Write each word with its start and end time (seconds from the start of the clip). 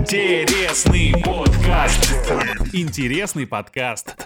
Интересный 0.00 1.12
подкаст. 1.22 2.10
Интересный 2.72 3.46
подкаст. 3.46 4.16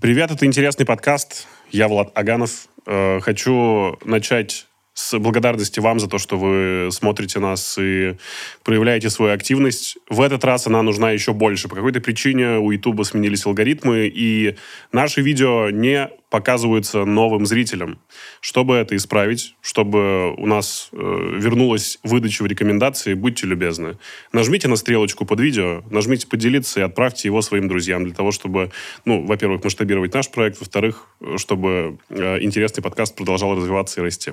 Привет, 0.00 0.30
это 0.30 0.46
интересный 0.46 0.86
подкаст. 0.86 1.46
Я 1.70 1.88
Влад 1.88 2.12
Аганов. 2.14 2.68
Э, 2.86 3.20
Хочу 3.20 3.98
начать 4.06 4.66
с 4.94 5.18
благодарности 5.18 5.80
вам 5.80 6.00
за 6.00 6.08
то, 6.08 6.16
что 6.16 6.38
вы 6.38 6.88
смотрите 6.92 7.40
нас 7.40 7.76
и 7.78 8.16
проявляете 8.64 9.10
свою 9.10 9.34
активность. 9.34 9.98
В 10.08 10.22
этот 10.22 10.44
раз 10.44 10.66
она 10.66 10.80
нужна 10.80 11.10
еще 11.10 11.34
больше. 11.34 11.68
По 11.68 11.76
какой-то 11.76 12.00
причине 12.00 12.56
у 12.56 12.70
YouTube 12.70 13.04
сменились 13.04 13.44
алгоритмы, 13.44 14.10
и 14.12 14.56
наши 14.92 15.20
видео 15.20 15.68
не 15.68 16.08
показываются 16.30 17.04
новым 17.04 17.46
зрителям. 17.46 17.98
Чтобы 18.40 18.76
это 18.76 18.96
исправить, 18.96 19.56
чтобы 19.60 20.34
у 20.34 20.46
нас 20.46 20.90
э, 20.92 20.96
вернулась 20.96 21.98
выдача 22.02 22.42
в 22.42 22.46
рекомендации, 22.46 23.14
будьте 23.14 23.46
любезны. 23.46 23.96
Нажмите 24.32 24.68
на 24.68 24.76
стрелочку 24.76 25.24
под 25.24 25.40
видео, 25.40 25.82
нажмите 25.90 26.26
поделиться 26.26 26.80
и 26.80 26.82
отправьте 26.82 27.28
его 27.28 27.40
своим 27.40 27.68
друзьям 27.68 28.04
для 28.04 28.14
того, 28.14 28.30
чтобы, 28.30 28.70
ну, 29.04 29.24
во-первых, 29.24 29.64
масштабировать 29.64 30.12
наш 30.12 30.30
проект, 30.30 30.60
во-вторых, 30.60 31.08
чтобы 31.36 31.98
э, 32.10 32.38
интересный 32.42 32.82
подкаст 32.82 33.16
продолжал 33.16 33.56
развиваться 33.56 34.00
и 34.00 34.04
расти. 34.04 34.32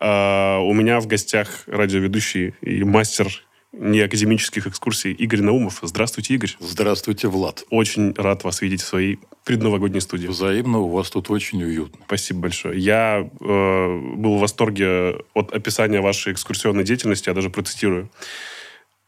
Э, 0.00 0.58
у 0.58 0.72
меня 0.74 1.00
в 1.00 1.06
гостях 1.06 1.64
радиоведущий 1.66 2.54
и 2.60 2.84
мастер 2.84 3.28
неакадемических 3.78 4.66
экскурсий 4.66 5.12
Игорь 5.12 5.42
Наумов. 5.42 5.80
Здравствуйте, 5.82 6.34
Игорь. 6.34 6.56
Здравствуйте, 6.60 7.28
Влад. 7.28 7.64
Очень 7.70 8.14
рад 8.14 8.44
вас 8.44 8.62
видеть 8.62 8.82
в 8.82 8.86
своей 8.86 9.18
предновогодней 9.44 10.00
студии. 10.00 10.26
Взаимно, 10.26 10.78
у 10.78 10.88
вас 10.88 11.10
тут 11.10 11.30
очень 11.30 11.62
уютно. 11.62 12.00
Спасибо 12.06 12.40
большое. 12.40 12.78
Я 12.78 13.20
э, 13.20 14.00
был 14.16 14.36
в 14.36 14.40
восторге 14.40 15.16
от 15.34 15.52
описания 15.52 16.00
вашей 16.00 16.32
экскурсионной 16.32 16.84
деятельности, 16.84 17.28
я 17.28 17.34
даже 17.34 17.50
процитирую. 17.50 18.10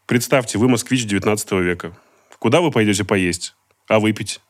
Представьте, 0.05 0.57
вы 0.57 0.69
москвич 0.69 1.05
19 1.05 1.51
века. 1.53 1.97
Куда 2.39 2.61
вы 2.61 2.71
пойдете 2.71 3.03
поесть? 3.03 3.55
А 3.87 3.99
выпить? 3.99 4.41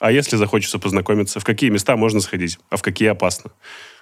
А 0.00 0.10
если 0.10 0.36
захочется 0.36 0.78
познакомиться? 0.78 1.40
В 1.40 1.44
какие 1.44 1.70
места 1.70 1.96
можно 1.96 2.20
сходить? 2.20 2.58
А 2.70 2.76
в 2.76 2.82
какие 2.82 3.08
опасно? 3.08 3.52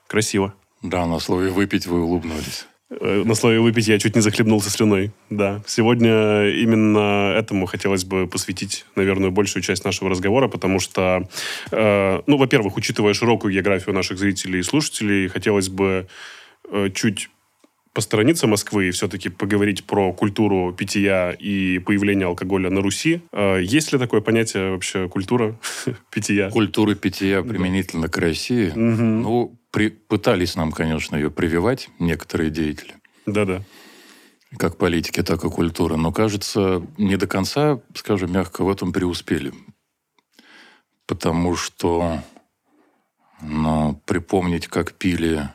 Красиво. 0.06 0.54
Да, 0.82 1.06
на 1.06 1.20
слове 1.20 1.50
«выпить» 1.50 1.86
вы 1.86 2.02
улыбнулись. 2.02 2.66
Э, 3.00 3.22
На 3.24 3.34
слове 3.34 3.60
«выпить» 3.60 3.88
я 3.88 3.98
чуть 3.98 4.14
не 4.14 4.20
захлебнулся 4.22 4.70
слюной. 4.70 5.12
Да. 5.30 5.62
Сегодня 5.66 6.48
именно 6.48 7.32
этому 7.36 7.66
хотелось 7.66 8.04
бы 8.04 8.26
посвятить, 8.26 8.84
наверное, 8.96 9.30
большую 9.30 9.62
часть 9.62 9.84
нашего 9.84 10.10
разговора, 10.10 10.48
потому 10.48 10.80
что, 10.80 11.28
э, 11.70 12.20
ну, 12.26 12.36
во-первых, 12.36 12.76
учитывая 12.76 13.14
широкую 13.14 13.54
географию 13.54 13.94
наших 13.94 14.18
зрителей 14.18 14.60
и 14.60 14.62
слушателей, 14.62 15.28
хотелось 15.28 15.68
бы 15.68 16.06
э, 16.70 16.90
чуть 16.94 17.28
посторониться 17.92 18.46
Москвы 18.46 18.88
и 18.88 18.90
все-таки 18.90 19.28
поговорить 19.28 19.84
про 19.84 20.12
культуру 20.12 20.72
питья 20.72 21.32
и 21.32 21.78
появление 21.78 22.26
алкоголя 22.26 22.70
на 22.70 22.80
Руси. 22.80 23.20
Э, 23.32 23.60
есть 23.62 23.92
ли 23.92 23.98
такое 23.98 24.20
понятие 24.20 24.70
вообще 24.70 25.08
культура 25.08 25.58
питья? 26.10 26.50
Культура 26.50 26.94
питья 26.94 27.42
применительно 27.42 28.08
к 28.08 28.16
России. 28.18 28.72
Ну, 28.74 29.58
при- 29.73 29.89
пытались 29.89 30.55
нам, 30.55 30.70
конечно, 30.70 31.17
ее 31.17 31.31
прививать 31.31 31.89
некоторые 31.98 32.51
деятели. 32.51 32.95
Да-да. 33.27 33.62
Как 34.59 34.77
политики, 34.77 35.23
так 35.23 35.42
и 35.45 35.51
культура. 35.51 35.97
Но, 35.97 36.12
кажется, 36.12 36.87
не 36.98 37.17
до 37.17 37.27
конца, 37.27 37.81
скажем 37.95 38.33
мягко, 38.33 38.62
в 38.65 38.70
этом 38.70 38.93
преуспели. 38.93 39.53
Потому 41.06 41.56
что, 41.56 42.23
ну, 43.41 44.00
припомнить, 44.05 44.69
как 44.69 44.93
пили 44.93 45.48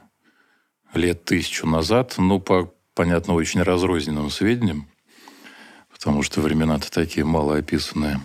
лет 0.94 1.24
тысячу 1.24 1.68
назад, 1.68 2.16
ну, 2.18 2.40
по, 2.40 2.74
понятно, 2.96 3.36
очень 3.36 3.62
разрозненным 3.62 4.32
сведениям, 4.32 4.88
потому 5.92 6.24
что 6.24 6.42
времена-то 6.42 6.92
такие 6.92 7.24
мало 7.24 7.58
описанные. 7.58 8.20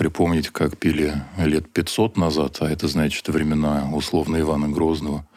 Припомнить, 0.00 0.48
как 0.48 0.78
пили 0.78 1.12
лет 1.36 1.70
500 1.70 2.16
назад, 2.16 2.56
а 2.60 2.70
это 2.70 2.88
значит 2.88 3.28
времена 3.28 3.86
условно 3.92 4.40
Ивана 4.40 4.66
Грозного, 4.66 5.28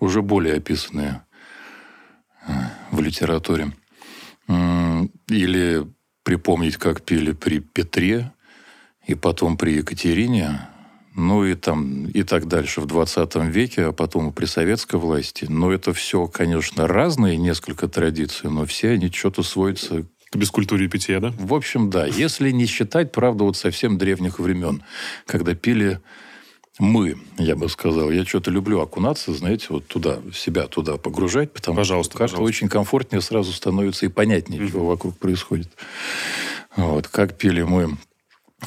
уже 0.00 0.22
более 0.22 0.54
описанные 0.54 1.22
э, 2.44 2.52
в 2.90 3.00
литературе. 3.00 3.70
Или 5.28 5.86
припомнить, 6.24 6.78
как 6.78 7.02
пили 7.02 7.30
при 7.30 7.60
Петре, 7.60 8.32
и 9.06 9.14
потом 9.14 9.56
при 9.56 9.74
Екатерине, 9.74 10.68
ну 11.14 11.44
и 11.44 11.54
там 11.54 12.06
и 12.06 12.24
так 12.24 12.48
дальше 12.48 12.80
в 12.80 12.86
20 12.86 13.36
веке, 13.36 13.84
а 13.84 13.92
потом 13.92 14.32
при 14.32 14.46
советской 14.46 14.96
власти. 14.96 15.46
Но 15.48 15.70
это 15.70 15.92
все, 15.92 16.26
конечно, 16.26 16.88
разные 16.88 17.36
несколько 17.36 17.86
традиций, 17.86 18.50
но 18.50 18.66
все 18.66 18.90
они 18.94 19.12
что-то 19.12 19.44
сводятся 19.44 20.06
К 20.30 20.36
бескультуре 20.36 20.88
питья, 20.88 21.20
да? 21.20 21.32
в 21.38 21.54
общем, 21.54 21.90
да. 21.90 22.06
Если 22.06 22.50
не 22.50 22.66
считать, 22.66 23.12
правда, 23.12 23.44
вот 23.44 23.56
совсем 23.56 23.96
древних 23.96 24.38
времен, 24.38 24.82
когда 25.26 25.54
пили 25.54 26.00
мы, 26.78 27.16
я 27.38 27.56
бы 27.56 27.68
сказал. 27.68 28.10
Я 28.10 28.24
что-то 28.24 28.50
люблю 28.50 28.80
окунаться, 28.80 29.32
знаете, 29.32 29.66
вот 29.70 29.86
туда, 29.86 30.18
себя 30.32 30.66
туда 30.66 30.96
погружать, 30.96 31.52
потому 31.52 31.76
Пожалуйста, 31.76 32.12
что 32.12 32.18
как-то 32.18 32.36
пожалуйста. 32.36 32.56
очень 32.56 32.68
комфортнее 32.68 33.20
сразу 33.20 33.52
становится 33.52 34.06
и 34.06 34.08
понятнее, 34.08 34.68
что 34.68 34.84
вокруг 34.86 35.18
происходит. 35.18 35.70
Вот, 36.76 37.08
как 37.08 37.36
пили 37.36 37.62
мы 37.62 37.96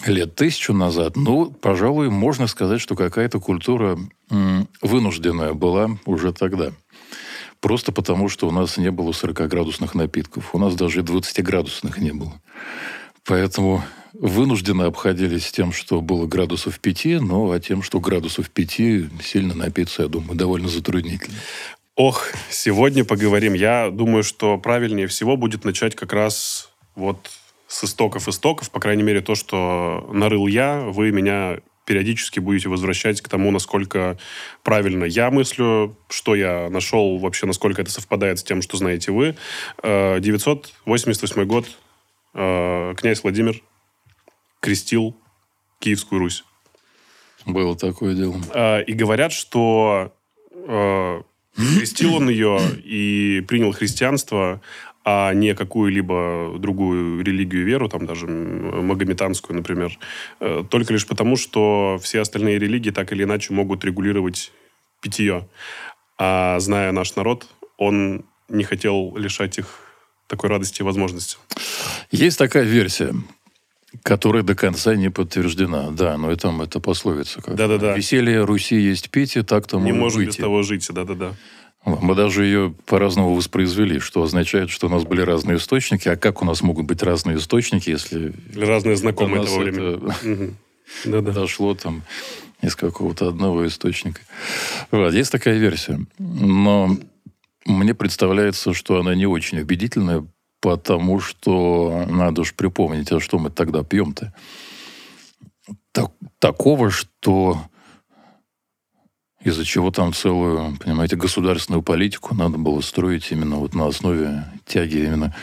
лет 0.05 0.35
тысячу 0.35 0.73
назад, 0.73 1.15
ну, 1.15 1.51
пожалуй, 1.51 2.09
можно 2.09 2.47
сказать, 2.47 2.81
что 2.81 2.95
какая-то 2.95 3.39
культура 3.39 3.97
вынужденная 4.81 5.53
была 5.53 5.97
уже 6.05 6.33
тогда. 6.33 6.71
Просто 7.61 7.91
потому, 7.91 8.27
что 8.27 8.47
у 8.47 8.51
нас 8.51 8.77
не 8.77 8.91
было 8.91 9.11
40-градусных 9.11 9.95
напитков. 9.95 10.53
У 10.53 10.59
нас 10.59 10.75
даже 10.75 10.99
и 10.99 11.03
20-градусных 11.03 11.99
не 11.99 12.11
было. 12.11 12.33
Поэтому 13.23 13.83
вынужденно 14.13 14.87
обходились 14.87 15.51
тем, 15.51 15.71
что 15.71 16.01
было 16.01 16.25
градусов 16.25 16.79
5, 16.79 17.21
ну, 17.21 17.51
а 17.51 17.59
тем, 17.59 17.83
что 17.83 17.99
градусов 17.99 18.49
5 18.49 18.71
сильно 19.23 19.53
напиться, 19.53 20.03
я 20.03 20.07
думаю, 20.07 20.35
довольно 20.35 20.67
затруднительно. 20.67 21.37
Ох, 21.95 22.29
сегодня 22.49 23.05
поговорим. 23.05 23.53
Я 23.53 23.91
думаю, 23.91 24.23
что 24.23 24.57
правильнее 24.57 25.07
всего 25.07 25.37
будет 25.37 25.63
начать 25.63 25.95
как 25.95 26.13
раз 26.13 26.71
вот 26.95 27.29
с 27.67 27.83
истоков 27.83 28.27
истоков, 28.27 28.71
по 28.71 28.79
крайней 28.79 29.03
мере, 29.03 29.21
то, 29.21 29.35
что 29.35 30.09
нарыл 30.11 30.47
я, 30.47 30.81
вы 30.81 31.11
меня 31.11 31.59
периодически 31.85 32.39
будете 32.39 32.69
возвращать 32.69 33.21
к 33.21 33.27
тому, 33.29 33.51
насколько 33.51 34.17
правильно 34.63 35.03
я 35.05 35.31
мыслю, 35.31 35.97
что 36.09 36.35
я 36.35 36.69
нашел 36.69 37.17
вообще, 37.17 37.45
насколько 37.47 37.81
это 37.81 37.91
совпадает 37.91 38.39
с 38.39 38.43
тем, 38.43 38.61
что 38.61 38.77
знаете 38.77 39.11
вы. 39.11 39.35
Э, 39.83 40.19
988 40.19 41.45
год. 41.45 41.65
э, 42.33 42.93
Князь 42.97 43.23
Владимир 43.23 43.61
крестил 44.59 45.15
Киевскую 45.79 46.19
Русь. 46.19 46.43
Было 47.45 47.75
такое 47.75 48.13
дело. 48.15 48.35
Э, 48.53 48.83
И 48.83 48.93
говорят, 48.93 49.33
что 49.33 50.13
э, 50.53 51.21
крестил 51.55 52.15
он 52.15 52.29
ее 52.29 52.59
и 52.83 53.41
принял 53.47 53.71
христианство, 53.73 54.61
а 55.03 55.33
не 55.33 55.55
какую-либо 55.55 56.55
другую 56.59 57.23
религию, 57.23 57.65
веру, 57.65 57.89
там 57.89 58.05
даже 58.05 58.27
магометанскую, 58.27 59.55
например, 59.57 59.97
э, 60.39 60.63
только 60.69 60.93
лишь 60.93 61.07
потому, 61.07 61.37
что 61.37 61.99
все 62.01 62.21
остальные 62.21 62.59
религии 62.59 62.91
так 62.91 63.11
или 63.11 63.23
иначе 63.23 63.53
могут 63.53 63.83
регулировать 63.83 64.51
питье. 65.01 65.47
А 66.17 66.59
зная 66.59 66.91
наш 66.91 67.15
народ, 67.15 67.47
он 67.77 68.25
не 68.47 68.63
хотел 68.63 69.15
лишать 69.17 69.57
их 69.57 69.79
такой 70.27 70.49
радости 70.49 70.81
и 70.81 70.83
возможности. 70.83 71.37
Есть 72.11 72.37
такая 72.37 72.63
версия, 72.63 73.13
которая 74.03 74.43
до 74.43 74.55
конца 74.55 74.95
не 74.95 75.09
подтверждена. 75.09 75.89
Да, 75.91 76.17
но 76.17 76.33
там 76.35 76.61
это 76.61 76.79
пословица. 76.79 77.41
Как 77.41 77.55
Да-да-да. 77.55 77.95
Веселье 77.95 78.43
Руси 78.43 78.75
есть 78.75 79.09
пить, 79.09 79.35
и 79.35 79.41
так 79.41 79.67
тому 79.67 79.83
не 79.83 79.89
и 79.89 79.93
можем 79.93 80.21
без 80.21 80.35
быть. 80.35 80.37
того 80.37 80.63
жить, 80.63 80.87
да-да-да. 80.91 81.33
Мы 81.83 82.13
даже 82.13 82.45
ее 82.45 82.75
по-разному 82.85 83.33
воспроизвели, 83.33 83.99
что 83.99 84.21
означает, 84.21 84.69
что 84.69 84.87
у 84.87 84.89
нас 84.89 85.03
были 85.03 85.21
разные 85.21 85.57
источники. 85.57 86.07
А 86.07 86.15
как 86.15 86.41
у 86.41 86.45
нас 86.45 86.61
могут 86.61 86.85
быть 86.85 87.01
разные 87.01 87.37
источники, 87.37 87.89
если 87.89 88.33
Или 88.53 88.65
разные 88.65 88.95
знакомые 88.95 89.43
того 89.43 89.57
времени. 89.57 90.55
это 91.05 91.31
дошло 91.33 91.73
там 91.73 92.03
из 92.61 92.75
какого-то 92.75 93.29
одного 93.29 93.65
источника. 93.65 94.21
Вот, 94.91 95.13
есть 95.13 95.31
такая 95.31 95.57
версия. 95.57 95.99
Но 96.19 96.97
мне 97.65 97.95
представляется, 97.95 98.73
что 98.73 98.99
она 98.99 99.15
не 99.15 99.25
очень 99.25 99.59
убедительная, 99.59 100.23
потому 100.59 101.19
что 101.19 102.05
надо 102.07 102.41
уж 102.41 102.53
припомнить, 102.53 103.11
а 103.11 103.19
что 103.19 103.39
мы 103.39 103.49
тогда 103.49 103.83
пьем-то. 103.83 104.33
Так- 105.91 106.13
такого, 106.37 106.91
что 106.91 107.63
из-за 109.43 109.65
чего 109.65 109.91
там 109.91 110.13
целую, 110.13 110.77
понимаете, 110.77 111.15
государственную 111.15 111.81
политику 111.81 112.35
надо 112.35 112.57
было 112.57 112.81
строить 112.81 113.31
именно 113.31 113.55
вот 113.57 113.73
на 113.73 113.87
основе 113.87 114.45
тяги 114.65 114.97
именно 114.97 115.35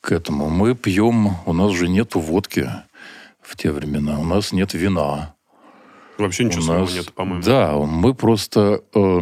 к 0.00 0.12
этому. 0.12 0.48
Мы 0.48 0.74
пьем, 0.74 1.36
у 1.46 1.52
нас 1.52 1.72
же 1.72 1.88
нету 1.88 2.20
водки 2.20 2.70
в 3.40 3.56
те 3.56 3.70
времена, 3.70 4.18
у 4.18 4.24
нас 4.24 4.52
нет 4.52 4.72
вина. 4.74 5.34
Вообще 6.18 6.44
ничего 6.44 6.62
У 6.62 6.78
нас- 6.78 6.94
нет, 6.94 7.12
по-моему. 7.12 7.42
Да, 7.42 7.74
мы 7.76 8.14
просто 8.14 8.82
э, 8.94 9.20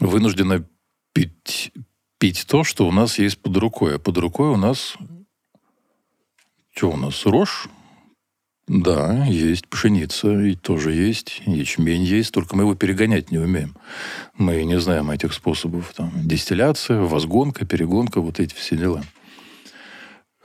вынуждены 0.00 0.64
пить, 1.14 1.72
пить 2.18 2.46
то, 2.46 2.64
что 2.64 2.86
у 2.86 2.92
нас 2.92 3.18
есть 3.18 3.40
под 3.40 3.56
рукой. 3.56 3.96
А 3.96 3.98
под 3.98 4.18
рукой 4.18 4.50
у 4.50 4.56
нас 4.56 4.96
Что 6.74 6.90
у 6.90 6.96
нас? 6.96 7.24
Рожь? 7.24 7.68
Да, 8.68 9.24
есть 9.24 9.66
пшеница, 9.66 10.30
и 10.40 10.54
тоже 10.54 10.92
есть, 10.92 11.42
ячмень 11.46 12.02
есть, 12.02 12.32
только 12.32 12.54
мы 12.54 12.64
его 12.64 12.74
перегонять 12.74 13.30
не 13.30 13.38
умеем. 13.38 13.74
Мы 14.36 14.62
не 14.64 14.78
знаем 14.78 15.10
этих 15.10 15.32
способов. 15.32 15.92
Там, 15.96 16.12
дистилляция, 16.14 17.00
возгонка, 17.00 17.64
перегонка, 17.64 18.20
вот 18.20 18.38
эти 18.40 18.54
все 18.54 18.76
дела. 18.76 19.02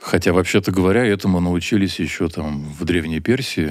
Хотя, 0.00 0.32
вообще-то 0.32 0.70
говоря, 0.70 1.04
этому 1.04 1.40
научились 1.40 1.98
еще 1.98 2.28
там 2.28 2.64
в 2.64 2.84
Древней 2.84 3.20
Персии, 3.20 3.70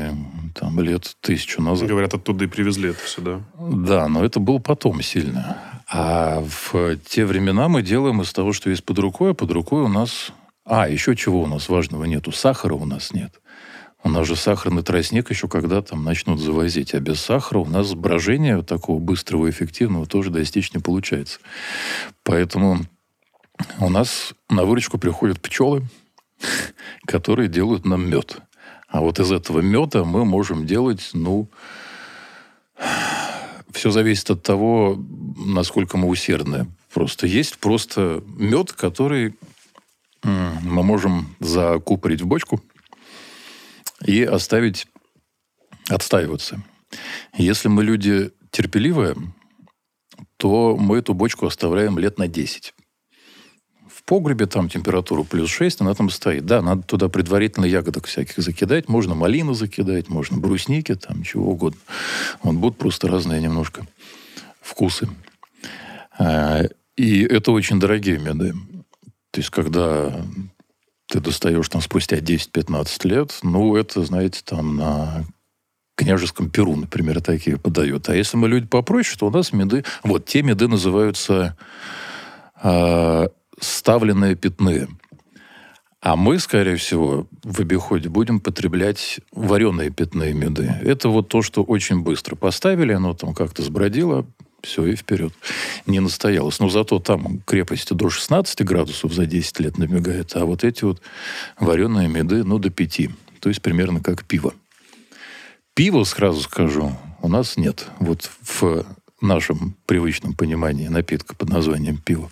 там 0.56 0.80
лет 0.80 1.16
тысячу 1.22 1.62
назад. 1.62 1.88
Говорят, 1.88 2.14
оттуда 2.16 2.46
и 2.46 2.48
привезли 2.48 2.90
это 2.90 3.08
сюда. 3.08 3.42
Да, 3.60 4.08
но 4.08 4.24
это 4.26 4.40
было 4.40 4.58
потом 4.58 5.02
сильно. 5.04 5.58
А 5.88 6.44
в 6.44 6.98
те 6.98 7.26
времена 7.26 7.70
мы 7.70 7.84
делаем 7.84 8.22
из 8.22 8.34
того, 8.34 8.52
что 8.52 8.72
есть 8.72 8.84
под 8.84 8.98
рукой, 9.00 9.32
а 9.32 9.34
под 9.36 9.52
рукой 9.52 9.84
у 9.84 9.88
нас... 9.88 10.32
А, 10.66 10.88
еще 10.88 11.16
чего 11.16 11.44
у 11.44 11.48
нас 11.48 11.70
важного 11.70 12.06
нету? 12.06 12.32
Сахара 12.32 12.74
у 12.74 12.86
нас 12.86 13.14
нет. 13.14 13.40
У 14.04 14.10
нас 14.10 14.28
же 14.28 14.36
сахарный 14.36 14.84
тростник 14.84 15.30
еще 15.30 15.48
когда 15.48 15.82
там 15.82 16.04
начнут 16.04 16.40
завозить. 16.40 16.94
А 16.94 17.00
без 17.00 17.22
сахара 17.22 17.60
у 17.60 17.66
нас 17.66 17.94
брожения 17.94 18.62
такого 18.62 19.00
быстрого 19.00 19.48
и 19.48 19.50
эффективного 19.50 20.06
тоже 20.06 20.30
достичь 20.30 20.74
не 20.74 20.82
получается. 20.82 21.40
Поэтому 22.24 22.82
у 23.80 23.90
нас 23.90 24.34
на 24.50 24.66
выручку 24.66 24.98
приходят 24.98 25.40
пчелы, 25.42 25.84
которые 27.06 27.48
делают 27.48 27.86
нам 27.86 28.10
мед. 28.10 28.40
А 28.90 29.00
вот 29.00 29.20
из 29.20 29.32
этого 29.32 29.62
меда 29.62 30.04
мы 30.04 30.26
можем 30.26 30.68
делать, 30.68 31.12
ну, 31.14 31.50
все 33.72 33.90
зависит 33.90 34.30
от 34.30 34.44
того, 34.44 35.02
насколько 35.38 35.98
мы 35.98 36.10
усердны. 36.10 36.68
Просто 36.94 37.26
есть 37.26 37.58
просто 37.58 38.22
мед, 38.28 38.74
который 38.74 39.36
мы 40.24 40.84
можем 40.84 41.36
закупорить 41.40 42.22
в 42.22 42.28
бочку– 42.28 42.62
и 44.06 44.24
оставить 44.24 44.88
отстаиваться. 45.90 46.64
Если 47.38 47.68
мы 47.68 47.84
люди 47.84 48.32
терпеливые, 48.52 49.16
то 50.38 50.78
мы 50.78 50.98
эту 50.98 51.14
бочку 51.14 51.46
оставляем 51.46 51.98
лет 51.98 52.18
на 52.18 52.28
10. 52.28 52.74
В 53.90 54.04
погребе 54.04 54.46
там 54.46 54.70
температура 54.70 55.24
плюс 55.24 55.50
6, 55.50 55.82
она 55.82 55.94
там 55.94 56.10
стоит. 56.10 56.46
Да, 56.46 56.62
надо 56.62 56.84
туда 56.84 57.10
предварительно 57.10 57.66
ягодок 57.66 58.08
всяких 58.08 58.38
закидать. 58.38 58.90
Можно 58.90 59.16
малину 59.16 59.54
закидать, 59.54 60.10
можно 60.10 60.38
брусники, 60.38 60.96
там 60.96 61.24
чего 61.24 61.52
угодно. 61.52 61.80
Вот 62.42 62.56
будут 62.56 62.78
просто 62.78 63.08
разные 63.08 63.42
немножко 63.42 63.88
вкусы. 64.62 65.10
А, 66.18 66.64
и 66.96 67.22
это 67.22 67.52
очень 67.52 67.80
дорогие 67.80 68.20
меды. 68.20 68.54
То 69.32 69.40
есть, 69.40 69.50
когда 69.50 70.26
ты 71.08 71.20
достаешь 71.20 71.70
там 71.70 71.82
спустя 71.82 72.18
10-15 72.18 73.08
лет, 73.08 73.40
ну, 73.44 73.76
это, 73.76 74.04
знаете, 74.04 74.42
там 74.44 74.78
на 74.78 75.26
княжеском 75.96 76.50
Перу, 76.50 76.76
например, 76.76 77.22
такие 77.22 77.58
подают. 77.58 78.10
А 78.10 78.16
если 78.16 78.38
мы 78.38 78.48
люди 78.48 78.68
попроще, 78.68 79.18
то 79.20 79.28
у 79.28 79.32
нас 79.32 79.54
меды... 79.54 79.84
Вот, 80.04 80.26
те 80.26 80.42
меды 80.42 80.68
называются 80.68 81.56
э, 82.64 83.28
ставленные 83.60 84.36
пятные. 84.36 84.88
А 86.02 86.16
мы, 86.16 86.40
скорее 86.40 86.76
всего, 86.76 87.28
в 87.44 87.62
обиходе 87.62 88.10
будем 88.10 88.42
потреблять 88.42 89.22
вареные 89.32 89.90
пятные 89.90 90.34
меды. 90.34 90.76
Это 90.84 91.08
вот 91.10 91.30
то, 91.30 91.42
что 91.42 91.64
очень 91.64 92.02
быстро 92.02 92.36
поставили, 92.36 92.92
оно 92.92 93.14
там 93.14 93.34
как-то 93.34 93.64
сбродило, 93.64 94.26
все, 94.64 94.86
и 94.86 94.96
вперед. 94.96 95.34
Не 95.86 96.00
настоялось. 96.00 96.60
Но 96.60 96.70
зато 96.70 97.00
там 97.00 97.42
крепости 97.46 97.94
до 97.94 98.10
16 98.10 98.64
градусов 98.64 99.14
за 99.14 99.26
10 99.26 99.60
лет 99.60 99.78
набегает, 99.78 100.36
а 100.36 100.46
вот 100.46 100.64
эти 100.64 100.84
вот 100.84 101.02
вареные 101.60 102.08
меды, 102.08 102.44
ну, 102.44 102.58
до 102.58 102.70
5. 102.70 103.10
То 103.40 103.50
есть 103.50 103.62
примерно 103.62 104.02
как 104.02 104.24
пиво. 104.24 104.54
Пиво, 105.74 106.04
сразу 106.06 106.42
скажу, 106.42 106.96
у 107.22 107.28
нас 107.28 107.58
нет. 107.58 107.88
Вот 108.00 108.30
в 108.42 108.86
нашем 109.22 109.76
привычном 109.86 110.34
понимании 110.34 110.88
напитка 110.88 111.36
под 111.36 111.50
названием 111.50 111.98
пиво. 111.98 112.32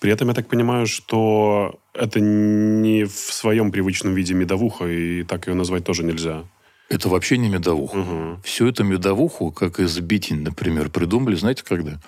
При 0.00 0.10
этом 0.10 0.28
я 0.28 0.34
так 0.34 0.48
понимаю, 0.48 0.86
что 0.86 1.78
это 1.94 2.20
не 2.20 3.04
в 3.04 3.12
своем 3.12 3.70
привычном 3.70 4.14
виде 4.14 4.34
медовуха, 4.34 4.86
и 4.86 5.22
так 5.22 5.46
ее 5.46 5.54
назвать 5.54 5.84
тоже 5.84 6.04
нельзя. 6.04 6.44
Это 6.88 7.08
вообще 7.08 7.36
не 7.36 7.48
медовуха. 7.48 7.96
Угу. 7.96 8.40
Всю 8.44 8.68
эту 8.68 8.84
медовуху, 8.84 9.52
как 9.52 9.78
из 9.78 9.98
битень, 10.00 10.42
например, 10.42 10.88
придумали, 10.88 11.34
знаете, 11.34 11.64
когда? 11.64 12.00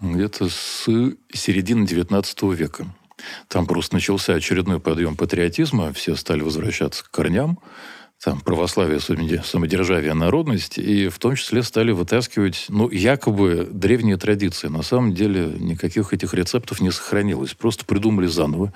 Где-то 0.00 0.48
с 0.48 0.86
середины 1.32 1.86
19 1.86 2.42
века. 2.54 2.86
Там 3.48 3.66
просто 3.66 3.94
начался 3.94 4.34
очередной 4.34 4.80
подъем 4.80 5.16
патриотизма, 5.16 5.92
все 5.92 6.16
стали 6.16 6.40
возвращаться 6.40 7.04
к 7.04 7.10
корням 7.10 7.58
там, 8.22 8.40
православие, 8.40 9.00
самодержавие, 9.00 10.12
народность, 10.12 10.76
и 10.76 11.08
в 11.08 11.18
том 11.18 11.36
числе 11.36 11.62
стали 11.62 11.90
вытаскивать, 11.90 12.66
ну, 12.68 12.90
якобы 12.90 13.66
древние 13.70 14.18
традиции. 14.18 14.68
На 14.68 14.82
самом 14.82 15.14
деле 15.14 15.46
никаких 15.58 16.12
этих 16.12 16.34
рецептов 16.34 16.80
не 16.80 16.90
сохранилось. 16.90 17.54
Просто 17.54 17.86
придумали 17.86 18.26
заново 18.26 18.74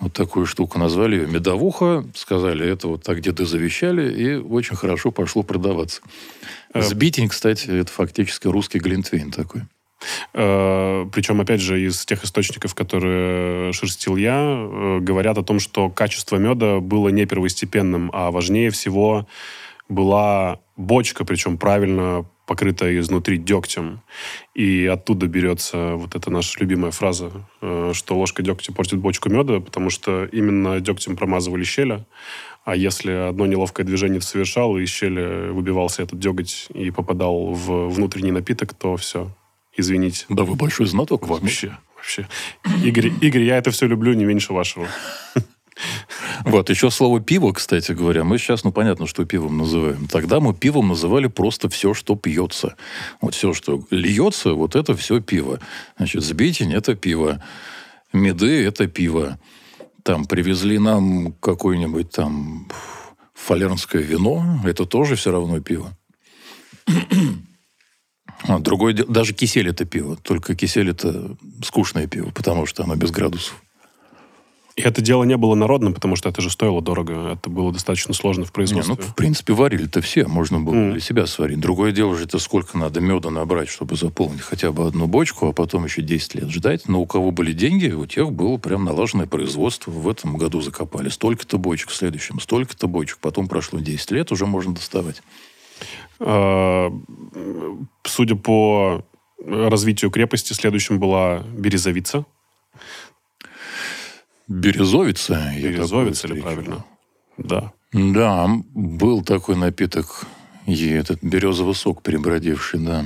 вот 0.00 0.14
такую 0.14 0.46
штуку. 0.46 0.78
Назвали 0.78 1.16
ее 1.16 1.26
медовуха, 1.26 2.06
сказали, 2.14 2.66
это 2.66 2.88
вот 2.88 3.02
так 3.02 3.20
деды 3.20 3.44
завещали, 3.44 4.10
и 4.10 4.34
очень 4.36 4.76
хорошо 4.76 5.10
пошло 5.10 5.42
продаваться. 5.42 6.00
Э, 6.72 6.80
Сбитень, 6.80 7.28
кстати, 7.28 7.68
это 7.68 7.92
фактически 7.92 8.46
русский 8.48 8.78
глинтвейн 8.78 9.30
такой. 9.32 9.62
Э, 10.34 11.06
Причем, 11.12 11.40
опять 11.40 11.60
же, 11.60 11.80
из 11.80 12.04
тех 12.04 12.24
источников, 12.24 12.74
которые 12.74 13.72
шерстил 13.72 14.16
я, 14.16 14.38
э, 14.38 14.98
говорят 15.00 15.38
о 15.38 15.42
том, 15.42 15.60
что 15.60 15.90
качество 15.90 16.36
меда 16.36 16.80
было 16.80 17.08
не 17.08 17.26
первостепенным, 17.26 18.10
а 18.12 18.30
важнее 18.30 18.70
всего 18.70 19.26
была 19.88 20.60
бочка, 20.76 21.24
причем 21.24 21.58
правильно 21.58 22.24
покрытая 22.46 22.98
изнутри 22.98 23.38
дегтем. 23.38 24.02
И 24.54 24.86
оттуда 24.86 25.26
берется 25.26 25.94
вот 25.94 26.14
эта 26.14 26.30
наша 26.30 26.58
любимая 26.60 26.90
фраза, 26.90 27.30
э, 27.60 27.92
что 27.94 28.18
ложка 28.18 28.42
дегтя 28.42 28.72
портит 28.72 28.98
бочку 28.98 29.28
меда, 29.30 29.60
потому 29.60 29.90
что 29.90 30.24
именно 30.24 30.80
дегтем 30.80 31.16
промазывали 31.16 31.64
щели, 31.64 32.04
а 32.64 32.76
если 32.76 33.12
одно 33.12 33.46
неловкое 33.46 33.84
движение 33.84 34.20
совершал, 34.20 34.76
и 34.76 34.82
из 34.82 34.90
щели 34.90 35.50
выбивался 35.50 36.02
этот 36.02 36.18
деготь 36.18 36.66
и 36.74 36.90
попадал 36.90 37.52
в 37.52 37.88
внутренний 37.88 38.32
напиток, 38.32 38.74
то 38.74 38.96
все, 38.96 39.30
Извините. 39.76 40.26
Да 40.28 40.44
вы 40.44 40.54
большой 40.54 40.86
знаток. 40.86 41.26
Вообще. 41.26 41.78
Вообще. 41.96 42.28
Игорь, 42.84 43.12
Игорь, 43.20 43.42
я 43.42 43.56
это 43.56 43.70
все 43.70 43.86
люблю 43.86 44.12
не 44.12 44.24
меньше 44.24 44.52
вашего. 44.52 44.88
Вот, 46.44 46.70
еще 46.70 46.90
слово 46.90 47.20
пиво, 47.20 47.52
кстати 47.52 47.92
говоря. 47.92 48.24
Мы 48.24 48.38
сейчас, 48.38 48.62
ну, 48.62 48.72
понятно, 48.72 49.06
что 49.06 49.24
пивом 49.24 49.58
называем. 49.58 50.06
Тогда 50.06 50.38
мы 50.38 50.54
пивом 50.54 50.88
называли 50.88 51.28
просто 51.28 51.68
все, 51.68 51.94
что 51.94 52.14
пьется. 52.14 52.76
Вот 53.20 53.34
все, 53.34 53.54
что 53.54 53.82
льется, 53.90 54.52
вот 54.52 54.76
это 54.76 54.94
все 54.94 55.20
пиво. 55.20 55.60
Значит, 55.96 56.22
сбитень– 56.22 56.72
это 56.74 56.94
пиво. 56.94 57.42
Меды– 58.12 58.64
это 58.66 58.86
пиво. 58.86 59.38
Там 60.02 60.26
привезли 60.26 60.78
нам 60.78 61.32
какое-нибудь 61.40 62.10
там 62.10 62.68
фалернское 63.34 64.02
вино. 64.02 64.60
Это 64.64 64.84
тоже 64.84 65.16
все 65.16 65.32
равно 65.32 65.60
пиво. 65.60 65.96
А, 68.44 68.58
другой, 68.58 68.94
даже 68.94 69.32
кисель 69.34 69.68
это 69.68 69.84
пиво, 69.84 70.16
только 70.16 70.54
кисель 70.54 70.90
это 70.90 71.36
скучное 71.64 72.06
пиво, 72.06 72.30
потому 72.30 72.66
что 72.66 72.82
оно 72.84 72.96
без 72.96 73.10
градусов. 73.10 73.62
И 74.74 74.82
это 74.82 75.02
дело 75.02 75.24
не 75.24 75.36
было 75.36 75.54
народным, 75.54 75.92
потому 75.92 76.16
что 76.16 76.30
это 76.30 76.40
же 76.40 76.48
стоило 76.48 76.80
дорого. 76.80 77.32
Это 77.32 77.50
было 77.50 77.72
достаточно 77.72 78.14
сложно 78.14 78.44
в 78.46 78.52
производстве. 78.52 78.94
Не, 78.94 79.00
ну, 79.00 79.06
в 79.06 79.14
принципе, 79.14 79.52
варили-то 79.52 80.00
все. 80.00 80.26
Можно 80.26 80.60
было 80.60 80.74
mm. 80.74 80.92
для 80.92 81.00
себя 81.00 81.26
сварить. 81.26 81.60
Другое 81.60 81.92
дело 81.92 82.16
же, 82.16 82.24
это 82.24 82.38
сколько 82.38 82.78
надо 82.78 83.00
меда 83.00 83.30
набрать, 83.30 83.68
чтобы 83.68 83.96
заполнить 83.96 84.40
хотя 84.40 84.72
бы 84.72 84.86
одну 84.86 85.06
бочку, 85.06 85.48
а 85.48 85.52
потом 85.52 85.84
еще 85.84 86.00
10 86.00 86.36
лет 86.36 86.50
ждать. 86.50 86.88
Но 86.88 87.02
у 87.02 87.06
кого 87.06 87.32
были 87.32 87.52
деньги, 87.52 87.90
у 87.90 88.06
тех 88.06 88.32
было 88.32 88.56
прям 88.56 88.84
налаженное 88.84 89.26
производство. 89.26 89.90
В 89.90 90.08
этом 90.08 90.38
году 90.38 90.62
закопали 90.62 91.10
столько-то 91.10 91.58
бочек, 91.58 91.90
в 91.90 91.94
следующем 91.94 92.40
столько-то 92.40 92.86
бочек. 92.86 93.18
Потом 93.20 93.48
прошло 93.48 93.78
10 93.78 94.10
лет, 94.12 94.32
уже 94.32 94.46
можно 94.46 94.74
доставать. 94.74 95.22
Э, 96.20 96.90
судя 98.04 98.36
по 98.36 99.04
развитию 99.46 100.10
крепости, 100.10 100.52
следующим 100.52 100.98
была 100.98 101.42
Березовица. 101.56 102.24
Березовица? 104.48 105.52
Березовица 105.56 106.28
или 106.28 106.40
правильно? 106.40 106.84
Да. 107.38 107.72
Да, 107.92 108.48
был 108.74 109.22
такой 109.22 109.56
напиток, 109.56 110.26
и 110.66 110.88
этот 110.88 111.22
березовый 111.22 111.74
сок 111.74 112.02
перебродивший, 112.02 112.80
да. 112.80 113.04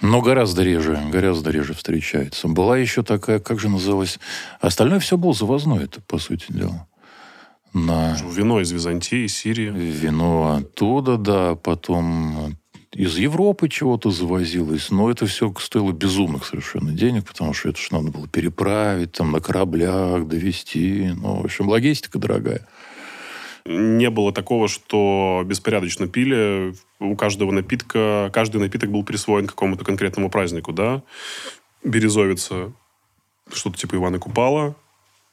Но 0.00 0.22
гораздо 0.22 0.62
реже, 0.62 0.98
гораздо 1.12 1.50
реже 1.50 1.74
встречается. 1.74 2.48
Была 2.48 2.78
еще 2.78 3.02
такая, 3.02 3.40
как 3.40 3.60
же 3.60 3.68
называлась? 3.68 4.18
Остальное 4.60 5.00
все 5.00 5.18
было 5.18 5.34
завозное, 5.34 5.84
это, 5.84 6.00
по 6.00 6.18
сути 6.18 6.46
дела 6.48 6.86
на... 7.76 8.16
Вино 8.30 8.60
из 8.60 8.72
Византии, 8.72 9.26
Сирии. 9.26 9.70
Вино 9.70 10.56
оттуда, 10.56 11.16
да. 11.16 11.54
Потом 11.54 12.56
из 12.92 13.16
Европы 13.18 13.68
чего-то 13.68 14.10
завозилось. 14.10 14.90
Но 14.90 15.10
это 15.10 15.26
все 15.26 15.52
стоило 15.58 15.92
безумных 15.92 16.46
совершенно 16.46 16.92
денег, 16.92 17.26
потому 17.26 17.52
что 17.52 17.68
это 17.68 17.78
же 17.78 17.88
надо 17.90 18.10
было 18.10 18.26
переправить, 18.26 19.12
там, 19.12 19.32
на 19.32 19.40
кораблях 19.40 20.26
довести. 20.26 21.12
Ну, 21.14 21.42
в 21.42 21.44
общем, 21.44 21.68
логистика 21.68 22.18
дорогая. 22.18 22.66
не 23.66 24.08
было 24.10 24.32
такого, 24.32 24.68
что 24.68 25.42
беспорядочно 25.44 26.08
пили. 26.08 26.74
У 26.98 27.14
каждого 27.16 27.50
напитка, 27.50 28.30
каждый 28.32 28.60
напиток 28.60 28.90
был 28.90 29.04
присвоен 29.04 29.46
какому-то 29.46 29.84
конкретному 29.84 30.30
празднику, 30.30 30.72
да. 30.72 31.02
Березовица, 31.84 32.72
что-то 33.52 33.76
типа 33.76 33.96
Ивана 33.96 34.18
Купала, 34.18 34.74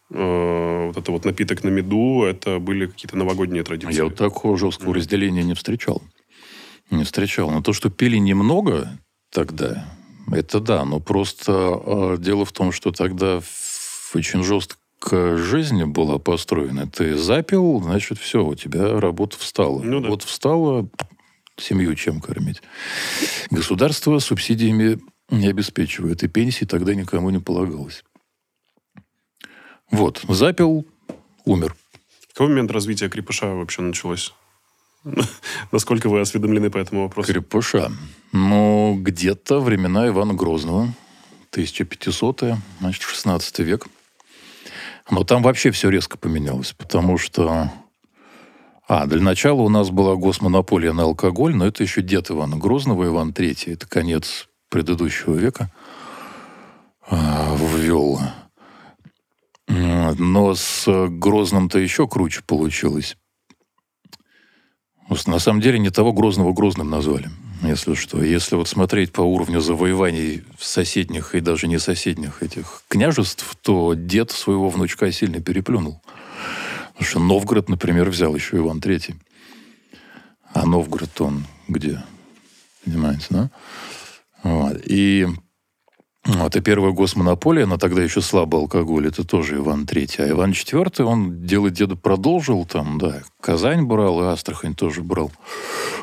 вот 0.10 0.98
это 0.98 1.12
вот 1.12 1.26
напиток 1.26 1.64
на 1.64 1.70
меду, 1.70 2.24
это 2.24 2.60
были 2.60 2.88
какие-то 2.88 3.18
новогодние 3.18 3.64
традиции. 3.64 3.96
Я 3.96 4.06
вот 4.06 4.16
такого 4.16 4.58
жесткого 4.58 4.94
разделения 4.94 5.44
не 5.44 5.56
встречал. 5.56 6.02
Не 6.92 7.04
встречал. 7.04 7.50
Но 7.50 7.62
то, 7.62 7.74
что 7.74 7.90
пили 7.90 8.18
немного 8.18 9.00
тогда, 9.32 9.86
это 10.32 10.60
да. 10.60 10.86
Но 10.86 11.00
просто 11.00 11.52
э, 11.52 12.18
дело 12.20 12.46
в 12.46 12.52
том, 12.52 12.72
что 12.72 12.92
тогда 12.92 13.42
очень 14.14 14.44
жесткая 14.44 15.38
жизнь 15.38 15.84
была 15.86 16.20
построена. 16.20 16.88
Ты 16.88 17.18
запил, 17.18 17.82
значит, 17.82 18.20
все, 18.20 18.46
у 18.46 18.56
тебя 18.56 19.00
работа 19.00 19.38
встала. 19.38 19.82
Ну 19.82 20.00
да. 20.00 20.10
Вот 20.10 20.24
встала, 20.24 20.88
семью 21.58 21.96
чем 21.96 22.22
кормить. 22.22 22.62
Государство 23.50 24.20
субсидиями 24.20 25.00
не 25.30 25.48
обеспечивает, 25.48 26.24
и 26.24 26.28
пенсии 26.28 26.66
тогда 26.66 26.94
никому 26.94 27.30
не 27.32 27.40
полагалось. 27.40 28.04
Вот, 29.94 30.26
запил, 30.28 30.88
умер. 31.46 31.76
Какой 32.34 32.48
момент 32.48 32.72
развития 32.72 33.10
крепыша 33.10 33.46
вообще 33.46 33.84
началось? 33.84 34.34
Насколько 35.72 36.10
вы 36.10 36.20
осведомлены 36.20 36.72
по 36.72 36.80
этому 36.80 37.04
вопросу? 37.04 37.32
Крепыша. 37.32 37.92
Ну, 38.32 38.98
где-то 39.00 39.60
времена 39.60 40.08
Ивана 40.08 40.34
Грозного. 40.34 40.92
1500-е, 41.52 42.58
значит, 42.80 43.04
16 43.04 43.60
век. 43.60 43.86
Но 45.12 45.24
там 45.24 45.44
вообще 45.44 45.70
все 45.70 45.90
резко 45.90 46.18
поменялось, 46.18 46.74
потому 46.74 47.20
что... 47.20 47.72
А, 48.88 49.06
для 49.06 49.22
начала 49.22 49.62
у 49.62 49.70
нас 49.70 49.92
была 49.92 50.16
госмонополия 50.16 50.94
на 50.94 51.04
алкоголь, 51.04 51.56
но 51.56 51.68
это 51.68 51.84
еще 51.84 52.02
дед 52.02 52.32
Ивана 52.32 52.58
Грозного, 52.58 53.06
Иван 53.06 53.30
III. 53.30 53.74
Это 53.74 53.88
конец 53.88 54.50
предыдущего 54.70 55.36
века 55.36 55.72
а, 57.08 57.56
ввел. 57.56 58.20
Но 59.76 60.56
с 60.56 61.08
Грозным-то 61.10 61.80
еще 61.80 62.08
круче 62.08 62.42
получилось. 62.46 63.18
На 65.28 65.40
самом 65.40 65.62
деле 65.62 65.80
не 65.80 65.90
того 65.90 66.14
Грозного 66.14 66.54
Грозным 66.54 66.90
назвали, 66.90 67.30
если 67.62 67.94
что. 67.94 68.24
Если 68.24 68.56
вот 68.56 68.68
смотреть 68.68 69.12
по 69.12 69.22
уровню 69.22 69.60
завоеваний 69.60 70.44
соседних 70.60 71.36
и 71.36 71.40
даже 71.40 71.68
не 71.68 71.78
соседних 71.78 72.42
этих 72.42 72.84
княжеств, 72.88 73.56
то 73.62 73.94
дед 73.94 74.32
своего 74.32 74.70
внучка 74.70 75.12
сильно 75.12 75.40
переплюнул. 75.40 76.02
Потому 76.94 77.10
что 77.10 77.20
Новгород, 77.20 77.70
например, 77.70 78.10
взял 78.10 78.36
еще 78.36 78.58
Иван 78.58 78.80
Третий. 78.82 79.16
А 80.54 80.66
Новгород 80.66 81.20
он 81.22 81.46
где? 81.68 82.04
Понимаете, 82.86 83.26
да? 83.30 83.52
Вот. 84.44 84.82
И 84.86 85.28
вот, 86.26 86.56
и 86.56 86.62
первая 86.62 86.94
госмонополия, 86.94 87.66
но 87.66 87.78
тогда 87.78 88.02
еще 88.02 88.22
слабый 88.22 88.62
алкоголь, 88.62 89.08
это 89.08 89.26
тоже 89.26 89.58
Иван 89.58 89.84
III. 89.84 90.22
А 90.24 90.30
Иван 90.30 90.52
IV, 90.52 91.04
он 91.04 91.46
делать 91.46 91.74
деда 91.74 91.98
продолжил, 91.98 92.66
там, 92.66 92.98
да, 92.98 93.24
Казань 93.42 93.84
брал, 93.84 94.22
и 94.22 94.28
Астрахань 94.28 94.74
тоже 94.74 95.02
брал. 95.02 95.34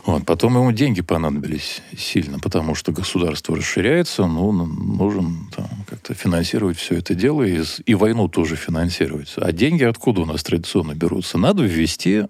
Вот, 0.05 0.27
потом 0.27 0.57
ему 0.57 0.73
деньги 0.73 1.01
понадобились 1.01 1.81
сильно, 1.97 2.39
потому 2.39 2.75
что 2.75 2.93
государство 2.93 3.57
расширяется, 3.57 4.27
ну, 4.27 4.53
нужен 4.53 5.49
там, 5.57 5.69
как-то 5.89 6.13
финансировать 6.13 6.77
все 6.77 6.97
это 6.97 7.15
дело, 7.15 7.43
и, 7.43 7.63
и 7.87 7.95
войну 7.95 8.29
тоже 8.29 8.57
финансировать. 8.57 9.33
А 9.37 9.53
деньги 9.53 9.85
откуда 9.85 10.21
у 10.21 10.27
нас 10.27 10.43
традиционно 10.43 10.95
берутся? 10.95 11.39
Надо 11.39 11.63
ввести 11.63 12.27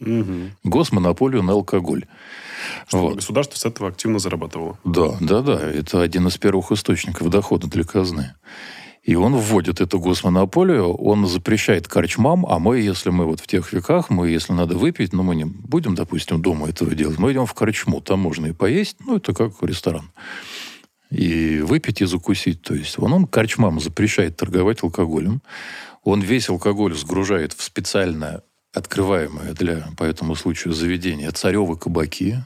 угу. 0.00 0.50
госмонополию 0.64 1.44
на 1.44 1.52
алкоголь. 1.52 2.06
Чтобы 2.88 3.04
вот. 3.04 3.16
государство 3.16 3.56
с 3.56 3.64
этого 3.64 3.88
активно 3.88 4.18
зарабатывало. 4.18 4.78
Да, 4.84 5.16
да, 5.20 5.42
да. 5.42 5.60
Это 5.60 6.02
один 6.02 6.26
из 6.28 6.36
первых 6.38 6.72
источников 6.72 7.30
дохода 7.30 7.66
для 7.66 7.84
казны. 7.84 8.34
И 9.06 9.14
он 9.14 9.36
вводит 9.36 9.80
эту 9.80 10.00
госмонополию, 10.00 10.92
он 10.92 11.28
запрещает 11.28 11.86
корчмам, 11.86 12.44
а 12.44 12.58
мы, 12.58 12.80
если 12.80 13.10
мы 13.10 13.26
вот 13.26 13.38
в 13.38 13.46
тех 13.46 13.72
веках, 13.72 14.10
мы, 14.10 14.28
если 14.30 14.52
надо 14.52 14.76
выпить, 14.76 15.12
но 15.12 15.18
ну, 15.18 15.28
мы 15.28 15.36
не 15.36 15.44
будем, 15.44 15.94
допустим, 15.94 16.42
дома 16.42 16.68
этого 16.68 16.92
делать, 16.92 17.16
мы 17.16 17.30
идем 17.30 17.46
в 17.46 17.54
корчму, 17.54 18.00
там 18.00 18.18
можно 18.18 18.46
и 18.46 18.52
поесть, 18.52 18.96
ну, 19.06 19.18
это 19.18 19.32
как 19.32 19.62
ресторан. 19.62 20.10
И 21.10 21.60
выпить, 21.60 22.00
и 22.00 22.04
закусить. 22.04 22.62
То 22.62 22.74
есть 22.74 22.98
он, 22.98 23.12
он 23.12 23.26
корчмам 23.28 23.78
запрещает 23.78 24.36
торговать 24.36 24.82
алкоголем, 24.82 25.40
он 26.02 26.20
весь 26.20 26.48
алкоголь 26.48 26.96
сгружает 26.96 27.52
в 27.52 27.62
специально 27.62 28.42
открываемое 28.76 29.54
для, 29.54 29.88
по 29.96 30.04
этому 30.04 30.34
случаю, 30.34 30.74
заведение 30.74 31.30
царевы 31.30 31.76
кабаки, 31.76 32.44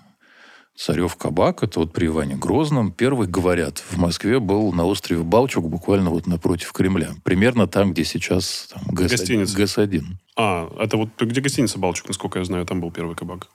Царев 0.77 1.17
кабак, 1.17 1.63
это 1.63 1.81
вот 1.81 1.93
при 1.93 2.07
Иване 2.07 2.37
Грозном. 2.37 2.91
Первый, 2.91 3.29
говорят, 3.29 3.79
в 3.79 3.99
Москве 3.99 4.41
был 4.41 4.73
на 4.73 4.87
острове 4.87 5.23
Балчук, 5.23 5.69
буквально 5.69 6.09
вот 6.09 6.27
напротив 6.27 6.73
Кремля. 6.73 7.11
Примерно 7.23 7.67
там, 7.67 7.93
где 7.93 8.03
сейчас 8.03 8.71
там, 8.73 8.83
ГЭС, 8.95 9.11
Гостиница. 9.11 9.57
ГЭС-1. 9.59 10.03
А, 10.39 10.71
это 10.79 10.97
вот 10.97 11.11
где 11.21 11.43
гостиница 11.43 11.79
Балчук, 11.79 12.09
насколько 12.09 12.39
я 12.39 12.47
знаю, 12.47 12.65
там 12.65 12.81
был 12.81 12.91
первый 12.91 13.15
кабак. 13.15 13.49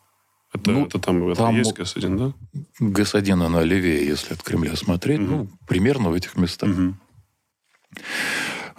Это, 0.54 0.70
ну, 0.70 0.86
это 0.86 1.00
там, 1.00 1.28
это 1.28 1.42
там 1.42 1.56
есть 1.56 1.74
ГЭС-1, 1.74 2.18
да? 2.18 2.34
ГЭС-1, 2.80 3.44
она 3.44 3.64
левее, 3.64 4.06
если 4.06 4.34
от 4.34 4.44
Кремля 4.44 4.76
смотреть. 4.76 5.22
Угу. 5.22 5.28
Ну, 5.28 5.50
примерно 5.68 6.10
в 6.10 6.14
этих 6.14 6.38
местах. 6.38 6.70
Угу. 6.70 6.94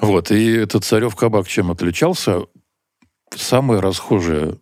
Вот, 0.02 0.30
и 0.30 0.52
этот 0.52 0.84
Царев 0.84 1.16
кабак 1.16 1.48
чем 1.48 1.72
отличался? 1.72 2.42
Самое 3.34 3.80
расхожее 3.80 4.58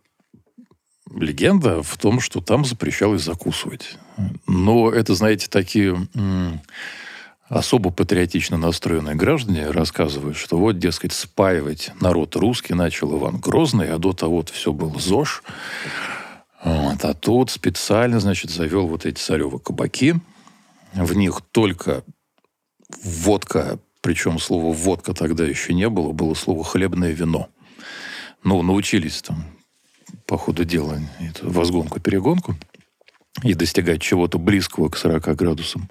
легенда 1.11 1.83
в 1.83 1.97
том, 1.97 2.21
что 2.21 2.41
там 2.41 2.65
запрещалось 2.65 3.23
закусывать. 3.23 3.99
Но 4.47 4.91
это, 4.91 5.15
знаете, 5.15 5.49
такие 5.49 6.09
особо 7.49 7.91
патриотично 7.91 8.57
настроенные 8.57 9.15
граждане 9.15 9.71
рассказывают, 9.71 10.37
что 10.37 10.59
вот, 10.59 10.79
дескать, 10.79 11.13
спаивать 11.13 11.93
народ 12.01 12.37
русский 12.37 12.75
начал 12.75 13.17
Иван 13.17 13.39
Грозный, 13.39 13.93
а 13.93 13.99
до 13.99 14.13
того 14.13 14.37
вот 14.37 14.51
все 14.51 14.73
было 14.73 14.99
ЗОЖ. 14.99 15.43
Вот, 16.65 17.05
а 17.05 17.15
тут 17.15 17.51
специально, 17.51 18.19
значит, 18.21 18.51
завел 18.51 18.87
вот 18.87 19.05
эти 19.05 19.21
царевы 19.21 19.59
кабаки. 19.59 20.15
В 20.95 21.15
них 21.15 21.43
только 21.51 22.05
водка, 23.03 23.79
причем 24.01 24.39
слово 24.39 24.73
«водка» 24.73 25.13
тогда 25.13 25.45
еще 25.45 25.75
не 25.75 25.89
было, 25.89 26.13
было 26.13 26.35
слово 26.35 26.65
«хлебное 26.65 27.11
вино». 27.11 27.49
Ну, 28.45 28.63
научились 28.63 29.23
там 29.23 29.45
по 30.27 30.37
ходу 30.37 30.65
дела 30.65 31.01
эту 31.19 31.51
возгонку-перегонку 31.51 32.55
и 33.43 33.55
достигать 33.55 34.01
чего-то 34.01 34.39
близкого 34.39 34.89
к 34.89 34.97
40 34.97 35.35
градусам. 35.35 35.91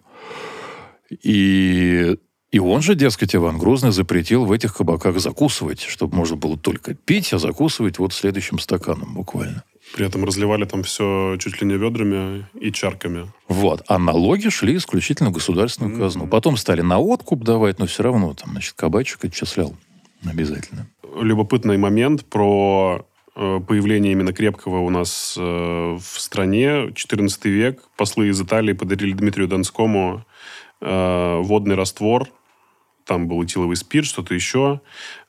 И, 1.10 2.16
и 2.52 2.60
он 2.60 2.82
же, 2.82 2.96
дескать, 2.96 3.36
Иван 3.36 3.58
Грозный 3.58 3.92
запретил 3.92 4.46
в 4.46 4.52
этих 4.52 4.76
кабаках 4.76 5.20
закусывать, 5.20 5.82
чтобы 5.82 6.16
можно 6.16 6.36
было 6.36 6.58
только 6.58 6.94
пить, 6.94 7.34
а 7.34 7.40
закусывать 7.40 8.00
вот 8.00 8.14
следующим 8.14 8.60
стаканом 8.60 9.14
буквально. 9.16 9.64
При 9.96 10.06
этом 10.06 10.24
разливали 10.24 10.66
там 10.66 10.84
все 10.84 11.36
чуть 11.40 11.60
ли 11.62 11.68
не 11.68 11.76
ведрами 11.76 12.48
и 12.60 12.72
чарками. 12.72 13.32
Вот. 13.48 13.84
А 13.88 14.00
налоги 14.00 14.50
шли 14.50 14.78
исключительно 14.78 15.30
в 15.30 15.34
государственную 15.34 16.00
казну. 16.00 16.26
Mm-hmm. 16.26 16.30
Потом 16.30 16.58
стали 16.58 16.82
на 16.82 17.00
откуп 17.00 17.44
давать, 17.44 17.80
но 17.80 17.86
все 17.86 18.04
равно 18.04 18.34
там, 18.34 18.52
значит, 18.52 18.74
кабачек 18.74 19.26
отчислял 19.26 19.76
обязательно. 20.26 20.88
Любопытный 21.16 21.78
момент 21.78 22.26
про 22.26 23.06
Э, 23.36 23.60
появление 23.68 24.12
именно 24.12 24.32
крепкого 24.32 24.80
у 24.80 24.90
нас 24.90 25.36
э, 25.38 25.42
в 25.42 26.20
стране. 26.20 26.92
14 26.94 27.46
век. 27.46 27.84
Послы 27.98 28.28
из 28.28 28.40
Италии 28.40 28.74
подарили 28.74 29.14
Дмитрию 29.14 29.48
Донскому 29.48 30.26
э, 30.82 31.40
водный 31.42 31.76
раствор. 31.76 32.28
Там 33.06 33.28
был 33.28 33.44
этиловый 33.44 33.76
спирт, 33.76 34.06
что-то 34.06 34.34
еще, 34.34 34.80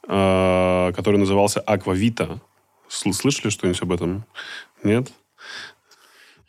который 0.03 1.17
назывался 1.17 1.59
Аквавита. 1.59 2.41
Слышали 2.87 3.50
что-нибудь 3.50 3.83
об 3.83 3.91
этом? 3.91 4.25
Нет? 4.85 5.11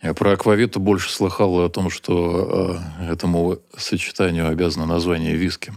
Я 0.04 0.13
про 0.13 0.34
аквавиту 0.34 0.80
больше 0.80 1.12
слыхал 1.12 1.62
о 1.62 1.70
том, 1.70 1.89
что 1.89 2.80
этому 3.10 3.58
сочетанию 3.75 4.48
обязано 4.48 4.86
название 4.86 5.36
виски. 5.36 5.74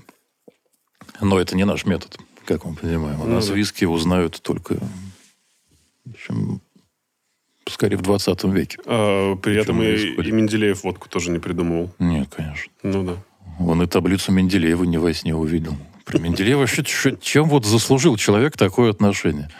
Но 1.22 1.40
это 1.40 1.56
не 1.56 1.64
наш 1.64 1.86
метод, 1.86 2.18
как 2.48 2.64
мы 2.64 2.74
понимаем. 2.74 3.20
У 3.20 3.24
ну, 3.24 3.34
нас 3.34 3.48
да. 3.48 3.54
виски 3.54 3.84
узнают 3.84 4.40
только 4.40 4.78
чем 6.26 6.62
скорее 7.68 7.96
в 7.96 8.02
20 8.02 8.44
веке. 8.44 8.78
А, 8.86 9.36
при 9.36 9.56
этом 9.56 9.82
и, 9.82 9.94
и 9.94 10.32
Менделеев 10.32 10.82
водку 10.82 11.10
тоже 11.10 11.30
не 11.30 11.38
придумывал. 11.38 11.90
Нет, 11.98 12.28
конечно. 12.34 12.72
Ну 12.82 13.02
да. 13.04 13.16
Он 13.60 13.82
и 13.82 13.86
таблицу 13.86 14.32
Менделеева 14.32 14.84
не 14.84 14.96
во 14.96 15.12
сне 15.12 15.34
увидел. 15.34 15.76
Про 16.06 16.18
Менделеева 16.18 16.66
чем 17.20 17.50
вот 17.50 17.66
заслужил 17.66 18.16
человек 18.16 18.56
такое 18.56 18.90
отношение? 18.90 19.50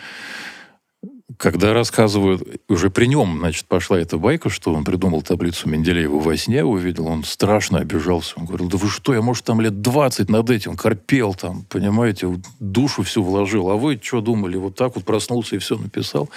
Когда 1.37 1.75
рассказывают, 1.75 2.43
уже 2.69 2.89
при 2.89 3.05
нем, 3.05 3.39
значит, 3.39 3.67
пошла 3.67 3.99
эта 3.99 4.17
байка, 4.17 4.49
что 4.49 4.73
он 4.73 4.85
придумал 4.85 5.21
таблицу 5.21 5.69
Менделеева 5.69 6.19
во 6.19 6.37
сне, 6.39 6.65
увидел, 6.65 7.07
он 7.07 7.23
страшно 7.23 7.81
обижался. 7.81 8.35
Он 8.37 8.47
говорил, 8.47 8.69
да 8.69 8.79
вы 8.79 8.89
что, 8.89 9.13
я, 9.13 9.21
может, 9.21 9.45
там 9.45 9.61
лет 9.61 9.83
20 9.83 10.31
над 10.31 10.49
этим 10.49 10.75
корпел, 10.75 11.35
там, 11.35 11.65
понимаете, 11.69 12.41
душу 12.61 13.03
всю 13.03 13.23
вложил, 13.23 13.71
а 13.71 13.77
вы 13.77 14.01
что 14.03 14.23
думали, 14.23 14.57
вот 14.57 14.75
так 14.75 14.95
вот 14.95 15.05
проснулся 15.05 15.57
и 15.57 15.59
все 15.59 15.77
написал? 15.77 16.31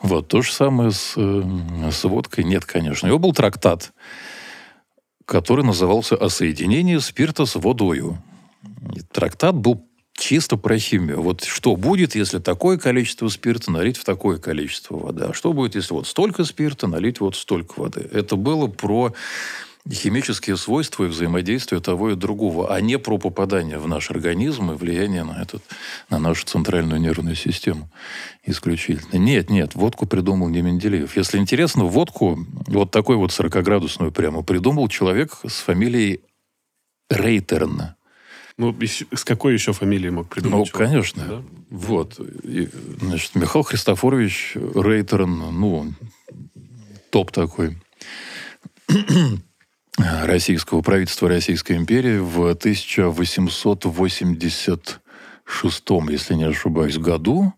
Вот, 0.00 0.28
то 0.28 0.40
же 0.40 0.52
самое 0.52 0.92
с, 0.92 1.14
э, 1.16 1.90
с 1.90 2.04
водкой 2.04 2.44
нет, 2.44 2.64
конечно. 2.64 3.08
У 3.08 3.10
него 3.10 3.18
был 3.18 3.32
трактат, 3.32 3.92
который 5.24 5.64
назывался 5.64 6.14
«О 6.14 6.28
соединении 6.28 6.98
спирта 6.98 7.44
с 7.44 7.56
водою». 7.56 8.22
Трактат 9.10 9.56
был 9.56 9.84
чисто 10.18 10.56
про 10.56 10.78
химию. 10.78 11.22
Вот 11.22 11.44
что 11.44 11.76
будет, 11.76 12.14
если 12.14 12.38
такое 12.38 12.76
количество 12.76 13.28
спирта 13.28 13.70
налить 13.70 13.96
в 13.96 14.04
такое 14.04 14.38
количество 14.38 14.96
воды? 14.96 15.26
А 15.26 15.32
что 15.32 15.52
будет, 15.52 15.74
если 15.74 15.94
вот 15.94 16.06
столько 16.06 16.44
спирта 16.44 16.86
налить 16.86 17.20
вот 17.20 17.36
столько 17.36 17.80
воды? 17.80 18.08
Это 18.12 18.36
было 18.36 18.66
про 18.66 19.14
химические 19.90 20.56
свойства 20.56 21.04
и 21.04 21.08
взаимодействие 21.08 21.80
того 21.80 22.10
и 22.10 22.14
другого, 22.14 22.74
а 22.74 22.80
не 22.80 22.98
про 22.98 23.18
попадание 23.18 23.78
в 23.78 23.88
наш 23.88 24.10
организм 24.10 24.72
и 24.72 24.74
влияние 24.74 25.24
на, 25.24 25.40
этот, 25.40 25.62
на 26.10 26.18
нашу 26.18 26.44
центральную 26.44 27.00
нервную 27.00 27.36
систему 27.36 27.90
исключительно. 28.44 29.18
Нет, 29.18 29.50
нет, 29.50 29.74
водку 29.74 30.06
придумал 30.06 30.48
не 30.48 30.60
Менделеев. 30.60 31.16
Если 31.16 31.38
интересно, 31.38 31.84
водку, 31.84 32.38
вот 32.66 32.90
такой 32.90 33.16
вот 33.16 33.30
40-градусную 33.30 34.10
прямо, 34.10 34.42
придумал 34.42 34.88
человек 34.88 35.38
с 35.46 35.60
фамилией 35.60 36.20
Рейтерна. 37.08 37.96
Ну, 38.58 38.76
с 38.80 39.24
какой 39.24 39.54
еще 39.54 39.72
фамилией 39.72 40.10
мог 40.10 40.28
придумать? 40.28 40.58
Ну, 40.58 40.66
человек? 40.66 40.90
конечно. 40.90 41.24
Да? 41.24 41.42
Вот. 41.70 42.20
И, 42.42 42.68
значит, 43.00 43.34
Михаил 43.36 43.62
Христофорович 43.62 44.52
Рейтерн, 44.54 45.58
ну, 45.58 45.94
топ 47.10 47.30
такой 47.30 47.78
российского 49.96 50.82
правительства 50.82 51.28
Российской 51.28 51.76
империи 51.76 52.18
в 52.18 52.50
1886, 52.50 55.00
если 56.10 56.34
не 56.34 56.44
ошибаюсь, 56.44 56.98
году 56.98 57.54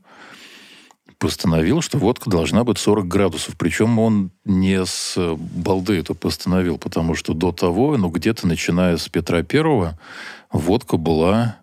постановил, 1.21 1.83
что 1.83 1.99
водка 1.99 2.31
должна 2.31 2.65
быть 2.65 2.79
40 2.79 3.07
градусов. 3.07 3.55
Причем 3.57 3.99
он 3.99 4.33
не 4.45 4.85
с 4.85 5.17
балды 5.37 5.99
это 5.99 6.15
постановил, 6.15 6.79
потому 6.79 7.15
что 7.15 7.35
до 7.35 7.53
того, 7.53 7.97
ну, 7.99 8.09
где-то 8.09 8.49
начиная 8.49 8.97
с 8.97 9.09
Петра 9.09 9.43
Первого, 9.43 9.99
водка 10.51 10.97
была... 10.97 11.59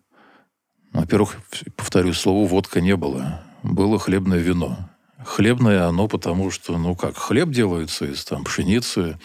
Во-первых, 0.94 1.38
повторюсь, 1.76 2.18
слова 2.18 2.48
водка 2.48 2.82
не 2.82 2.96
было. 2.96 3.42
Было 3.64 4.00
хлебное 4.00 4.40
вино. 4.40 4.78
Хлебное 5.26 5.88
оно 5.88 6.08
потому, 6.08 6.52
что, 6.52 6.78
ну 6.78 6.96
как, 6.96 7.18
хлеб 7.18 7.50
делается 7.50 8.06
из 8.06 8.24
там, 8.24 8.44
пшеницы, 8.44 9.20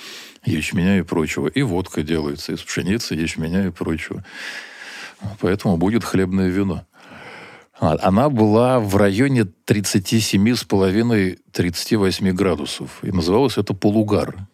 ячменя 0.44 0.98
и 0.98 1.02
прочего. 1.02 1.46
И 1.46 1.62
водка 1.62 2.02
делается 2.02 2.52
из 2.52 2.62
пшеницы, 2.62 3.14
ячменя 3.14 3.66
и 3.66 3.70
прочего. 3.70 4.24
Поэтому 5.40 5.76
будет 5.76 6.04
хлебное 6.04 6.48
вино. 6.48 6.84
Она 7.82 8.28
была 8.28 8.78
в 8.78 8.94
районе 8.94 9.48
37,5-38 9.66 12.32
градусов. 12.32 13.02
И 13.02 13.10
называлось 13.10 13.58
это 13.58 13.74
полугар. 13.74 14.46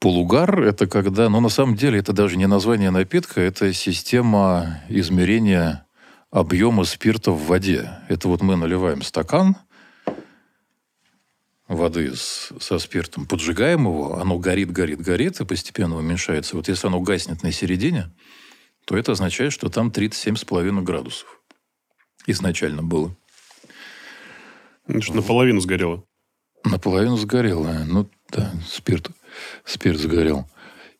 Полугар– 0.00 0.60
это 0.64 0.88
когда, 0.88 1.28
ну, 1.28 1.38
на 1.38 1.50
самом 1.50 1.76
деле, 1.76 2.00
это 2.00 2.12
даже 2.12 2.36
не 2.36 2.48
название 2.48 2.90
напитка, 2.90 3.40
это 3.40 3.72
система 3.72 4.80
измерения 4.88 5.86
объема 6.32 6.82
спирта 6.82 7.30
в 7.30 7.46
воде. 7.46 7.92
Это 8.08 8.26
вот 8.26 8.42
мы 8.42 8.56
наливаем 8.56 9.02
стакан 9.02 9.54
воды 11.68 12.16
с, 12.16 12.52
со 12.58 12.80
спиртом, 12.80 13.24
поджигаем 13.24 13.82
его, 13.82 14.18
оно 14.18 14.36
горит, 14.36 14.72
горит, 14.72 15.00
горит 15.00 15.40
и 15.40 15.44
постепенно 15.44 15.96
уменьшается. 15.96 16.56
Вот 16.56 16.66
если 16.66 16.88
оно 16.88 16.98
гаснет 16.98 17.44
на 17.44 17.52
середине, 17.52 18.10
то 18.84 18.96
это 18.96 19.12
означает, 19.12 19.52
что 19.52 19.68
там 19.68 19.90
37,5 19.90 20.82
градусов 20.82 21.39
изначально 22.30 22.82
было. 22.82 23.14
Что, 25.00 25.14
наполовину 25.14 25.60
сгорело? 25.60 26.04
Наполовину 26.64 27.16
сгорело. 27.16 27.84
Ну, 27.86 28.08
да, 28.30 28.52
спирт 28.66 29.10
спирт 29.64 29.98
сгорел. 29.98 30.46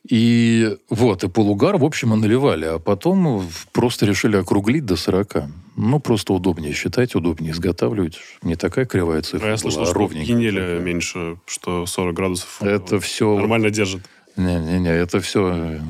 И 0.08 0.76
вот, 0.88 1.24
и 1.24 1.28
полугар, 1.28 1.76
в 1.76 1.84
общем, 1.84 2.14
и 2.14 2.16
наливали. 2.16 2.64
А 2.64 2.78
потом 2.78 3.46
просто 3.72 4.06
решили 4.06 4.36
округлить 4.36 4.86
до 4.86 4.96
40. 4.96 5.44
Ну, 5.76 6.00
просто 6.00 6.32
удобнее 6.32 6.72
считать, 6.72 7.14
удобнее 7.14 7.52
изготавливать. 7.52 8.18
Не 8.42 8.56
такая 8.56 8.86
кривая 8.86 9.20
цифра 9.22 9.46
а 9.46 9.50
я 9.50 9.56
слышал, 9.56 9.82
была, 9.82 9.90
а 9.90 9.94
что 9.94 10.08
генеля 10.08 10.78
меньше, 10.78 11.36
что 11.46 11.84
40 11.84 12.14
градусов 12.14 12.62
это 12.62 12.98
все... 12.98 13.36
нормально 13.36 13.70
держит. 13.70 14.02
Не-не-не, 14.36 14.90
это 14.90 15.20
все 15.20 15.52
э, 15.54 15.80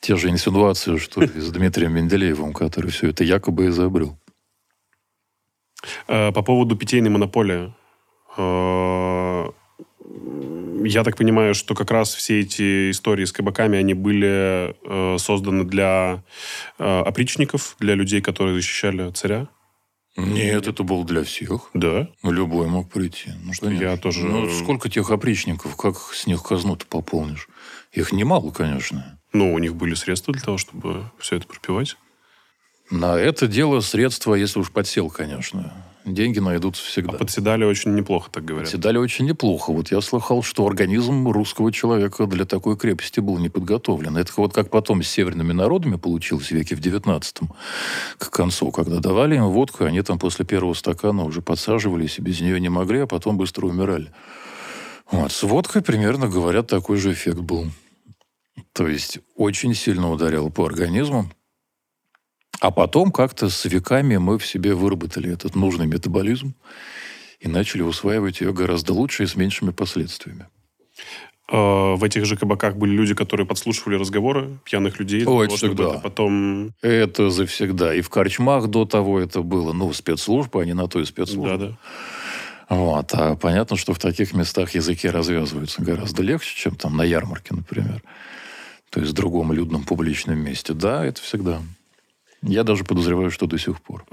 те 0.00 0.16
же 0.16 0.28
инсинуации, 0.28 0.98
что 0.98 1.22
и 1.22 1.40
с 1.40 1.50
Дмитрием 1.50 1.94
Менделеевым, 1.94 2.52
который 2.52 2.90
все 2.90 3.08
это 3.08 3.24
якобы 3.24 3.68
изобрел. 3.68 4.18
Э, 6.08 6.32
по 6.32 6.42
поводу 6.42 6.76
питейной 6.76 7.10
монополии. 7.10 7.72
Э, 8.36 9.50
я 10.82 11.04
так 11.04 11.16
понимаю, 11.16 11.54
что 11.54 11.74
как 11.74 11.90
раз 11.90 12.14
все 12.14 12.40
эти 12.40 12.90
истории 12.90 13.24
с 13.24 13.32
кабаками, 13.32 13.78
они 13.78 13.94
были 13.94 14.74
э, 14.84 15.18
созданы 15.18 15.64
для 15.64 16.22
опричников, 16.78 17.76
для 17.78 17.94
людей, 17.94 18.20
которые 18.20 18.56
защищали 18.56 19.10
царя? 19.12 19.48
Нет, 20.16 20.66
это 20.66 20.82
было 20.82 21.04
для 21.04 21.22
всех. 21.22 21.70
Да? 21.74 22.08
Ну, 22.22 22.32
любой 22.32 22.66
мог 22.66 22.90
прийти. 22.90 23.30
Ну, 23.44 23.52
что 23.52 23.70
Я 23.70 23.92
нет? 23.92 24.02
тоже... 24.02 24.24
Ну, 24.24 24.50
сколько 24.50 24.88
тех 24.88 25.10
опричников, 25.10 25.76
как 25.76 25.96
с 25.96 26.26
них 26.26 26.42
казну-то 26.42 26.86
пополнишь? 26.86 27.48
Их 27.92 28.12
немало, 28.12 28.50
конечно. 28.50 29.20
Ну, 29.32 29.52
у 29.54 29.58
них 29.58 29.76
были 29.76 29.94
средства 29.94 30.34
для 30.34 30.42
того, 30.42 30.58
чтобы 30.58 31.10
все 31.18 31.36
это 31.36 31.46
пропивать. 31.46 31.96
На 32.90 33.16
это 33.16 33.46
дело 33.46 33.80
средства, 33.80 34.34
если 34.34 34.58
уж 34.60 34.70
подсел, 34.70 35.10
конечно 35.10 35.72
деньги 36.04 36.38
найдутся 36.38 36.84
всегда. 36.84 37.12
А 37.12 37.18
подседали 37.18 37.64
очень 37.64 37.94
неплохо, 37.94 38.30
так 38.30 38.44
говорят. 38.44 38.66
Подседали 38.66 38.98
очень 38.98 39.26
неплохо. 39.26 39.72
Вот 39.72 39.90
я 39.90 40.00
слыхал, 40.00 40.42
что 40.42 40.66
организм 40.66 41.28
русского 41.28 41.72
человека 41.72 42.26
для 42.26 42.44
такой 42.44 42.76
крепости 42.76 43.20
был 43.20 43.38
не 43.38 43.48
подготовлен. 43.48 44.16
Это 44.16 44.32
вот 44.36 44.52
как 44.52 44.70
потом 44.70 45.02
с 45.02 45.08
северными 45.08 45.52
народами 45.52 45.96
получилось 45.96 46.50
веке 46.50 46.74
в 46.74 46.80
XIX, 46.80 47.22
к 48.18 48.30
концу, 48.30 48.70
когда 48.70 48.98
давали 48.98 49.36
им 49.36 49.48
водку, 49.48 49.84
они 49.84 50.02
там 50.02 50.18
после 50.18 50.44
первого 50.44 50.74
стакана 50.74 51.24
уже 51.24 51.42
подсаживались 51.42 52.18
и 52.18 52.22
без 52.22 52.40
нее 52.40 52.60
не 52.60 52.68
могли, 52.68 53.00
а 53.00 53.06
потом 53.06 53.36
быстро 53.36 53.66
умирали. 53.66 54.12
Вот. 55.10 55.32
С 55.32 55.42
водкой 55.42 55.82
примерно, 55.82 56.28
говорят, 56.28 56.68
такой 56.68 56.96
же 56.96 57.12
эффект 57.12 57.40
был. 57.40 57.66
То 58.72 58.86
есть 58.86 59.18
очень 59.34 59.74
сильно 59.74 60.10
ударил 60.10 60.50
по 60.50 60.64
организму. 60.64 61.30
А 62.60 62.70
потом 62.70 63.10
как-то 63.10 63.48
с 63.48 63.64
веками 63.64 64.18
мы 64.18 64.38
в 64.38 64.46
себе 64.46 64.74
выработали 64.74 65.32
этот 65.32 65.56
нужный 65.56 65.86
метаболизм 65.86 66.54
и 67.40 67.48
начали 67.48 67.80
усваивать 67.80 68.42
ее 68.42 68.52
гораздо 68.52 68.92
лучше 68.92 69.24
и 69.24 69.26
с 69.26 69.34
меньшими 69.34 69.70
последствиями. 69.70 70.46
А, 71.48 71.96
в 71.96 72.04
этих 72.04 72.26
же 72.26 72.36
кабаках 72.36 72.76
были 72.76 72.92
люди, 72.92 73.14
которые 73.14 73.46
подслушивали 73.46 73.96
разговоры 73.96 74.58
пьяных 74.64 75.00
людей. 75.00 75.24
Ой, 75.24 75.46
того, 75.46 75.56
всегда. 75.56 75.84
Это 75.84 75.98
потом... 76.00 76.74
Это 76.82 77.30
завсегда. 77.30 77.94
И 77.94 78.02
в 78.02 78.10
корчмах 78.10 78.68
до 78.68 78.84
того 78.84 79.18
это 79.18 79.40
было. 79.40 79.72
Ну, 79.72 79.90
спецслужбы, 79.94 80.60
они 80.60 80.74
на 80.74 80.86
то 80.86 81.00
и 81.00 81.06
спецслужбы. 81.06 81.58
Да, 81.58 81.66
да. 81.68 81.78
Вот. 82.68 83.10
А 83.14 83.36
понятно, 83.36 83.76
что 83.76 83.94
в 83.94 83.98
таких 83.98 84.34
местах 84.34 84.74
языки 84.74 85.08
развязываются 85.08 85.82
гораздо 85.82 86.22
легче, 86.22 86.54
чем 86.54 86.76
там 86.76 86.96
на 86.96 87.02
ярмарке, 87.02 87.54
например. 87.54 88.02
То 88.90 89.00
есть 89.00 89.12
в 89.12 89.14
другом 89.14 89.52
людном 89.52 89.84
публичном 89.84 90.38
месте. 90.38 90.74
Да, 90.74 91.04
это 91.04 91.20
всегда. 91.22 91.62
Я 92.42 92.64
даже 92.64 92.84
подозреваю, 92.84 93.30
что 93.30 93.46
до 93.46 93.58
сих 93.58 93.80
пор. 93.80 94.04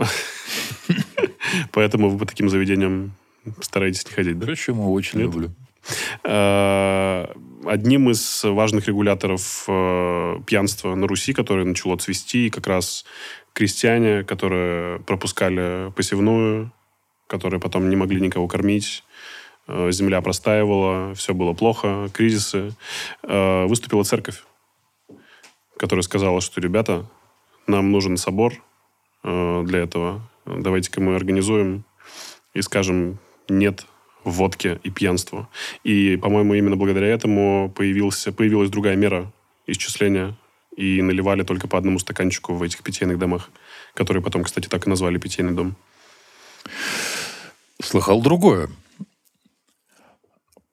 Поэтому 1.71 2.09
вы 2.09 2.17
по 2.17 2.25
таким 2.25 2.49
заведениям 2.49 3.13
стараетесь 3.61 4.05
не 4.05 4.11
ходить, 4.11 4.37
да? 4.39 4.47
Почему? 4.47 4.91
Очень 4.91 5.19
Нет? 5.19 5.27
люблю. 5.27 5.51
А, 6.23 7.33
одним 7.65 8.09
из 8.09 8.43
важных 8.43 8.87
регуляторов 8.87 9.65
э, 9.67 10.39
пьянства 10.45 10.95
на 10.95 11.07
Руси, 11.07 11.33
которое 11.33 11.65
начало 11.65 11.97
цвести, 11.97 12.49
как 12.49 12.67
раз 12.67 13.05
крестьяне, 13.53 14.23
которые 14.23 14.99
пропускали 14.99 15.91
посевную, 15.95 16.71
которые 17.27 17.59
потом 17.59 17.89
не 17.89 17.95
могли 17.95 18.19
никого 18.19 18.47
кормить, 18.47 19.03
э, 19.67 19.91
земля 19.91 20.21
простаивала, 20.21 21.13
все 21.15 21.33
было 21.33 21.53
плохо, 21.53 22.09
кризисы, 22.13 22.73
э, 23.23 23.65
выступила 23.65 24.03
церковь, 24.03 24.43
которая 25.77 26.03
сказала, 26.03 26.41
что, 26.41 26.59
ребята, 26.59 27.05
нам 27.67 27.91
нужен 27.91 28.17
собор 28.17 28.53
э, 29.23 29.63
для 29.65 29.79
этого. 29.79 30.21
Давайте-ка 30.45 31.01
мы 31.01 31.15
организуем 31.15 31.83
и 32.53 32.61
скажем 32.61 33.19
нет 33.49 33.85
водке 34.23 34.79
и 34.83 34.89
пьянству. 34.89 35.47
И, 35.83 36.17
по-моему, 36.17 36.53
именно 36.53 36.75
благодаря 36.75 37.07
этому 37.07 37.71
появился, 37.75 38.31
появилась 38.31 38.69
другая 38.69 38.95
мера 38.95 39.31
исчисления. 39.67 40.35
И 40.75 41.01
наливали 41.01 41.41
только 41.41 41.67
по 41.67 41.79
одному 41.79 41.97
стаканчику 41.97 42.53
в 42.53 42.61
этих 42.61 42.83
питейных 42.83 43.17
домах, 43.17 43.49
которые 43.95 44.21
потом, 44.21 44.43
кстати, 44.43 44.67
так 44.67 44.85
и 44.85 44.89
назвали 44.89 45.17
питейный 45.17 45.53
дом. 45.53 45.75
слыхал 47.81 48.21
другое. 48.21 48.69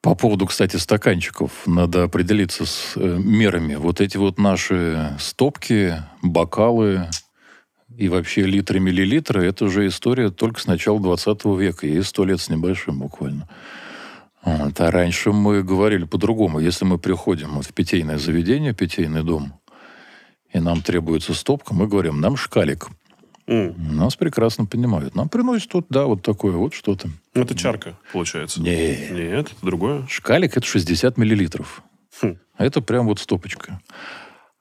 По 0.05 0.15
поводу, 0.15 0.45
кстати, 0.45 0.77
стаканчиков, 0.77 1.51
надо 1.65 2.03
определиться 2.03 2.67
с 2.67 2.93
э, 2.95 3.01
мерами. 3.19 3.77
Вот 3.77 4.03
эти 4.03 4.19
вот 4.19 4.39
наши 4.39 5.17
стопки, 5.19 5.95
бокалы 6.21 7.09
и 7.97 8.11
вообще 8.11 8.43
литры, 8.43 8.81
миллилитры, 8.81 9.47
это 9.47 9.65
уже 9.65 9.87
история 9.87 10.29
только 10.29 10.61
с 10.61 10.67
начала 10.67 11.01
20 11.01 11.47
века, 11.59 11.87
ей 11.87 12.03
сто 12.03 12.27
лет 12.27 12.39
с 12.39 12.51
небольшим 12.51 12.99
буквально. 12.99 13.49
Вот. 14.43 14.79
А 14.79 14.91
раньше 14.91 15.33
мы 15.33 15.63
говорили 15.63 16.05
по-другому. 16.05 16.61
Если 16.61 16.85
мы 16.85 16.99
приходим 16.99 17.55
вот 17.55 17.65
в 17.65 17.73
питейное 17.73 18.19
заведение, 18.19 18.75
питейный 18.75 19.25
дом, 19.25 19.55
и 20.53 20.61
нам 20.61 20.83
требуется 20.83 21.33
стопка, 21.33 21.73
мы 21.73 21.89
говорим, 21.89 22.21
нам 22.21 22.37
шкалик– 22.37 22.89
Mm. 23.47 23.75
Нас 23.93 24.17
прекрасно 24.17 24.65
понимают. 24.65 25.15
Нам 25.15 25.29
приносят 25.29 25.71
тут, 25.71 25.87
да, 25.91 26.07
вот 26.07 26.23
такое 26.23 26.53
вот 26.53 26.73
что-то. 26.75 27.09
Это 27.35 27.55
чарка, 27.55 27.99
получается. 28.13 28.63
Нет. 28.63 29.11
Нет, 29.11 29.53
это 29.53 29.67
другое. 29.67 30.07
Шкалик– 30.09 30.57
это 30.57 30.67
60 30.67 31.19
миллилитров. 31.19 31.83
Хм. 32.23 32.39
Это 32.57 32.81
прям 32.81 33.07
вот 33.07 33.19
стопочка. 33.19 33.81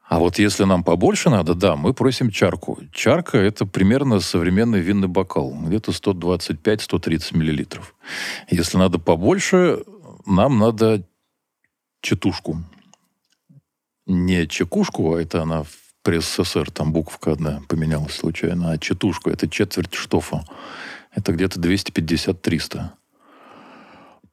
А 0.08 0.20
вот 0.20 0.38
если 0.38 0.66
нам 0.66 0.84
побольше 0.84 1.30
надо, 1.30 1.56
да, 1.56 1.76
мы 1.76 1.94
просим 1.94 2.30
чарку. 2.30 2.78
Чарка– 2.92 3.38
это 3.40 3.66
примерно 3.66 4.20
современный 4.20 4.82
винный 4.82 5.08
бокал. 5.08 5.54
Где-то 5.54 5.92
125-130 5.92 7.38
миллилитров. 7.38 7.96
Если 8.50 8.78
надо 8.78 9.00
побольше, 9.00 9.84
нам 10.26 10.60
надо 10.60 11.04
четушку. 12.02 12.64
Не 14.06 14.46
чекушку, 14.48 15.16
а 15.16 15.22
это 15.22 15.44
она 15.44 15.64
СССР 16.06 16.70
там 16.72 16.92
буковка 16.92 17.32
одна 17.32 17.62
поменялась 17.68 18.16
случайно, 18.16 18.72
а 18.72 18.78
четушку 18.78 19.30
это 19.30 19.50
четверть 19.50 19.94
штофа. 19.94 20.44
Это 21.16 21.32
где-то 21.32 21.60
250-300. 21.60 22.90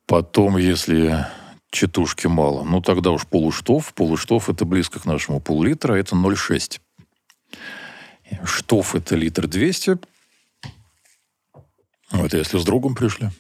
Потом, 0.07 0.57
если 0.57 1.27
четушки 1.71 2.27
мало, 2.27 2.65
ну 2.65 2.81
тогда 2.81 3.11
уж 3.11 3.27
полуштоф. 3.27 3.95
Полуштоф 3.95 4.49
это 4.49 4.65
близко 4.65 4.99
к 4.99 5.05
нашему 5.05 5.41
пол-литра, 5.41 5.95
это 5.95 6.17
0,6. 6.17 6.81
Штоф 8.45 8.95
это 8.95 9.15
литр 9.15 9.47
200. 9.47 9.99
Вот 12.13 12.35
если 12.35 12.59
с 12.59 12.65
другом 12.65 12.95
пришли. 12.97 13.31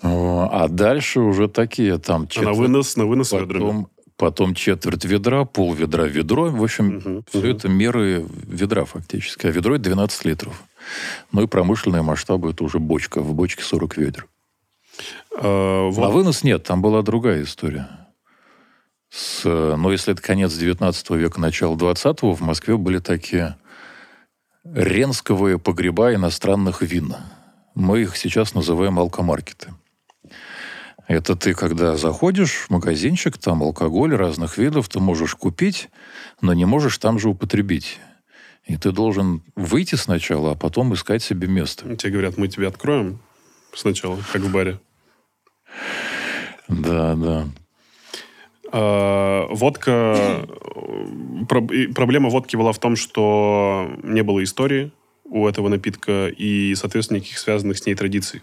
А 0.00 0.68
дальше 0.68 1.20
уже 1.20 1.48
такие 1.48 1.98
там... 1.98 2.28
Четверть, 2.28 2.46
а 2.46 2.50
на 2.52 2.56
вынос, 2.56 2.96
на 2.96 3.06
вынос 3.06 3.30
потом, 3.30 3.48
ведрами 3.48 3.86
потом 4.18 4.54
четверть 4.54 5.04
ведра, 5.06 5.44
пол 5.46 5.72
ведра 5.72 6.04
ведро. 6.04 6.50
В 6.50 6.62
общем, 6.62 6.96
угу, 6.98 7.24
все 7.28 7.38
угу. 7.38 7.46
это 7.46 7.68
меры 7.68 8.26
ведра 8.28 8.84
фактически. 8.84 9.46
А 9.46 9.50
ведро 9.50 9.76
это 9.76 9.84
12 9.84 10.24
литров. 10.26 10.62
Ну 11.32 11.42
и 11.42 11.46
промышленные 11.46 12.02
масштабы 12.02 12.50
это 12.50 12.64
уже 12.64 12.80
бочка. 12.80 13.22
В 13.22 13.32
бочке 13.32 13.62
40 13.62 13.96
ведер. 13.96 14.26
А, 15.40 15.88
вот. 15.88 16.04
а 16.04 16.10
вынос 16.10 16.42
нет, 16.42 16.64
там 16.64 16.82
была 16.82 17.02
другая 17.02 17.42
история. 17.44 17.88
С, 19.08 19.44
но 19.44 19.90
если 19.90 20.12
это 20.12 20.20
конец 20.20 20.52
19 20.52 21.10
века, 21.10 21.40
начало 21.40 21.76
20-го, 21.76 22.34
в 22.34 22.40
Москве 22.40 22.76
были 22.76 22.98
такие 22.98 23.56
ренсковые 24.64 25.58
погреба 25.58 26.12
иностранных 26.14 26.82
вин. 26.82 27.14
Мы 27.74 28.02
их 28.02 28.16
сейчас 28.16 28.54
называем 28.54 28.98
алкомаркеты. 28.98 29.72
Это 31.08 31.36
ты, 31.36 31.54
когда 31.54 31.96
заходишь 31.96 32.52
в 32.52 32.70
магазинчик, 32.70 33.38
там 33.38 33.62
алкоголь 33.62 34.14
разных 34.14 34.58
видов 34.58 34.90
ты 34.90 35.00
можешь 35.00 35.34
купить, 35.34 35.88
но 36.42 36.52
не 36.52 36.66
можешь 36.66 36.98
там 36.98 37.18
же 37.18 37.30
употребить. 37.30 37.98
И 38.66 38.76
ты 38.76 38.92
должен 38.92 39.42
выйти 39.56 39.94
сначала, 39.94 40.52
а 40.52 40.54
потом 40.54 40.92
искать 40.92 41.22
себе 41.22 41.48
место. 41.48 41.96
Тебе 41.96 42.12
говорят, 42.12 42.36
мы 42.36 42.48
тебе 42.48 42.68
откроем 42.68 43.20
сначала, 43.72 44.18
как 44.30 44.42
в 44.42 44.52
баре. 44.52 44.78
Да, 46.68 47.14
да. 47.14 47.48
А, 48.70 49.46
водка... 49.48 50.46
Проблема 51.48 52.28
водки 52.28 52.56
была 52.56 52.72
в 52.72 52.78
том, 52.78 52.96
что 52.96 53.90
не 54.02 54.22
было 54.22 54.44
истории 54.44 54.92
у 55.24 55.48
этого 55.48 55.70
напитка 55.70 56.28
и, 56.28 56.74
соответственно, 56.74 57.16
никаких 57.16 57.38
связанных 57.38 57.78
с 57.78 57.86
ней 57.86 57.94
традиций 57.94 58.42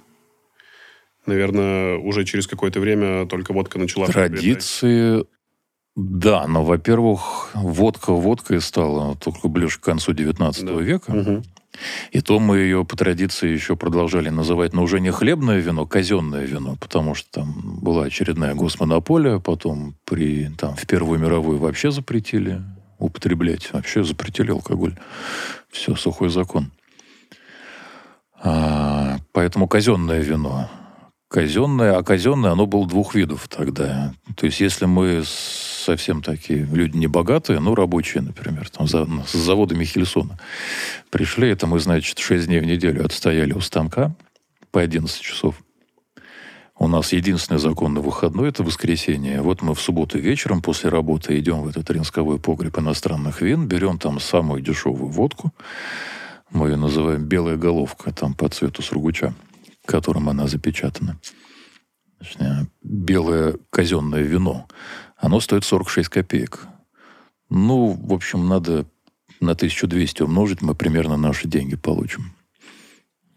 наверное, 1.27 1.97
уже 1.97 2.25
через 2.25 2.47
какое-то 2.47 2.79
время 2.79 3.25
только 3.25 3.53
водка 3.53 3.79
начала 3.79 4.07
Традиции, 4.07 5.25
да, 5.95 6.45
но, 6.47 6.63
во-первых, 6.63 7.51
водка 7.53 8.11
водкой 8.11 8.59
стала 8.59 9.15
только 9.15 9.47
ближе 9.47 9.79
к 9.79 9.83
концу 9.83 10.11
19 10.11 10.65
да. 10.65 10.73
века. 10.73 11.11
Угу. 11.11 11.43
И 12.11 12.21
то 12.21 12.39
мы 12.39 12.57
ее 12.59 12.85
по 12.85 12.95
традиции 12.97 13.49
еще 13.49 13.75
продолжали 13.75 14.29
называть, 14.29 14.73
но 14.73 14.83
уже 14.83 14.99
не 14.99 15.11
хлебное 15.11 15.59
вино, 15.59 15.85
казенное 15.85 16.45
вино, 16.45 16.77
потому 16.79 17.15
что 17.15 17.29
там 17.31 17.79
была 17.81 18.05
очередная 18.05 18.55
госмонополия, 18.55 19.39
потом 19.39 19.95
при, 20.05 20.49
там, 20.57 20.75
в 20.75 20.85
Первую 20.85 21.19
мировую 21.19 21.59
вообще 21.59 21.91
запретили 21.91 22.61
употреблять, 22.97 23.71
вообще 23.73 24.03
запретили 24.03 24.51
алкоголь. 24.51 24.97
Все, 25.69 25.95
сухой 25.95 26.29
закон. 26.29 26.71
А, 28.41 29.17
поэтому 29.31 29.67
казенное 29.67 30.21
вино 30.21 30.69
казенное, 31.27 31.97
а 31.97 32.03
казенное 32.03 32.51
оно 32.51 32.65
было 32.65 32.87
двух 32.87 33.15
видов 33.15 33.47
тогда. 33.47 34.13
То 34.35 34.45
есть, 34.45 34.59
если 34.59 34.85
мы 34.85 35.23
совсем 35.25 36.21
такие 36.21 36.65
люди 36.65 36.97
не 36.97 37.07
богатые, 37.07 37.59
ну, 37.59 37.75
рабочие, 37.75 38.23
например, 38.23 38.69
там, 38.69 38.87
за, 38.87 39.07
с 39.25 39.33
завода 39.33 39.75
Михельсона, 39.75 40.37
пришли, 41.09 41.49
это 41.49 41.67
мы, 41.67 41.79
значит, 41.79 42.19
6 42.19 42.47
дней 42.47 42.59
в 42.59 42.65
неделю 42.65 43.05
отстояли 43.05 43.53
у 43.53 43.61
станка 43.61 44.15
по 44.71 44.81
11 44.81 45.19
часов. 45.21 45.55
У 46.77 46.87
нас 46.89 47.13
единственный 47.13 47.57
законный 47.57 48.01
выходной– 48.01 48.49
это 48.49 48.61
воскресенье. 48.61 49.41
Вот 49.41 49.61
мы 49.61 49.75
в 49.75 49.79
субботу 49.79 50.19
вечером 50.19 50.61
после 50.61 50.89
работы 50.89 51.39
идем 51.39 51.61
в 51.61 51.69
этот 51.69 51.89
ринсковой 51.89 52.37
погреб 52.37 52.77
иностранных 52.77 53.41
вин, 53.41 53.65
берем 53.65 53.97
там 53.97 54.19
самую 54.19 54.61
дешевую 54.61 55.09
водку, 55.09 55.53
мы 56.51 56.69
ее 56.69 56.75
называем 56.75 57.23
«белая 57.23 57.55
головка», 57.55 58.11
там 58.11 58.33
по 58.33 58.49
цвету 58.49 58.81
сургуча– 58.81 59.33
которым 59.85 60.29
она 60.29 60.47
запечатана. 60.47 61.19
Значит, 62.19 62.69
белое 62.81 63.57
казенное 63.69 64.21
вино. 64.21 64.67
Оно 65.17 65.39
стоит 65.39 65.65
46 65.65 66.09
копеек. 66.09 66.67
Ну, 67.49 67.91
в 67.91 68.13
общем, 68.13 68.47
надо 68.47 68.85
на 69.39 69.51
1200 69.51 70.23
умножить, 70.23 70.61
мы 70.61 70.75
примерно 70.75 71.17
наши 71.17 71.47
деньги 71.47 71.75
получим. 71.75 72.33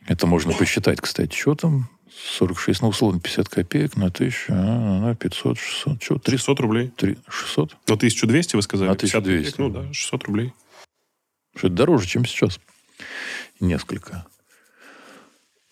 Это 0.07 0.27
можно 0.27 0.53
посчитать, 0.53 1.01
кстати. 1.01 1.39
Там? 1.57 1.89
46, 2.11 2.83
ну, 2.83 2.89
условно, 2.89 3.21
50 3.21 3.49
копеек 3.49 3.97
на 3.97 4.11
1000, 4.11 4.47
а, 4.49 5.01
на 5.01 5.15
500, 5.15 5.59
600. 5.59 6.03
Что, 6.03 6.15
300? 6.19 6.31
600 6.31 6.61
рублей. 6.61 6.89
3, 6.97 7.19
600? 7.29 7.77
Ну, 7.87 7.95
1200 7.95 8.57
вы 8.57 8.63
сказали? 8.63 8.89
На 8.89 8.95
1200. 8.95 9.53
Копеек, 9.53 9.59
ну, 9.59 9.69
да, 9.71 9.93
600 9.93 10.25
рублей. 10.25 10.53
Что 11.55 11.67
это 11.69 11.77
дороже, 11.77 12.09
чем 12.09 12.25
сейчас. 12.25 12.59
Несколько. 13.61 14.27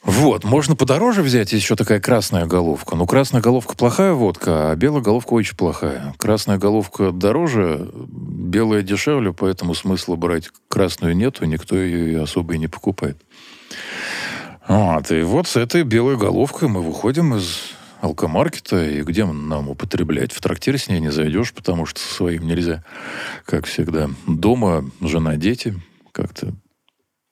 Вот, 0.06 0.44
можно 0.44 0.76
подороже 0.76 1.20
взять, 1.22 1.50
есть 1.50 1.64
еще 1.64 1.74
такая 1.74 2.00
красная 2.00 2.46
головка. 2.46 2.94
Ну, 2.94 3.06
красная 3.06 3.42
головка 3.42 3.74
плохая 3.74 4.12
водка, 4.12 4.70
а 4.70 4.76
белая 4.76 5.02
головка 5.02 5.32
очень 5.32 5.56
плохая. 5.56 6.14
Красная 6.16 6.58
головка 6.58 7.10
дороже, 7.10 7.90
белая 7.92 8.82
дешевле, 8.82 9.32
поэтому 9.32 9.74
смысла 9.74 10.14
брать 10.14 10.48
красную 10.68 11.16
нету, 11.16 11.44
никто 11.44 11.76
ее 11.76 12.22
особо 12.22 12.54
и 12.54 12.58
не 12.58 12.68
покупает. 12.68 13.20
Вот, 14.68 15.10
и 15.10 15.22
вот 15.22 15.48
с 15.48 15.56
этой 15.56 15.82
белой 15.82 16.16
головкой 16.16 16.68
мы 16.68 16.82
выходим 16.82 17.34
из 17.34 17.58
алкомаркета, 18.00 18.88
и 18.88 19.02
где 19.02 19.24
нам 19.24 19.68
употреблять? 19.68 20.30
В 20.30 20.40
трактире 20.40 20.78
с 20.78 20.88
ней 20.88 21.00
не 21.00 21.10
зайдешь, 21.10 21.52
потому 21.52 21.84
что 21.84 21.98
со 21.98 22.14
своим 22.14 22.46
нельзя, 22.46 22.84
как 23.44 23.66
всегда. 23.66 24.08
Дома 24.28 24.88
жена, 25.00 25.34
дети, 25.34 25.74
как-то 26.12 26.54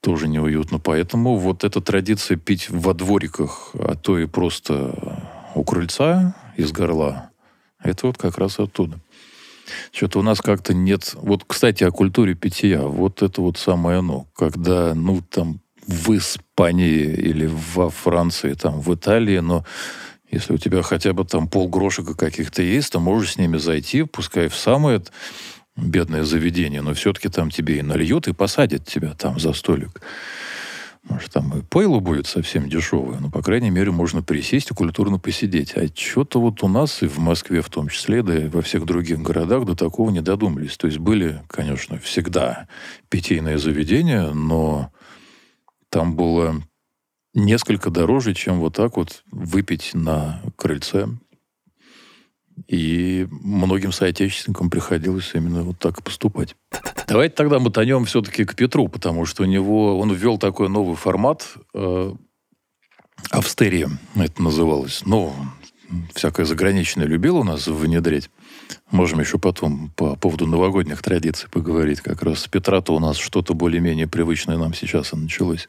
тоже 0.05 0.29
неуютно. 0.29 0.79
Поэтому 0.79 1.37
вот 1.37 1.65
эта 1.65 1.81
традиция 1.81 2.37
пить 2.37 2.69
во 2.69 2.93
двориках, 2.93 3.71
а 3.73 3.95
то 3.95 4.19
и 4.19 4.27
просто 4.27 5.19
у 5.55 5.65
крыльца 5.65 6.37
из 6.57 6.73
горла, 6.73 7.31
это 7.83 8.07
вот 8.07 8.19
как 8.19 8.37
раз 8.37 8.61
оттуда. 8.61 8.99
Что-то 9.93 10.19
у 10.19 10.23
нас 10.23 10.43
как-то 10.43 10.75
нет... 10.75 11.15
Вот, 11.15 11.45
кстати, 11.47 11.85
о 11.85 11.91
культуре 11.91 12.35
питья. 12.35 12.83
Вот 12.83 13.23
это 13.23 13.41
вот 13.41 13.57
самое 13.57 14.01
оно. 14.01 14.27
Когда, 14.37 14.95
ну, 14.95 15.23
там, 15.23 15.61
в 15.87 16.15
Испании 16.15 17.05
или 17.05 17.51
во 17.75 17.89
Франции, 17.89 18.53
там, 18.53 18.81
в 18.81 18.95
Италии, 18.95 19.39
но 19.39 19.65
если 20.31 20.53
у 20.53 20.59
тебя 20.59 20.83
хотя 20.83 21.15
бы 21.15 21.25
там 21.25 21.49
полгрошика 21.49 22.15
каких-то 22.15 22.61
есть, 22.61 22.93
то 22.93 23.01
можешь 23.01 23.33
с 23.33 23.39
ними 23.39 23.57
зайти, 23.57 24.03
пускай 24.03 24.49
в 24.49 24.57
самое 24.57 25.03
бедное 25.77 26.25
заведение, 26.25 26.83
но 26.83 26.95
все-таки 26.95 27.29
там 27.29 27.51
тебе 27.51 27.79
и 27.79 27.83
нальют, 27.83 28.29
и 28.29 28.33
посадят 28.33 28.87
тебя 28.87 29.15
там 29.15 29.39
за 29.39 29.53
столик. 29.53 30.01
Может, 31.09 31.33
там 31.33 31.59
и 31.59 31.63
пойло 31.63 32.01
будет 32.01 32.27
совсем 32.27 32.69
дешевое, 32.69 33.19
но, 33.21 33.31
по 33.31 33.43
крайней 33.43 33.69
мере, 33.69 33.91
можно 33.91 34.23
присесть 34.23 34.71
и 34.71 34.75
культурно 34.75 35.19
посидеть. 35.19 35.77
А 35.77 35.87
что-то 35.95 36.41
вот 36.41 36.63
у 36.63 36.69
нас, 36.69 37.03
и 37.03 37.07
в 37.07 37.19
Москве 37.19 37.61
в 37.61 37.69
том 37.69 37.89
числе, 37.89 38.23
да 38.23 38.45
и 38.45 38.49
во 38.49 38.63
всех 38.63 38.87
других 38.87 39.21
городах 39.21 39.67
до 39.67 39.75
такого 39.75 40.11
не 40.11 40.23
додумались. 40.23 40.79
То 40.79 40.87
есть 40.87 40.99
были, 40.99 41.43
конечно, 41.49 41.99
всегда 41.99 42.69
питейные 43.11 43.59
заведения, 43.59 44.31
но 44.31 44.91
там 45.91 46.17
было 46.17 46.63
несколько 47.35 47.91
дороже, 47.91 48.33
чем 48.33 48.61
вот 48.61 48.75
так 48.75 48.97
вот 48.97 49.25
выпить 49.31 49.91
на 49.93 50.41
крыльце. 50.57 51.09
И 52.69 53.27
многим 53.31 53.93
соотечественникам 53.93 54.71
приходилось 54.71 55.31
именно 55.35 55.63
вот 55.63 55.79
так 55.79 56.03
поступать. 56.03 56.57
Давайте 57.09 57.35
тогда 57.35 57.59
мотанем 57.59 58.05
все-таки 58.05 58.45
к 58.45 58.55
Петру, 58.55 58.89
потому 58.89 59.27
что 59.27 59.43
у 59.43 59.47
него 59.47 59.99
он 59.99 60.13
ввел 60.13 60.39
такой 60.39 60.69
новый 60.69 60.97
формат. 60.97 61.55
Э, 61.75 62.15
Австерия 63.31 63.91
это 64.17 64.43
называлось. 64.43 65.03
Ну, 65.05 65.35
всякое 66.15 66.47
заграничное 66.47 67.07
любил 67.07 67.37
у 67.39 67.45
нас 67.45 67.67
внедрять. 67.67 68.31
Можем 68.91 69.21
еще 69.21 69.39
потом 69.39 69.91
по 69.97 70.17
поводу 70.17 70.47
новогодних 70.47 71.03
традиций 71.03 71.49
поговорить. 71.51 72.01
Как 72.01 72.23
раз 72.23 72.41
с 72.41 72.49
Петра-то 72.49 72.95
у 72.95 73.01
нас 73.01 73.17
что-то 73.17 73.55
более-менее 73.55 74.09
привычное 74.09 74.59
нам 74.59 74.75
сейчас 74.75 75.13
и 75.13 75.17
началось. 75.17 75.69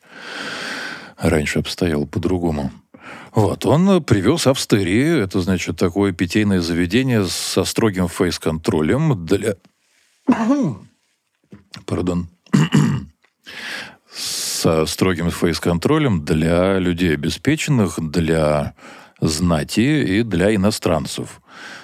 Раньше 1.18 1.60
обстояло 1.60 2.06
по-другому. 2.06 2.72
Вот, 3.36 3.66
он 3.66 4.02
привез 4.02 4.48
Австерии, 4.48 5.22
это, 5.22 5.42
значит, 5.42 5.76
такое 5.76 6.14
питейное 6.14 6.62
заведение 6.62 7.26
со 7.28 7.66
строгим 7.66 8.08
фейс-контролем 8.08 9.26
для... 9.26 9.56
Пардон. 11.86 12.30
со 14.10 14.86
строгим 14.86 15.32
фейс-контролем 15.32 16.24
для 16.24 16.80
людей 16.80 17.14
обеспеченных, 17.14 18.00
для 18.00 18.74
знати 19.20 20.04
и 20.20 20.24
для 20.24 20.56
иностранцев. 20.56 21.42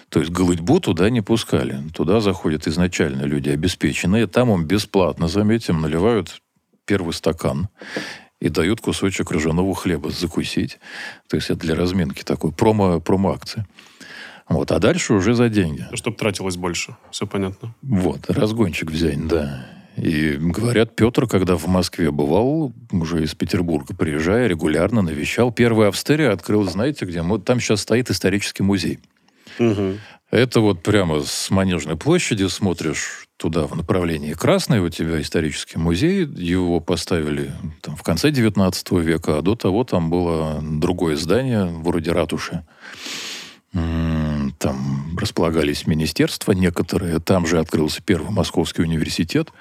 То 0.07 0.21
есть 0.21 0.31
голытьбу 0.31 0.79
туда 0.79 1.09
не 1.09 1.19
пускали. 1.19 1.83
Туда 1.93 2.21
заходят 2.21 2.65
изначально 2.65 3.23
люди 3.23 3.49
обеспеченные. 3.49 4.27
Там 4.27 4.51
им 4.51 4.63
бесплатно, 4.63 5.27
заметим, 5.27 5.81
наливают 5.81 6.41
первый 6.85 7.13
стакан 7.13 7.67
и 8.41 8.49
дают 8.49 8.81
кусочек 8.81 9.31
ржаного 9.31 9.73
хлеба 9.73 10.09
закусить. 10.09 10.79
То 11.29 11.37
есть 11.37 11.49
это 11.49 11.59
для 11.61 11.75
разминки 11.75 12.23
такой 12.23 12.51
промо, 12.51 12.99
промо-акция. 12.99 13.65
Вот, 14.49 14.71
а 14.71 14.79
дальше 14.79 15.13
уже 15.13 15.33
за 15.33 15.47
деньги. 15.47 15.87
Чтобы 15.93 16.17
тратилось 16.17 16.57
больше, 16.57 16.97
все 17.11 17.25
понятно. 17.25 17.73
Вот, 17.81 18.29
разгончик 18.29 18.91
взять, 18.91 19.25
да. 19.27 19.65
И 19.95 20.37
говорят, 20.39 20.95
Петр, 20.95 21.27
когда 21.27 21.55
в 21.55 21.67
Москве 21.67 22.11
бывал, 22.11 22.73
уже 22.91 23.23
из 23.23 23.35
Петербурга 23.35 23.95
приезжая, 23.95 24.47
регулярно 24.47 25.01
навещал. 25.01 25.51
Первая 25.51 25.89
Австерия 25.89 26.29
открыл, 26.29 26.63
знаете, 26.63 27.05
где? 27.05 27.21
Вот 27.21 27.45
там 27.45 27.59
сейчас 27.59 27.81
стоит 27.81 28.09
исторический 28.09 28.63
музей. 28.63 28.99
Угу. 29.59 29.97
Это 30.31 30.61
вот 30.61 30.81
прямо 30.81 31.21
с 31.21 31.49
Манежной 31.51 31.97
площади 31.97 32.47
смотришь 32.47 33.25
туда 33.41 33.65
в 33.65 33.75
направлении 33.75 34.33
Красной, 34.33 34.81
у 34.81 34.89
тебя 34.89 35.19
исторический 35.19 35.79
музей, 35.79 36.25
его 36.25 36.79
поставили 36.79 37.51
там, 37.81 37.95
в 37.95 38.03
конце 38.03 38.29
19 38.29 38.91
века, 38.91 39.39
а 39.39 39.41
до 39.41 39.55
того 39.55 39.83
там 39.83 40.11
было 40.11 40.61
другое 40.61 41.15
здание, 41.15 41.65
вроде 41.65 42.11
ратуши. 42.11 42.63
Там 43.71 45.17
располагались 45.17 45.87
министерства 45.87 46.51
некоторые, 46.51 47.19
там 47.19 47.47
же 47.47 47.57
открылся 47.57 48.03
первый 48.03 48.29
Московский 48.29 48.83
университет, 48.83 49.51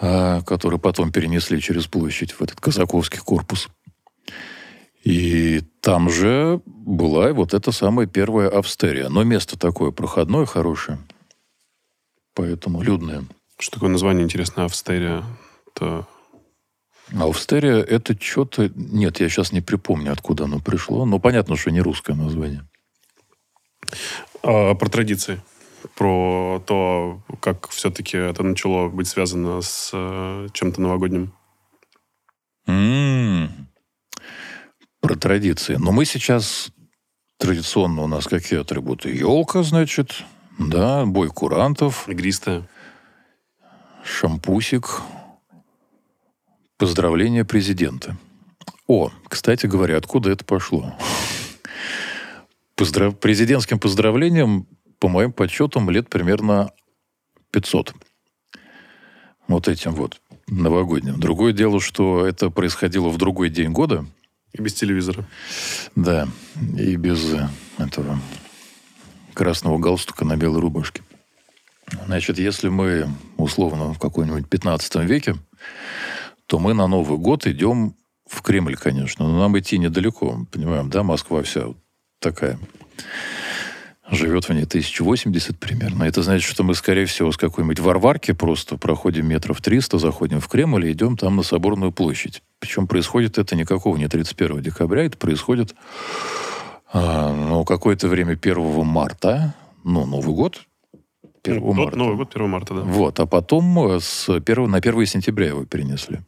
а, 0.00 0.40
который 0.42 0.80
потом 0.80 1.12
перенесли 1.12 1.60
через 1.60 1.86
площадь 1.86 2.32
в 2.32 2.42
этот 2.42 2.60
Казаковский 2.60 3.20
корпус. 3.20 3.68
И 5.04 5.62
там 5.80 6.10
же 6.10 6.60
была 6.66 7.32
вот 7.32 7.54
эта 7.54 7.70
самая 7.70 8.06
первая 8.06 8.48
Австерия. 8.48 9.08
Но 9.08 9.22
место 9.22 9.56
такое 9.56 9.92
проходное, 9.92 10.46
хорошее. 10.46 10.98
Поэтому 12.34 12.82
людное. 12.82 13.24
Что 13.58 13.72
такое 13.72 13.90
название 13.90 14.24
интересное 14.24 14.64
Австерия? 14.64 15.24
Это... 15.66 16.06
Австерия 17.18 17.78
это 17.78 18.20
что-то... 18.20 18.70
Нет, 18.74 19.20
я 19.20 19.28
сейчас 19.28 19.52
не 19.52 19.60
припомню, 19.60 20.12
откуда 20.12 20.44
оно 20.44 20.60
пришло. 20.60 21.04
Но 21.04 21.18
понятно, 21.18 21.56
что 21.56 21.70
не 21.70 21.80
русское 21.80 22.14
название. 22.14 22.66
А, 24.42 24.74
про 24.74 24.88
традиции. 24.88 25.42
Про 25.96 26.62
то, 26.66 27.22
как 27.40 27.68
все-таки 27.70 28.16
это 28.16 28.42
начало 28.42 28.88
быть 28.88 29.08
связано 29.08 29.62
с 29.62 29.90
э, 29.92 30.48
чем-то 30.52 30.80
новогодним. 30.80 31.32
Mm. 32.68 33.48
Про 35.00 35.14
традиции. 35.16 35.76
Но 35.76 35.90
мы 35.90 36.04
сейчас 36.04 36.70
традиционно 37.38 38.02
у 38.02 38.06
нас 38.06 38.26
какие 38.26 38.60
атрибуты? 38.60 39.10
Елка, 39.10 39.62
значит, 39.62 40.24
да, 40.60 41.06
бой 41.06 41.30
курантов. 41.30 42.06
Игристая. 42.06 42.68
Шампусик. 44.04 45.00
Поздравление 46.76 47.46
президента. 47.46 48.18
О, 48.86 49.10
кстати 49.28 49.66
говоря, 49.66 49.96
откуда 49.96 50.30
это 50.30 50.44
пошло? 50.44 50.94
Поздрав... 52.74 53.18
Президентским 53.18 53.78
поздравлением, 53.78 54.66
по 54.98 55.08
моим 55.08 55.32
подсчетам, 55.32 55.88
лет 55.88 56.10
примерно 56.10 56.72
500. 57.52 57.94
Вот 59.48 59.66
этим 59.66 59.94
вот 59.94 60.20
новогодним. 60.46 61.18
Другое 61.18 61.54
дело, 61.54 61.80
что 61.80 62.26
это 62.26 62.50
происходило 62.50 63.08
в 63.08 63.16
другой 63.16 63.48
день 63.48 63.70
года. 63.70 64.04
И 64.52 64.60
без 64.60 64.74
телевизора. 64.74 65.24
Да, 65.96 66.28
и 66.76 66.96
без 66.96 67.34
этого 67.78 68.20
красного 69.40 69.78
галстука 69.78 70.26
на 70.26 70.36
белой 70.36 70.60
рубашке. 70.60 71.00
Значит, 72.04 72.38
если 72.38 72.68
мы 72.68 73.08
условно 73.38 73.94
в 73.94 73.98
какой-нибудь 73.98 74.46
15 74.46 74.96
веке, 74.96 75.34
то 76.44 76.58
мы 76.58 76.74
на 76.74 76.86
Новый 76.86 77.16
год 77.16 77.46
идем 77.46 77.94
в 78.28 78.42
Кремль, 78.42 78.76
конечно. 78.76 79.26
Но 79.26 79.38
нам 79.38 79.58
идти 79.58 79.78
недалеко, 79.78 80.46
понимаем, 80.52 80.90
да, 80.90 81.02
Москва 81.02 81.42
вся 81.42 81.68
такая. 82.18 82.58
Живет 84.10 84.44
в 84.46 84.52
ней 84.52 84.64
1080 84.64 85.58
примерно. 85.58 86.04
Это 86.04 86.22
значит, 86.22 86.46
что 86.46 86.62
мы, 86.62 86.74
скорее 86.74 87.06
всего, 87.06 87.32
с 87.32 87.38
какой-нибудь 87.38 87.80
Варварки 87.80 88.32
просто 88.32 88.76
проходим 88.76 89.26
метров 89.26 89.62
300, 89.62 89.98
заходим 89.98 90.40
в 90.40 90.48
Кремль 90.48 90.84
и 90.84 90.92
идем 90.92 91.16
там 91.16 91.36
на 91.36 91.42
Соборную 91.42 91.92
площадь. 91.92 92.42
Причем 92.58 92.86
происходит 92.86 93.38
это 93.38 93.56
никакого 93.56 93.96
не 93.96 94.06
31 94.06 94.60
декабря, 94.60 95.04
это 95.04 95.16
происходит 95.16 95.74
а, 96.92 97.32
ну, 97.32 97.64
какое-то 97.64 98.08
время 98.08 98.32
1 98.32 98.84
марта, 98.84 99.54
ну, 99.84 100.06
Новый 100.06 100.34
год, 100.34 100.62
1 101.44 101.60
ну, 101.60 101.72
марта. 101.72 101.96
Новый 101.96 102.16
год 102.16 102.34
1 102.34 102.48
марта, 102.48 102.74
да. 102.74 102.80
Вот, 102.82 103.20
а 103.20 103.26
потом 103.26 103.92
э, 103.92 104.00
с 104.00 104.28
1, 104.28 104.70
на 104.70 104.78
1 104.78 105.06
сентября 105.06 105.48
его 105.48 105.64
перенесли. 105.64 106.20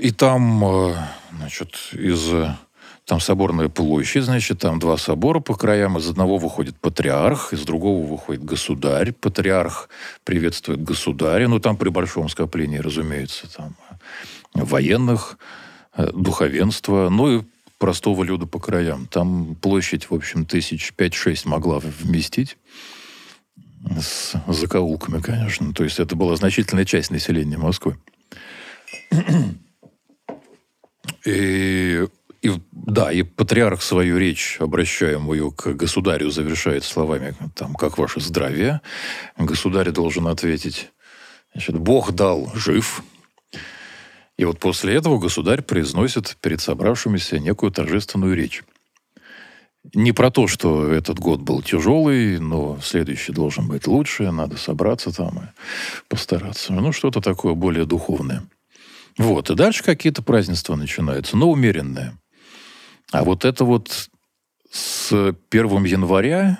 И 0.00 0.10
там, 0.10 0.64
э, 0.64 0.94
значит, 1.32 1.74
из 1.92 2.30
там 3.08 3.20
соборная 3.20 3.70
площадь, 3.70 4.24
значит, 4.24 4.58
там 4.58 4.78
два 4.78 4.98
собора 4.98 5.40
по 5.40 5.54
краям. 5.54 5.96
Из 5.96 6.10
одного 6.10 6.36
выходит 6.36 6.78
патриарх, 6.78 7.54
из 7.54 7.62
другого 7.62 8.04
выходит 8.06 8.44
государь. 8.44 9.12
Патриарх 9.12 9.88
приветствует 10.24 10.82
государя. 10.82 11.48
Ну, 11.48 11.58
там 11.58 11.78
при 11.78 11.88
большом 11.88 12.28
скоплении, 12.28 12.76
разумеется, 12.76 13.50
там 13.50 13.74
военных, 14.52 15.38
э, 15.96 16.10
духовенства, 16.12 17.08
ну 17.08 17.38
и 17.38 17.42
простого 17.78 18.24
люда 18.24 18.46
по 18.46 18.58
краям. 18.58 19.06
Там 19.06 19.54
площадь, 19.54 20.10
в 20.10 20.14
общем, 20.14 20.44
тысяч 20.44 20.92
пять-шесть 20.94 21.46
могла 21.46 21.78
вместить. 21.78 22.56
С 24.00 24.34
закоулками, 24.48 25.20
конечно. 25.20 25.72
То 25.72 25.84
есть 25.84 26.00
это 26.00 26.16
была 26.16 26.36
значительная 26.36 26.84
часть 26.84 27.10
населения 27.10 27.56
Москвы. 27.56 27.96
И 31.24 32.06
и, 32.40 32.52
да, 32.70 33.10
и 33.10 33.22
патриарх 33.22 33.82
свою 33.82 34.16
речь, 34.18 34.58
обращаемую 34.60 35.50
к 35.50 35.74
государю, 35.74 36.30
завершает 36.30 36.84
словами, 36.84 37.34
там, 37.54 37.74
как 37.74 37.98
ваше 37.98 38.20
здравие. 38.20 38.80
Государь 39.36 39.90
должен 39.90 40.28
ответить, 40.28 40.90
значит, 41.52 41.76
Бог 41.78 42.12
дал 42.12 42.50
жив. 42.54 43.02
И 44.38 44.44
вот 44.44 44.60
после 44.60 44.94
этого 44.94 45.18
государь 45.18 45.62
произносит 45.62 46.36
перед 46.40 46.60
собравшимися 46.60 47.40
некую 47.40 47.72
торжественную 47.72 48.36
речь. 48.36 48.62
Не 49.94 50.12
про 50.12 50.30
то, 50.30 50.46
что 50.46 50.92
этот 50.92 51.18
год 51.18 51.40
был 51.40 51.60
тяжелый, 51.60 52.38
но 52.38 52.78
следующий 52.80 53.32
должен 53.32 53.66
быть 53.66 53.86
лучше, 53.86 54.30
надо 54.30 54.56
собраться 54.56 55.14
там 55.14 55.38
и 55.38 55.42
постараться. 56.08 56.72
Ну, 56.72 56.92
что-то 56.92 57.20
такое 57.20 57.54
более 57.54 57.84
духовное. 57.84 58.44
Вот, 59.16 59.50
и 59.50 59.54
дальше 59.56 59.82
какие-то 59.82 60.22
празднества 60.22 60.76
начинаются, 60.76 61.36
но 61.36 61.50
умеренные. 61.50 62.16
А 63.10 63.24
вот 63.24 63.44
это 63.44 63.64
вот 63.64 64.08
с 64.70 65.12
1 65.50 65.84
января, 65.84 66.58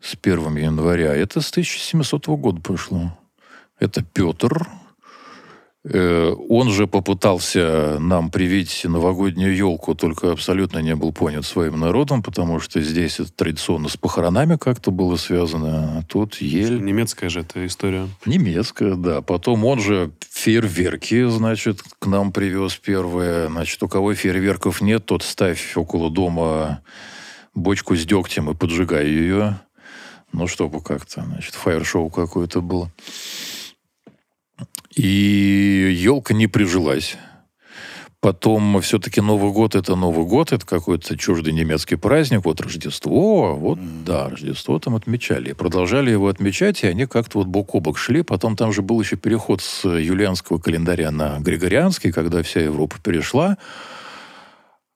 с 0.00 0.14
1 0.20 0.56
января, 0.56 1.14
это 1.16 1.40
с 1.40 1.50
1700 1.50 2.26
года 2.28 2.60
пошло. 2.60 3.18
Это 3.80 4.04
Петр, 4.04 4.68
Он 5.84 6.70
же 6.70 6.86
попытался 6.86 7.98
нам 7.98 8.30
привить 8.30 8.82
новогоднюю 8.84 9.56
елку, 9.56 9.96
только 9.96 10.30
абсолютно 10.30 10.78
не 10.78 10.94
был 10.94 11.12
понят 11.12 11.44
своим 11.44 11.80
народом, 11.80 12.22
потому 12.22 12.60
что 12.60 12.80
здесь 12.80 13.18
это 13.18 13.32
традиционно 13.32 13.88
с 13.88 13.96
похоронами 13.96 14.56
как-то 14.56 14.92
было 14.92 15.16
связано, 15.16 15.98
а 15.98 16.02
тут 16.04 16.36
ель 16.36 16.80
Немецкая 16.80 17.30
же 17.30 17.40
эта 17.40 17.66
история. 17.66 18.06
немецкая, 18.26 18.94
да. 18.94 19.22
Потом 19.22 19.64
он 19.64 19.80
же 19.80 20.12
фейерверки, 20.30 21.28
значит, 21.28 21.82
к 21.98 22.06
нам 22.06 22.30
привез 22.30 22.76
первые. 22.76 23.48
Значит, 23.48 23.82
у 23.82 23.88
кого 23.88 24.14
фейерверков 24.14 24.82
нет, 24.82 25.04
тот 25.06 25.24
ставь 25.24 25.76
около 25.76 26.10
дома 26.10 26.80
бочку 27.54 27.96
с 27.96 28.04
дегтем 28.04 28.48
и 28.50 28.54
поджигай 28.54 29.08
ее. 29.08 29.60
Ну, 30.32 30.46
чтобы 30.46 30.80
как-то, 30.80 31.24
значит, 31.24 31.54
фаер-шоу 31.54 32.08
какое-то 32.08 32.60
было. 32.60 32.90
И 34.94 35.96
елка 35.96 36.34
не 36.34 36.46
прижилась. 36.46 37.16
Потом 38.22 38.80
все-таки 38.82 39.20
Новый 39.20 39.50
год– 39.50 39.74
это 39.76 39.96
Новый 39.96 40.24
год, 40.24 40.52
это 40.52 40.64
какой-то 40.64 41.18
чуждый 41.18 41.52
немецкий 41.52 41.96
праздник. 41.96 42.44
Вот 42.44 42.60
Рождество, 42.60 43.56
вот, 43.56 43.80
да, 44.04 44.28
Рождество 44.28 44.78
там 44.78 44.94
отмечали. 44.94 45.50
И 45.50 45.54
продолжали 45.54 46.12
его 46.12 46.28
отмечать, 46.28 46.84
и 46.84 46.86
они 46.86 47.06
как-то 47.06 47.38
вот 47.38 47.48
бок 47.48 47.74
о 47.74 47.80
бок 47.80 47.98
шли. 47.98 48.22
Потом 48.22 48.56
там 48.56 48.72
же 48.72 48.82
был 48.82 49.00
еще 49.00 49.16
переход 49.16 49.60
с 49.60 49.88
юлианского 49.88 50.58
календаря 50.58 51.10
на 51.10 51.40
григорианский, 51.40 52.12
когда 52.12 52.44
вся 52.44 52.60
Европа 52.60 52.98
перешла. 53.02 53.58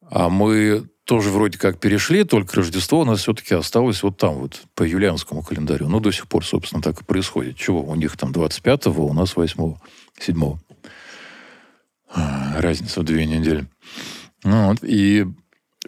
А 0.09 0.29
мы 0.29 0.89
тоже 1.07 1.31
вроде 1.31 1.57
как 1.57 1.79
перешли, 1.79 2.25
только 2.25 2.57
Рождество 2.57 3.01
у 3.01 3.05
нас 3.05 3.21
все-таки 3.21 3.55
осталось 3.55 4.03
вот 4.03 4.19
там 4.19 4.35
вот, 4.35 4.63
по 4.75 4.83
юлианскому 4.83 5.43
календарю. 5.43 5.89
Ну, 5.89 6.01
до 6.01 6.11
сих 6.11 6.27
пор, 6.27 6.45
собственно, 6.45 6.83
так 6.83 7.01
и 7.01 7.05
происходит. 7.05 7.57
Чего? 7.57 7.81
У 7.81 7.95
них 7.95 8.17
там 8.17 8.33
25-го, 8.33 9.07
у 9.07 9.13
нас 9.13 9.35
8-го, 9.35 9.81
7-го. 10.21 10.59
А, 12.13 12.61
Разница 12.61 13.01
в 13.01 13.05
две 13.05 13.25
недели. 13.25 13.67
Ну, 14.43 14.69
вот, 14.69 14.79
и 14.83 15.27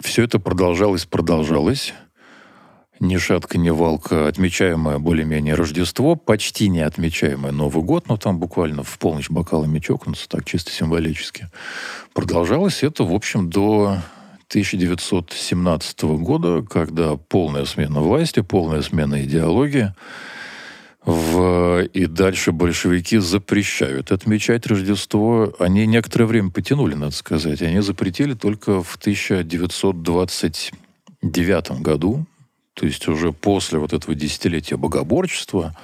все 0.01 0.23
это 0.23 0.39
продолжалось, 0.39 1.05
продолжалось. 1.05 1.95
Ни 3.01 3.17
шатка, 3.17 3.59
ни 3.59 3.71
валка, 3.71 4.29
отмечаемое 4.29 4.99
более-менее 4.99 5.55
Рождество, 5.55 6.15
почти 6.15 6.69
не 6.69 6.81
отмечаемое 6.81 7.51
Новый 7.51 7.83
год, 7.83 8.09
но 8.09 8.17
там 8.17 8.39
буквально 8.39 8.85
в 8.85 8.99
полночь 8.99 9.31
бокалами 9.31 9.81
чокнуться, 9.81 10.29
так 10.29 10.45
чисто 10.45 10.71
символически. 10.71 11.49
Продолжалось 12.13 12.85
это, 12.85 13.03
в 13.03 13.13
общем, 13.13 13.51
до 13.51 13.99
1917 14.49 16.03
года, 16.03 16.63
когда 16.63 17.17
полная 17.17 17.65
смена 17.67 18.01
власти, 18.01 18.41
полная 18.41 18.81
смена 18.81 19.23
идеологии, 19.25 19.93
в... 21.05 21.83
и 21.85 22.07
дальше 22.07 22.53
большевики 22.53 23.19
запрещают 23.19 24.11
отмечать 24.11 24.67
Рождество. 24.67 25.53
Они 25.59 25.85
некоторое 25.87 26.25
время 26.25 26.51
потянули, 26.51 26.95
надо 26.95 27.13
сказать. 27.13 27.61
Они 27.61 27.81
запретили 27.81 28.33
только 28.33 28.83
в 28.83 28.97
1929 28.97 31.71
году, 31.83 32.25
то 32.73 32.87
есть 32.87 33.07
уже 33.07 33.33
после 33.33 33.79
вот 33.79 33.93
этого 33.93 34.15
десятилетия 34.15 34.79
богоборчества, 34.79 35.77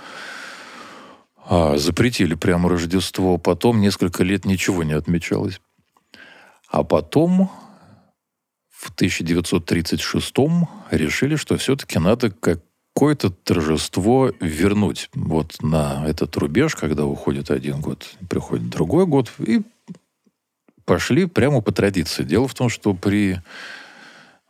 а, 1.46 1.76
запретили 1.76 2.34
прямо 2.34 2.70
Рождество. 2.70 3.36
Потом 3.36 3.82
несколько 3.82 4.24
лет 4.24 4.46
ничего 4.46 4.84
не 4.84 4.94
отмечалось. 4.94 5.60
А 6.70 6.82
потом 6.82 7.50
в 8.84 8.90
1936 8.90 10.34
решили, 10.90 11.36
что 11.36 11.56
все-таки 11.56 11.98
надо 11.98 12.30
какое-то 12.30 13.30
торжество 13.30 14.30
вернуть 14.40 15.08
вот 15.14 15.62
на 15.62 16.04
этот 16.06 16.36
рубеж, 16.36 16.74
когда 16.76 17.06
уходит 17.06 17.50
один 17.50 17.80
год, 17.80 18.06
приходит 18.28 18.68
другой 18.68 19.06
год, 19.06 19.32
и 19.38 19.62
пошли 20.84 21.24
прямо 21.24 21.62
по 21.62 21.72
традиции. 21.72 22.24
Дело 22.24 22.46
в 22.46 22.54
том, 22.54 22.68
что 22.68 22.92
при 22.92 23.40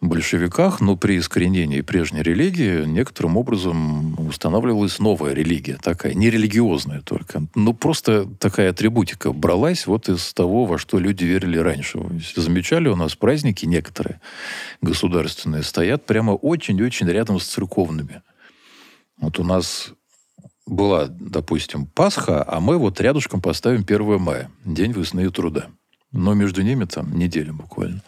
большевиках, 0.09 0.81
но 0.81 0.97
при 0.97 1.19
искоренении 1.19 1.81
прежней 1.81 2.23
религии 2.23 2.85
некоторым 2.85 3.37
образом 3.37 4.19
устанавливалась 4.29 4.99
новая 4.99 5.33
религия, 5.33 5.79
такая, 5.83 6.15
нерелигиозная 6.15 7.01
только. 7.01 7.47
Ну, 7.55 7.75
просто 7.75 8.27
такая 8.39 8.71
атрибутика 8.71 9.33
бралась 9.33 9.87
вот 9.87 10.09
из 10.09 10.33
того, 10.33 10.67
во 10.67 10.79
что 10.79 10.99
люди 10.99 11.25
верили 11.25 11.59
раньше. 11.59 12.01
Замечали, 12.37 12.89
у 12.89 12.97
нас 12.97 13.15
праздники 13.15 13.67
некоторые 13.67 14.21
государственные 14.83 15.63
стоят 15.63 16.07
прямо 16.07 16.33
очень-очень 16.33 17.09
рядом 17.09 17.41
с 17.41 17.47
церковными. 17.47 18.23
Вот 19.19 19.39
у 19.39 19.45
нас 19.45 19.93
была, 20.67 21.07
допустим, 21.09 21.87
Пасха, 21.87 22.45
а 22.47 22.61
мы 22.61 22.79
вот 22.79 23.01
рядышком 23.01 23.41
поставим 23.41 23.83
1 23.83 24.21
мая, 24.21 24.51
День 24.65 24.93
весны 24.93 25.27
и 25.27 25.31
труда. 25.31 25.67
Но 26.13 26.35
между 26.35 26.63
ними 26.63 26.85
там 26.85 27.17
неделя 27.19 27.53
буквально. 27.53 28.03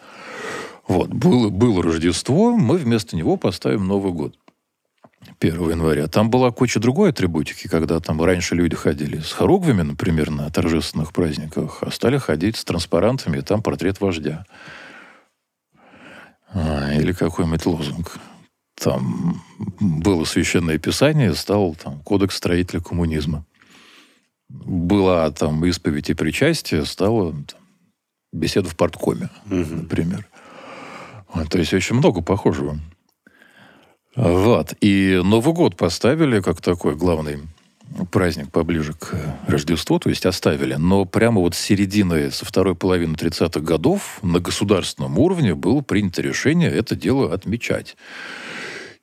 Вот, 0.87 1.09
было, 1.09 1.49
было 1.49 1.83
Рождество, 1.83 2.55
мы 2.55 2.77
вместо 2.77 3.15
него 3.15 3.37
поставим 3.37 3.87
Новый 3.87 4.13
год. 4.13 4.37
1 5.39 5.69
января. 5.69 6.07
Там 6.07 6.29
была 6.29 6.51
куча 6.51 6.79
другой 6.79 7.09
атрибутики, 7.09 7.67
когда 7.67 7.99
там 7.99 8.21
раньше 8.21 8.55
люди 8.55 8.75
ходили 8.75 9.19
с 9.19 9.31
хоругвями, 9.33 9.81
например, 9.81 10.31
на 10.31 10.49
торжественных 10.49 11.11
праздниках, 11.11 11.79
а 11.81 11.91
стали 11.91 12.17
ходить 12.17 12.55
с 12.55 12.63
транспарантами, 12.63 13.39
и 13.39 13.41
там 13.41 13.61
портрет 13.61 13.99
вождя. 13.99 14.45
А, 16.53 16.93
или 16.93 17.11
какой-нибудь 17.11 17.65
лозунг. 17.65 18.19
Там 18.75 19.41
было 19.79 20.23
священное 20.23 20.77
писание, 20.77 21.33
стал 21.35 21.75
там 21.75 21.99
кодекс 22.01 22.37
строителя 22.37 22.79
коммунизма. 22.79 23.43
Была 24.49 25.29
там 25.31 25.65
исповедь 25.65 26.09
и 26.09 26.13
причастие, 26.13 26.85
стала 26.85 27.31
там, 27.31 27.59
беседа 28.31 28.69
в 28.69 28.77
парткоме, 28.77 29.29
например. 29.45 30.27
Вот, 31.33 31.49
то 31.49 31.57
есть 31.59 31.73
очень 31.73 31.95
много 31.95 32.21
похожего. 32.21 32.79
Вот. 34.15 34.73
И 34.81 35.21
Новый 35.23 35.53
год 35.53 35.77
поставили 35.77 36.41
как 36.41 36.61
такой 36.61 36.95
главный 36.95 37.39
праздник 38.11 38.51
поближе 38.51 38.93
к 38.93 39.15
Рождеству, 39.47 39.99
то 39.99 40.09
есть 40.09 40.25
оставили. 40.25 40.75
Но 40.75 41.05
прямо 41.05 41.39
вот 41.39 41.55
с 41.55 41.59
середины, 41.59 42.31
со 42.31 42.45
второй 42.45 42.75
половины 42.75 43.13
30-х 43.13 43.59
годов 43.59 44.19
на 44.21 44.39
государственном 44.39 45.17
уровне 45.19 45.55
было 45.55 45.81
принято 45.81 46.21
решение 46.21 46.69
это 46.69 46.95
дело 46.95 47.33
отмечать. 47.33 47.95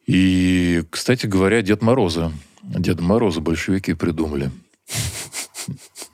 И, 0.07 0.83
кстати 0.91 1.27
говоря, 1.27 1.63
Дед 1.63 1.81
Мороза, 1.81 2.33
Деда 2.63 3.03
Мороза 3.03 3.41
большевики 3.41 3.95
придумали. 3.95 4.51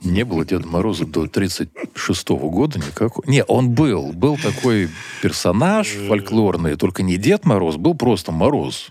Не 0.03 0.25
было 0.25 0.45
Деда 0.47 0.67
Мороза 0.67 1.05
до 1.05 1.27
36 1.27 2.29
года 2.31 2.79
никакого. 2.79 3.25
Не, 3.29 3.45
он 3.45 3.71
был. 3.71 4.13
Был 4.13 4.39
такой 4.39 4.89
персонаж 5.23 5.89
фольклорный, 5.89 6.77
только 6.77 7.03
не 7.03 7.19
Дед 7.19 7.45
Мороз, 7.45 7.77
был 7.77 7.95
просто 7.95 8.33
Мороз. 8.33 8.91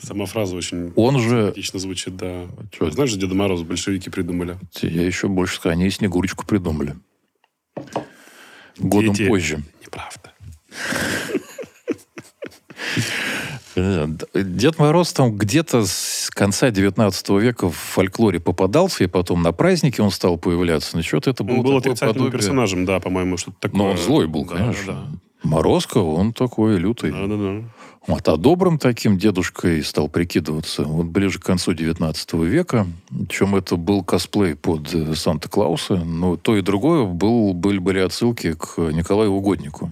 Сама 0.00 0.26
фраза 0.26 0.56
очень 0.56 0.92
Он 0.96 1.18
же... 1.20 1.48
отлично 1.48 1.78
звучит, 1.78 2.16
да. 2.16 2.46
Чё? 2.72 2.90
Знаешь, 2.90 3.10
же 3.10 3.18
Деда 3.18 3.34
Мороза 3.34 3.64
большевики 3.64 4.10
придумали. 4.10 4.58
Я 4.82 5.06
еще 5.06 5.28
больше 5.28 5.56
скажу, 5.56 5.74
они 5.74 5.86
и 5.86 5.90
Снегурочку 5.90 6.44
придумали. 6.44 6.96
Годом 8.78 9.14
Дети. 9.14 9.28
позже. 9.28 9.62
Неправда. 9.82 10.32
Э, 13.76 14.06
Дед 14.34 14.78
Мороз 14.78 15.12
там 15.12 15.36
где-то 15.36 15.84
с 15.86 16.30
конца 16.32 16.70
19 16.70 17.28
века 17.30 17.68
в 17.68 17.74
фольклоре 17.76 18.40
попадался, 18.40 19.04
и 19.04 19.06
потом 19.06 19.42
на 19.42 19.52
празднике 19.52 20.02
он 20.02 20.10
стал 20.10 20.38
появляться. 20.38 20.96
Ну, 20.96 21.02
что-то 21.02 21.30
это 21.30 21.44
было 21.44 21.56
Он 21.56 21.62
был 21.62 21.76
отрицательным 21.78 22.14
подобие. 22.14 22.32
персонажем, 22.32 22.84
да, 22.84 23.00
по-моему, 23.00 23.36
что-то 23.36 23.56
такое. 23.60 23.78
Но 23.78 23.90
он 23.90 23.98
злой 23.98 24.26
был, 24.26 24.44
Да, 24.44 24.56
конечно. 24.56 24.92
Да, 24.94 25.06
Морозко, 25.42 25.98
он 25.98 26.32
такой 26.32 26.78
лютый. 26.78 27.10
да. 27.10 27.26
да, 27.26 27.36
да. 27.36 27.64
Вот, 28.06 28.28
а 28.28 28.36
добрым 28.36 28.78
таким 28.78 29.16
дедушкой 29.16 29.82
стал 29.82 30.08
прикидываться 30.08 30.84
вот 30.84 31.06
ближе 31.06 31.38
к 31.38 31.44
концу 31.44 31.72
19 31.72 32.34
века. 32.34 32.86
Причем 33.08 33.56
это 33.56 33.76
был 33.76 34.04
косплей 34.04 34.54
под 34.56 34.92
э, 34.94 35.14
Санта-Клауса. 35.14 35.96
Но 35.96 36.36
то 36.36 36.54
и 36.56 36.60
другое 36.60 37.06
был, 37.06 37.54
были, 37.54 37.78
были 37.78 38.00
отсылки 38.00 38.52
к 38.52 38.76
Николаю 38.78 39.32
Угоднику. 39.32 39.90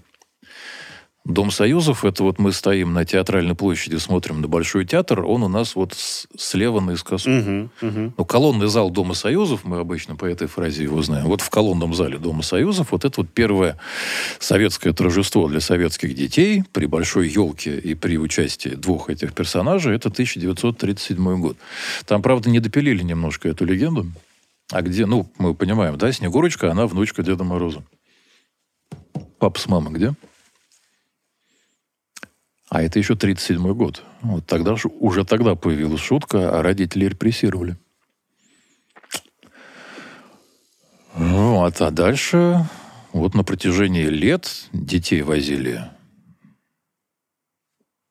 Дом 1.25 1.49
Союзов, 1.49 2.05
это 2.05 2.23
вот 2.23 2.37
мы 2.37 2.51
стоим 2.51 2.93
на 2.93 3.03
театральной 3.03 3.55
площади, 3.55 3.95
смотрим 3.95 4.41
на 4.41 4.47
Большой 4.47 4.85
театр, 4.85 5.25
он 5.25 5.41
у 5.41 5.47
нас 5.47 5.75
вот 5.75 5.95
слева 6.37 6.79
наискосок. 6.79 7.33
Угу, 7.33 7.69
угу. 7.81 8.13
Ну, 8.15 8.25
колонный 8.25 8.67
зал 8.67 8.91
Дома 8.91 9.15
Союзов, 9.15 9.61
мы 9.63 9.79
обычно 9.79 10.15
по 10.15 10.25
этой 10.25 10.47
фразе 10.47 10.83
его 10.83 11.01
знаем. 11.01 11.25
Вот 11.25 11.41
в 11.41 11.49
колонном 11.49 11.95
зале 11.95 12.19
Дома 12.19 12.43
Союзов 12.43 12.91
вот 12.91 13.05
это 13.05 13.21
вот 13.21 13.29
первое 13.31 13.79
советское 14.37 14.93
торжество 14.93 15.47
для 15.47 15.61
советских 15.61 16.13
детей 16.13 16.63
при 16.71 16.85
большой 16.85 17.27
елке 17.27 17.79
и 17.79 17.95
при 17.95 18.19
участии 18.19 18.69
двух 18.69 19.09
этих 19.09 19.33
персонажей, 19.33 19.95
это 19.95 20.09
1937 20.09 21.41
год. 21.41 21.57
Там, 22.05 22.21
правда, 22.21 22.51
не 22.51 22.59
допилили 22.59 23.01
немножко 23.01 23.49
эту 23.49 23.65
легенду. 23.65 24.05
А 24.71 24.83
где, 24.83 25.07
ну, 25.07 25.27
мы 25.39 25.55
понимаем, 25.55 25.97
да, 25.97 26.11
Снегурочка, 26.11 26.69
она 26.69 26.85
внучка 26.85 27.23
Деда 27.23 27.43
Мороза. 27.43 27.83
Папа 29.39 29.59
с 29.59 29.67
мамой 29.67 29.93
где? 29.93 30.13
А 32.75 32.81
это 32.81 32.99
еще 32.99 33.15
37 33.15 33.73
год. 33.73 34.03
Вот 34.21 34.45
тогда 34.45 34.75
же, 34.75 34.89
уже 34.99 35.23
тогда 35.23 35.55
появилась 35.55 36.01
шутка, 36.01 36.59
а 36.59 36.61
родители 36.61 37.05
репрессировали. 37.05 37.77
Вот, 41.13 41.79
а 41.79 41.89
дальше 41.89 42.67
вот 43.13 43.33
на 43.33 43.45
протяжении 43.45 44.07
лет 44.07 44.67
детей 44.73 45.21
возили 45.21 45.85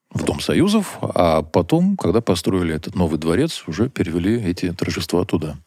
в 0.08 0.24
Дом 0.24 0.40
Союзов, 0.40 0.96
а 1.02 1.42
потом, 1.42 1.98
когда 1.98 2.22
построили 2.22 2.74
этот 2.74 2.94
новый 2.94 3.18
дворец, 3.18 3.64
уже 3.66 3.90
перевели 3.90 4.42
эти 4.42 4.72
торжества 4.72 5.26
туда. 5.26 5.58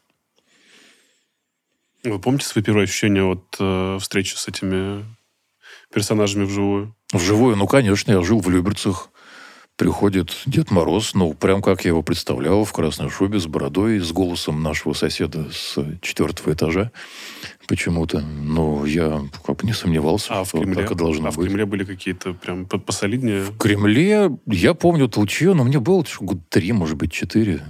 Вы 2.02 2.18
помните 2.18 2.46
свои 2.46 2.64
первые 2.64 2.82
ощущения 2.82 3.22
от 3.22 3.44
э, 3.60 3.98
встречи 4.00 4.34
с 4.34 4.48
этими 4.48 5.04
персонажами 5.94 6.46
вживую? 6.46 6.96
Вживую, 7.12 7.56
ну, 7.56 7.66
конечно, 7.66 8.12
я 8.12 8.22
жил 8.22 8.40
в 8.40 8.48
Люберцах. 8.50 9.10
Приходит 9.76 10.36
Дед 10.44 10.72
Мороз, 10.72 11.14
ну, 11.14 11.34
прям 11.34 11.62
как 11.62 11.84
я 11.84 11.90
его 11.90 12.02
представлял, 12.02 12.64
в 12.64 12.72
красной 12.72 13.10
шубе, 13.10 13.38
с 13.38 13.46
бородой, 13.46 14.00
с 14.00 14.10
голосом 14.10 14.60
нашего 14.60 14.92
соседа 14.92 15.52
с 15.52 15.76
четвертого 16.02 16.52
этажа 16.52 16.90
почему-то. 17.68 18.18
Но 18.20 18.84
я 18.84 19.22
как 19.46 19.58
бы 19.58 19.66
не 19.68 19.72
сомневался, 19.72 20.40
А 20.40 20.42
в 20.42 20.48
что 20.48 20.58
Кремле? 20.58 20.82
так 20.82 20.90
и 20.90 20.94
должно 20.96 21.28
а 21.28 21.30
в 21.30 21.36
быть. 21.36 21.46
Кремле 21.46 21.64
были 21.64 21.84
какие-то 21.84 22.34
прям 22.34 22.66
по- 22.66 22.78
посолиднее? 22.78 23.42
В 23.44 23.56
Кремле 23.56 24.30
я 24.46 24.74
помню 24.74 25.06
толчье, 25.06 25.54
но 25.54 25.62
мне 25.62 25.78
было 25.78 26.04
года 26.18 26.42
три, 26.48 26.72
может 26.72 26.96
быть, 26.96 27.12
четыре. 27.12 27.62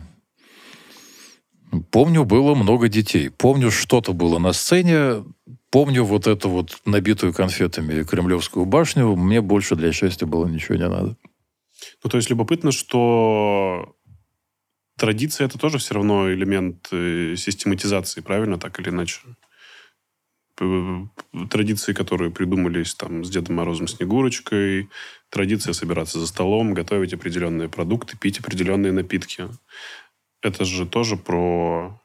Помню, 1.91 2.25
было 2.25 2.55
много 2.55 2.89
детей. 2.89 3.29
Помню, 3.29 3.71
что-то 3.71 4.15
было 4.15 4.39
на 4.39 4.55
сцене. 4.55 5.25
Помню 5.71 6.03
вот 6.05 6.27
эту 6.27 6.49
вот 6.49 6.81
набитую 6.87 7.35
конфетами 7.35 8.03
Кремлевскую 8.03 8.65
башню. 8.65 9.15
Мне 9.17 9.43
больше 9.43 9.77
для 9.77 9.93
счастья 9.93 10.25
было 10.27 10.47
ничего 10.47 10.77
не 10.77 10.89
надо. 10.89 11.17
Ну, 12.03 12.11
то 12.11 12.17
есть 12.17 12.31
любопытно, 12.31 12.73
что 12.73 13.95
традиция 14.97 15.47
это 15.47 15.59
тоже 15.59 15.79
все 15.79 15.95
равно 15.95 16.33
элемент 16.33 16.89
э, 16.91 17.35
систематизации, 17.37 18.23
правильно, 18.23 18.59
так 18.59 18.81
или 18.81 18.89
иначе? 18.89 19.21
Традиции, 21.51 21.93
которые 21.93 22.33
придумались 22.33 22.95
там 22.95 23.25
с 23.25 23.31
Дедом 23.31 23.57
Морозом, 23.57 23.87
Снегурочкой, 23.87 24.89
традиция 25.31 25.73
собираться 25.73 26.19
за 26.19 26.27
столом, 26.27 26.75
готовить 26.75 27.13
определенные 27.13 27.69
продукты, 27.69 28.17
пить 28.17 28.41
определенные 28.41 28.91
напитки. 28.91 29.49
Это 30.43 30.65
же 30.65 30.85
тоже 30.85 31.17
про 31.17 32.01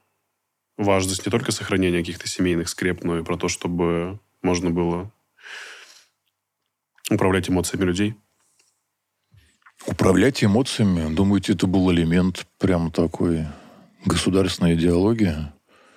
важность 0.78 1.26
не 1.26 1.32
только 1.32 1.52
сохранения 1.52 2.00
каких-то 2.00 2.28
семейных 2.28 2.70
скреп, 2.70 3.04
но 3.04 3.20
и 3.20 3.24
про 3.24 3.38
то, 3.38 3.48
чтобы 3.48 4.20
можно 4.42 4.70
было 4.70 5.12
управлять 7.10 7.50
эмоциями 7.50 7.86
людей. 7.86 8.16
Управлять 9.86 10.44
эмоциями, 10.44 11.14
думаете, 11.14 11.54
это 11.54 11.68
был 11.68 11.92
элемент 11.92 12.48
прям 12.58 12.92
такой 12.92 13.46
государственной 14.06 14.76
идеологии? 14.76 15.36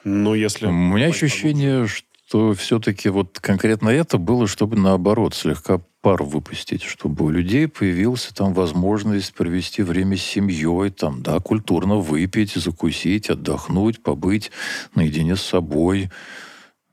Но 0.05 0.35
если... 0.35 0.67
У 0.67 0.73
меня 0.73 1.07
ощущение, 1.07 1.87
что 1.87 2.06
все-таки 2.29 3.09
вот 3.09 3.39
конкретно 3.41 3.89
это 3.89 4.19
было, 4.19 4.47
чтобы 4.47 4.77
наоборот 4.77 5.35
слегка 5.35 5.81
пар 6.01 6.23
выпустить, 6.23 6.83
чтобы 6.83 7.25
у 7.25 7.31
людей 7.31 7.69
появилась 7.69 8.29
там 8.35 8.53
возможность 8.53 9.35
провести 9.35 9.83
время 9.83 10.17
с 10.17 10.23
семьей, 10.23 10.91
там, 10.91 11.23
да, 11.23 11.39
культурно 11.41 11.97
выпить, 11.97 12.55
закусить, 12.55 13.31
отдохнуть, 13.31 14.03
побыть 14.03 14.51
наедине 14.95 15.37
с 15.37 15.43
собой, 15.43 16.11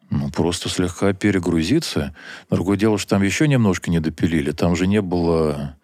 ну, 0.10 0.30
просто 0.30 0.70
слегка 0.70 1.14
перегрузиться. 1.14 2.16
Другое 2.50 2.78
дело, 2.78 3.00
что 3.00 3.12
там 3.12 3.24
еще 3.24 3.48
немножко 3.48 3.90
не 3.90 4.00
допилили. 4.00 4.52
Там 4.52 4.76
же 4.76 4.86
не 4.86 5.02
было 5.02 5.76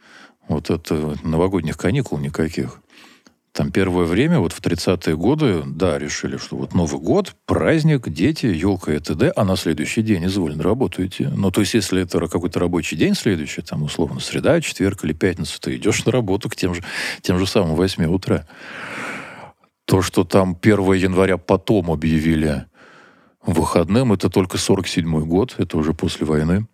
вот 0.47 0.69
это 0.69 1.17
новогодних 1.23 1.77
каникул 1.77 2.19
никаких. 2.19 2.81
Там 3.51 3.71
первое 3.71 4.05
время, 4.05 4.39
вот 4.39 4.53
в 4.53 4.61
30-е 4.61 5.17
годы, 5.17 5.63
да, 5.65 5.97
решили, 5.97 6.37
что 6.37 6.55
вот 6.55 6.75
Новый 6.75 7.01
год, 7.01 7.35
праздник, 7.45 8.07
дети, 8.07 8.45
елка 8.45 8.93
и 8.93 8.99
т.д., 8.99 9.33
а 9.35 9.43
на 9.43 9.55
следующий 9.55 10.03
день 10.03 10.25
извольно 10.27 10.63
работаете. 10.63 11.31
Ну, 11.35 11.49
то 11.49 11.61
есть, 11.61 11.73
если 11.73 12.03
это 12.03 12.19
какой-то 12.27 12.59
рабочий 12.59 12.95
день 12.95 13.15
следующий, 13.15 13.61
там, 13.61 13.83
условно, 13.83 14.19
среда, 14.19 14.61
четверг 14.61 15.03
или 15.03 15.13
пятница, 15.13 15.59
ты 15.59 15.75
идешь 15.77 16.05
на 16.05 16.11
работу 16.11 16.47
к 16.47 16.55
тем 16.55 16.75
же, 16.75 16.83
тем 17.21 17.39
же 17.39 17.47
самым 17.47 17.75
8 17.75 18.05
утра. 18.05 18.47
То, 19.85 20.03
что 20.03 20.23
там 20.23 20.55
1 20.61 20.93
января 20.93 21.37
потом 21.37 21.89
объявили 21.89 22.65
выходным, 23.43 24.13
это 24.13 24.29
только 24.29 24.57
47-й 24.57 25.25
год, 25.25 25.55
это 25.57 25.77
уже 25.77 25.93
после 25.93 26.27
войны. 26.27 26.67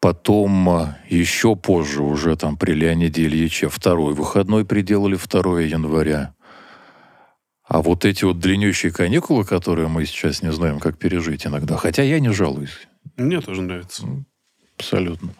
Потом 0.00 0.68
а, 0.68 0.98
еще 1.08 1.56
позже, 1.56 2.02
уже 2.02 2.36
там 2.36 2.56
при 2.56 2.72
Леониде 2.72 3.24
Ильиче, 3.24 3.68
второй 3.68 4.14
выходной 4.14 4.64
приделали 4.64 5.16
2 5.16 5.60
января. 5.62 6.34
А 7.64 7.82
вот 7.82 8.04
эти 8.04 8.24
вот 8.24 8.38
длиннющие 8.38 8.92
каникулы, 8.92 9.44
которые 9.44 9.88
мы 9.88 10.06
сейчас 10.06 10.42
не 10.42 10.52
знаем, 10.52 10.78
как 10.78 10.98
пережить 10.98 11.46
иногда, 11.46 11.76
хотя 11.76 12.02
я 12.02 12.20
не 12.20 12.30
жалуюсь, 12.30 12.86
Мне 13.16 13.40
тоже 13.40 13.62
нравится. 13.62 14.06
абсолютно. 14.78 15.30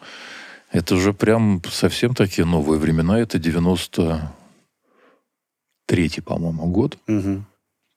Это 0.72 0.96
же 0.96 1.14
прям 1.14 1.62
совсем 1.70 2.14
такие 2.14 2.44
новые 2.44 2.78
времена, 2.80 3.18
это 3.18 3.38
93-й, 3.38 6.22
по-моему, 6.22 6.66
год. 6.66 6.98
Мгм. 7.06 7.46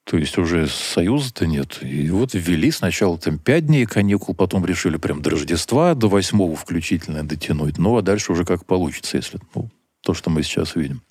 То 0.04 0.16
есть 0.16 0.36
уже 0.36 0.66
союза-то 0.66 1.46
нет. 1.46 1.78
И 1.80 2.10
вот 2.10 2.34
ввели 2.34 2.70
сначала 2.70 3.18
там 3.18 3.38
пять 3.38 3.66
дней 3.66 3.86
каникул, 3.86 4.34
потом 4.34 4.66
решили 4.66 4.96
прям 4.96 5.22
до 5.22 5.30
Рождества, 5.30 5.94
до 5.94 6.08
восьмого 6.08 6.56
включительно 6.56 7.22
дотянуть. 7.22 7.78
Ну, 7.78 7.96
а 7.96 8.02
дальше 8.02 8.32
уже 8.32 8.44
как 8.44 8.66
получится, 8.66 9.16
если 9.16 9.38
ну, 9.54 9.70
то, 10.02 10.14
что 10.14 10.30
мы 10.30 10.42
сейчас 10.42 10.74
видим. 10.74 11.02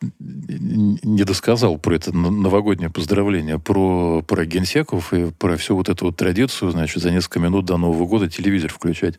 Не 0.00 1.24
досказал 1.24 1.78
про 1.78 1.96
это 1.96 2.16
новогоднее 2.16 2.90
поздравление, 2.90 3.58
про, 3.58 4.22
про 4.22 4.46
генсеков 4.46 5.12
и 5.12 5.32
про 5.32 5.56
всю 5.56 5.74
вот 5.74 5.88
эту 5.88 6.06
вот 6.06 6.16
традицию, 6.16 6.70
значит, 6.70 7.02
за 7.02 7.10
несколько 7.10 7.40
минут 7.40 7.64
до 7.64 7.76
Нового 7.76 8.06
года 8.06 8.30
телевизор 8.30 8.72
включать. 8.72 9.18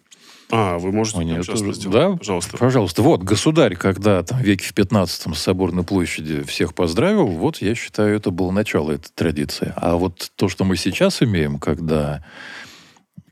А, 0.49 0.77
вы 0.77 0.91
можете 0.91 1.17
тоже- 1.19 1.51
это 1.65 1.73
сделать? 1.73 2.11
да? 2.11 2.17
Пожалуйста. 2.17 2.57
Пожалуйста, 2.57 3.01
вот, 3.01 3.21
государь, 3.23 3.75
когда 3.75 4.23
там 4.23 4.39
веке 4.41 4.65
в 4.65 4.73
15 4.73 5.35
с 5.35 5.41
Соборной 5.41 5.83
площади 5.83 6.43
всех 6.43 6.73
поздравил, 6.73 7.27
вот, 7.27 7.57
я 7.61 7.75
считаю, 7.75 8.15
это 8.15 8.31
было 8.31 8.51
начало 8.51 8.91
этой 8.91 9.11
традиции. 9.13 9.73
А 9.75 9.95
вот 9.97 10.31
то, 10.35 10.47
что 10.47 10.63
мы 10.63 10.77
сейчас 10.77 11.21
имеем, 11.21 11.59
когда 11.59 12.23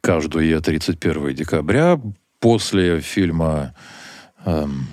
каждое 0.01 0.59
31 0.59 1.33
декабря 1.33 1.99
после 2.39 2.99
фильма 2.99 3.73
эм, 4.45 4.85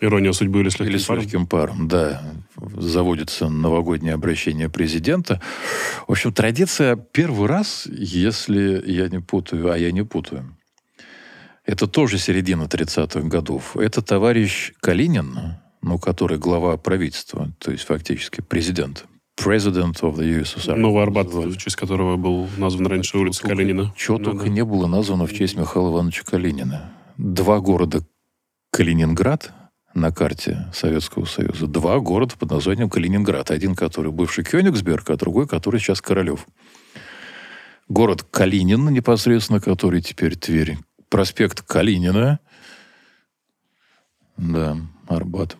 Ирония 0.00 0.32
судьбы 0.32 0.60
или 0.60 0.68
с 0.68 0.78
легким 0.78 0.94
Или 0.94 0.98
с 0.98 1.06
паром? 1.06 1.22
легким 1.22 1.46
паром, 1.46 1.88
да. 1.88 2.22
Заводится 2.56 3.48
новогоднее 3.48 4.14
обращение 4.14 4.68
президента. 4.68 5.40
В 6.06 6.12
общем, 6.12 6.32
традиция 6.32 6.96
первый 6.96 7.48
раз, 7.48 7.86
если 7.90 8.82
я 8.86 9.08
не 9.08 9.20
путаю, 9.20 9.72
а 9.72 9.78
я 9.78 9.90
не 9.90 10.04
путаю, 10.04 10.56
это 11.64 11.86
тоже 11.86 12.18
середина 12.18 12.64
30-х 12.64 13.20
годов. 13.28 13.76
Это 13.76 14.00
товарищ 14.00 14.72
Калинин, 14.80 15.56
ну, 15.82 15.98
который 15.98 16.38
глава 16.38 16.76
правительства, 16.76 17.52
то 17.58 17.72
есть 17.72 17.84
фактически 17.84 18.40
президент. 18.40 19.04
President 19.38 20.00
of 20.00 20.16
the 20.16 20.40
USSR. 20.42 20.74
Новый 20.76 21.02
Арбат, 21.02 21.28
в 21.28 21.56
честь 21.58 21.76
которого 21.76 22.16
был 22.16 22.48
назван 22.56 22.86
раньше 22.88 23.18
улица 23.18 23.42
Калинина. 23.42 23.92
Чего 23.96 24.18
Ну 24.18 24.24
только 24.24 24.44
да. 24.44 24.48
не 24.50 24.64
было 24.64 24.86
названо 24.88 25.26
в 25.26 25.32
честь 25.32 25.56
Михаила 25.56 25.90
Ивановича 25.90 26.22
Калинина. 26.24 26.90
Два 27.16 27.60
города 27.60 28.02
Калининград 28.72 29.52
на 29.98 30.12
карте 30.12 30.66
Советского 30.72 31.24
Союза. 31.24 31.66
Два 31.66 31.98
города 31.98 32.34
под 32.38 32.50
названием 32.50 32.88
Калининград. 32.88 33.50
Один, 33.50 33.74
который 33.74 34.12
бывший 34.12 34.44
Кёнигсберг, 34.44 35.10
а 35.10 35.16
другой, 35.16 35.46
который 35.46 35.80
сейчас 35.80 36.00
Королев. 36.00 36.46
Город 37.88 38.22
Калинин, 38.22 38.88
непосредственно, 38.90 39.60
который 39.60 40.00
теперь 40.00 40.36
Тверь. 40.36 40.78
Проспект 41.08 41.62
Калинина. 41.62 42.38
Да, 44.36 44.76
Арбат. 45.06 45.56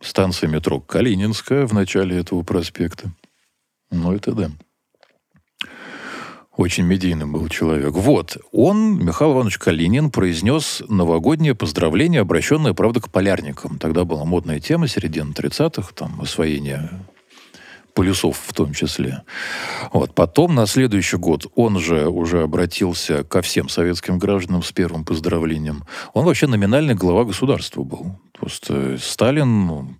Станция 0.00 0.48
метро 0.48 0.80
Калининская 0.80 1.66
в 1.66 1.72
начале 1.72 2.18
этого 2.18 2.42
проспекта. 2.42 3.12
Ну, 3.90 4.12
это 4.12 4.32
да. 4.32 4.50
Очень 6.56 6.84
медийным 6.84 7.32
был 7.32 7.48
человек. 7.48 7.92
Вот, 7.92 8.38
он, 8.50 9.04
Михаил 9.04 9.34
Иванович 9.34 9.58
Калинин, 9.58 10.10
произнес 10.10 10.82
новогоднее 10.88 11.54
поздравление, 11.54 12.22
обращенное, 12.22 12.72
правда, 12.72 13.00
к 13.00 13.10
полярникам. 13.10 13.78
Тогда 13.78 14.04
была 14.04 14.24
модная 14.24 14.58
тема, 14.58 14.88
середина 14.88 15.32
30-х, 15.32 15.92
там, 15.94 16.18
освоение 16.20 16.90
полюсов 17.92 18.38
в 18.46 18.54
том 18.54 18.72
числе. 18.72 19.22
Вот. 19.92 20.14
Потом, 20.14 20.54
на 20.54 20.66
следующий 20.66 21.18
год, 21.18 21.46
он 21.56 21.78
же 21.78 22.08
уже 22.08 22.42
обратился 22.42 23.22
ко 23.22 23.42
всем 23.42 23.68
советским 23.68 24.18
гражданам 24.18 24.62
с 24.62 24.72
первым 24.72 25.04
поздравлением. 25.04 25.84
Он 26.14 26.24
вообще 26.24 26.46
номинальный 26.46 26.94
глава 26.94 27.24
государства 27.24 27.82
был. 27.82 28.18
Просто 28.32 28.96
Сталин, 28.98 29.66
ну, 29.66 29.94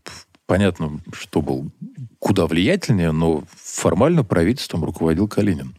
понятно, 0.47 1.01
что 1.13 1.43
был 1.43 1.71
куда 2.19 2.47
влиятельнее, 2.47 3.13
но 3.13 3.45
формально 3.55 4.25
правительством 4.25 4.85
руководил 4.85 5.29
Калинин 5.29 5.75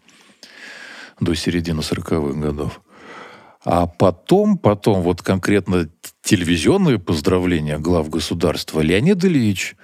до 1.20 1.36
середины 1.36 1.80
40-х 1.80 2.40
годов. 2.40 2.82
А 3.64 3.86
потом, 3.88 4.58
потом 4.58 5.02
вот 5.02 5.22
конкретно 5.22 5.90
телевизионные 6.24 7.00
поздравления 7.00 7.80
глав 7.80 8.10
государства 8.10 8.80
Леонид 8.82 9.24
Ильич 9.26 9.76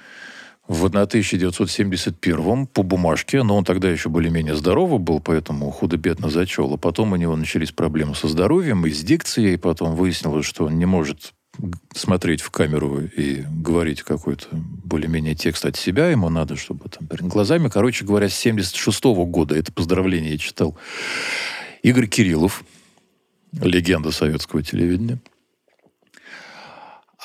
в 0.67 0.86
1971 0.86 2.67
по 2.67 2.84
бумажке, 2.84 3.43
но 3.43 3.57
он 3.57 3.65
тогда 3.65 3.89
еще 3.89 4.07
более-менее 4.09 4.55
здоровый 4.55 4.99
был, 4.99 5.19
поэтому 5.19 5.69
худо-бедно 5.71 6.29
зачел. 6.29 6.73
А 6.73 6.77
потом 6.77 7.11
у 7.11 7.17
него 7.17 7.36
начались 7.36 7.71
проблемы 7.71 8.15
со 8.15 8.29
здоровьем 8.29 8.86
и 8.86 8.91
с 8.91 9.03
дикцией, 9.03 9.57
потом 9.57 9.95
выяснилось, 9.95 10.45
что 10.45 10.65
он 10.65 10.77
не 10.77 10.86
может 10.86 11.34
смотреть 11.93 12.41
в 12.41 12.49
камеру 12.49 13.01
и 13.01 13.43
говорить 13.49 14.01
какой-то 14.01 14.47
более-менее 14.51 15.35
текст 15.35 15.65
от 15.65 15.75
себя, 15.75 16.09
ему 16.09 16.29
надо, 16.29 16.55
чтобы 16.55 16.89
там 16.89 17.07
глазами. 17.27 17.69
Короче 17.69 18.05
говоря, 18.05 18.29
с 18.29 18.35
76 18.35 19.03
года 19.03 19.55
это 19.55 19.71
поздравление 19.71 20.33
я 20.33 20.37
читал. 20.37 20.77
Игорь 21.83 22.07
Кириллов, 22.07 22.63
легенда 23.51 24.11
советского 24.11 24.63
телевидения. 24.63 25.19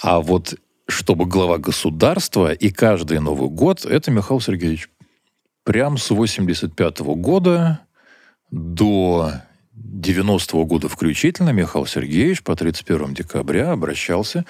А 0.02 0.20
вот 0.20 0.54
чтобы 0.88 1.26
глава 1.26 1.58
государства 1.58 2.52
и 2.52 2.70
каждый 2.70 3.20
Новый 3.20 3.50
год, 3.50 3.84
это 3.84 4.10
Михаил 4.10 4.40
Сергеевич. 4.40 4.88
Прям 5.64 5.98
с 5.98 6.10
85 6.10 7.00
года 7.00 7.80
до 8.50 9.32
90-го 9.88 10.64
года 10.64 10.88
включительно 10.88 11.50
Михаил 11.50 11.86
Сергеевич 11.86 12.42
по 12.42 12.54
31 12.54 13.14
декабря 13.14 13.72
обращался. 13.72 14.44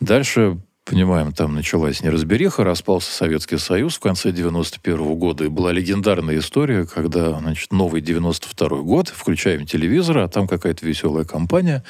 Дальше, 0.00 0.58
понимаем, 0.84 1.32
там 1.32 1.54
началась 1.54 2.02
неразбериха, 2.02 2.64
распался 2.64 3.10
Советский 3.12 3.58
Союз 3.58 3.96
в 3.96 4.00
конце 4.00 4.30
91 4.30 4.96
-го 4.96 5.16
года. 5.16 5.44
И 5.44 5.48
была 5.48 5.72
легендарная 5.72 6.38
история, 6.38 6.86
когда, 6.86 7.38
значит, 7.40 7.72
новый 7.72 8.00
92 8.00 8.82
год, 8.82 9.08
включаем 9.08 9.66
телевизор, 9.66 10.18
а 10.18 10.28
там 10.28 10.46
какая-то 10.46 10.86
веселая 10.86 11.24
компания. 11.24 11.82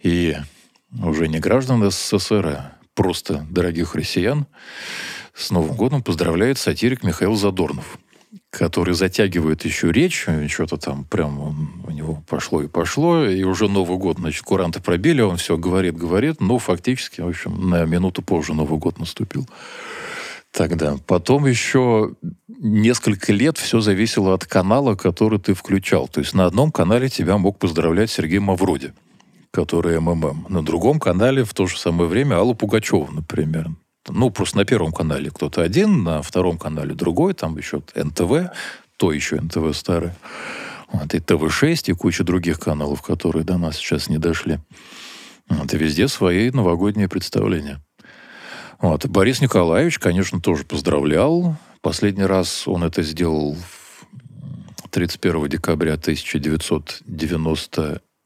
И 0.00 0.36
уже 1.02 1.28
не 1.28 1.40
граждан 1.40 1.90
СССР, 1.90 2.46
а 2.46 2.72
просто 2.94 3.46
дорогих 3.50 3.94
россиян 3.94 4.46
с 5.34 5.50
Новым 5.50 5.76
годом 5.76 6.02
поздравляет 6.02 6.58
сатирик 6.58 7.02
Михаил 7.02 7.34
Задорнов 7.34 7.98
который 8.52 8.92
затягивает 8.92 9.64
еще 9.64 9.90
речь, 9.90 10.26
что-то 10.48 10.76
там 10.76 11.04
прям 11.04 11.84
у 11.86 11.90
него 11.90 12.22
пошло 12.28 12.62
и 12.62 12.68
пошло, 12.68 13.24
и 13.24 13.42
уже 13.44 13.66
Новый 13.66 13.96
год, 13.96 14.18
значит, 14.18 14.42
куранты 14.42 14.78
пробили, 14.78 15.22
он 15.22 15.38
все 15.38 15.56
говорит, 15.56 15.96
говорит, 15.96 16.40
но 16.42 16.58
фактически, 16.58 17.22
в 17.22 17.28
общем, 17.28 17.70
на 17.70 17.86
минуту 17.86 18.20
позже 18.20 18.52
Новый 18.52 18.78
год 18.78 18.98
наступил. 18.98 19.48
Тогда. 20.50 20.98
Потом 21.06 21.46
еще 21.46 22.14
несколько 22.48 23.32
лет 23.32 23.56
все 23.56 23.80
зависело 23.80 24.34
от 24.34 24.44
канала, 24.44 24.96
который 24.96 25.38
ты 25.38 25.54
включал. 25.54 26.06
То 26.08 26.20
есть 26.20 26.34
на 26.34 26.44
одном 26.44 26.70
канале 26.70 27.08
тебя 27.08 27.38
мог 27.38 27.58
поздравлять 27.58 28.10
Сергей 28.10 28.38
Мавроди, 28.38 28.92
который 29.50 29.98
МММ. 29.98 30.48
На 30.50 30.62
другом 30.62 31.00
канале 31.00 31.44
в 31.44 31.54
то 31.54 31.66
же 31.66 31.78
самое 31.78 32.06
время 32.06 32.36
Алла 32.36 32.52
Пугачева, 32.52 33.08
например. 33.10 33.70
Ну, 34.08 34.30
просто 34.30 34.58
на 34.58 34.64
первом 34.64 34.92
канале 34.92 35.30
кто-то 35.30 35.62
один, 35.62 36.02
на 36.02 36.22
втором 36.22 36.58
канале 36.58 36.94
другой, 36.94 37.34
там 37.34 37.56
еще 37.56 37.82
НТВ, 37.94 38.52
то 38.96 39.12
еще 39.12 39.40
НТВ 39.40 39.76
старое. 39.76 40.16
Вот, 40.92 41.14
и 41.14 41.20
ТВ-6, 41.20 41.90
и 41.90 41.92
куча 41.92 42.24
других 42.24 42.58
каналов, 42.60 43.02
которые 43.02 43.44
до 43.44 43.56
нас 43.58 43.76
сейчас 43.76 44.08
не 44.08 44.18
дошли. 44.18 44.58
Вот, 45.48 45.72
и 45.72 45.76
везде 45.76 46.08
свои 46.08 46.50
новогодние 46.50 47.08
представления. 47.08 47.80
Вот. 48.82 49.06
Борис 49.06 49.40
Николаевич, 49.40 49.98
конечно, 50.00 50.40
тоже 50.40 50.64
поздравлял. 50.64 51.56
Последний 51.80 52.24
раз 52.24 52.66
он 52.66 52.82
это 52.82 53.02
сделал 53.02 53.56
31 54.90 55.48
декабря 55.48 55.96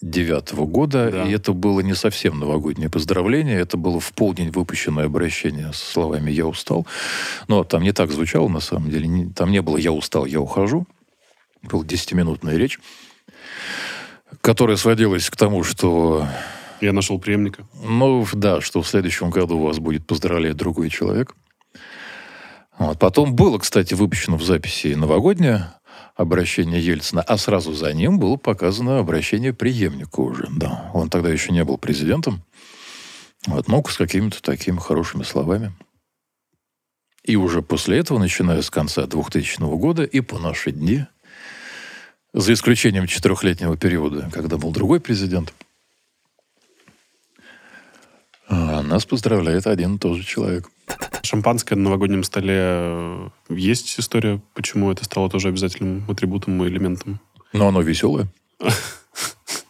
1999 0.03 0.71
года. 0.71 1.11
Да. 1.11 1.25
И 1.25 1.33
это 1.33 1.53
было 1.53 1.81
не 1.81 1.95
совсем 1.95 2.39
новогоднее 2.39 2.91
поздравление. 2.91 3.59
Это 3.59 3.77
было 3.77 3.99
в 4.01 4.13
полдень 4.13 4.51
выпущенное 4.51 5.07
обращение 5.07 5.73
с 5.73 5.79
словами 5.79 6.31
«я 6.31 6.47
устал». 6.47 6.87
Но 7.49 7.65
там 7.65 7.83
не 7.83 7.93
так 7.93 8.11
звучало, 8.13 8.49
на 8.49 8.61
самом 8.61 8.91
деле. 8.91 9.07
Не- 9.09 9.33
Там 9.33 9.51
не 9.51 9.63
было 9.63 9.77
«я 9.79 9.93
устал, 9.93 10.27
я 10.27 10.41
ухожу». 10.41 10.87
Была 11.63 11.83
10-минутная 11.83 12.57
речь, 12.57 12.79
которая 14.41 14.77
сводилась 14.77 15.31
к 15.31 15.37
тому, 15.37 15.65
что 15.65 16.27
Я 16.81 16.93
нашел 16.93 17.19
преемника. 17.19 17.67
ну, 17.83 18.27
да, 18.35 18.61
что 18.61 18.83
в 18.83 18.89
следующем 18.89 19.31
году 19.31 19.59
вас 19.59 19.79
будет 19.79 20.07
поздравлять 20.07 20.57
другой 20.57 20.91
человек. 20.91 21.35
Вот. 22.79 22.99
Потом 22.99 23.35
было, 23.35 23.59
кстати, 23.59 23.95
выпущено 23.95 24.37
в 24.37 24.43
записи 24.45 24.89
новогоднее 24.95 25.73
обращение 26.17 26.81
Ельцина, 26.81 27.23
а 27.23 27.37
сразу 27.37 27.75
за 27.75 27.93
ним 27.93 28.19
было 28.19 28.37
показано 28.37 28.99
обращение 28.99 29.53
преемника 29.53 30.21
уже. 30.21 30.49
Да. 30.51 30.91
Он 30.95 31.11
тогда 31.11 31.31
еще 31.31 31.53
не 31.53 31.63
был 31.63 31.77
президентом. 31.77 32.43
Вот, 33.47 33.69
но 33.69 33.85
с 33.87 33.97
какими-то 33.97 34.43
такими 34.43 34.79
хорошими 34.79 35.23
словами. 35.23 35.73
И 37.23 37.37
уже 37.37 37.61
после 37.61 37.99
этого, 37.99 38.19
начиная 38.19 38.63
с 38.63 38.71
конца 38.71 39.07
2000 39.07 39.61
года 39.77 40.05
и 40.05 40.21
по 40.21 40.39
наши 40.39 40.73
дни, 40.73 41.05
за 42.33 42.53
исключением 42.53 43.07
четырехлетнего 43.07 43.77
периода, 43.77 44.31
когда 44.33 44.59
был 44.59 44.71
другой 44.71 45.01
президент, 45.01 45.53
а 48.49 48.83
нас 48.83 49.05
поздравляет 49.05 49.67
один 49.67 49.97
и 49.97 49.99
тот 49.99 50.19
же 50.19 50.25
человек. 50.25 50.69
Шампанское 51.27 51.77
на 51.77 51.85
новогоднем 51.85 52.23
столе 52.23 52.57
э, 52.59 53.29
есть 53.51 53.99
история, 53.99 54.41
почему 54.55 54.93
это 54.93 55.05
стало 55.05 55.29
тоже 55.29 55.49
обязательным 55.49 56.05
атрибутом 56.09 56.63
и 56.63 56.69
элементом? 56.69 57.21
Но 57.53 57.69
оно 57.69 57.81
веселое. 57.81 58.29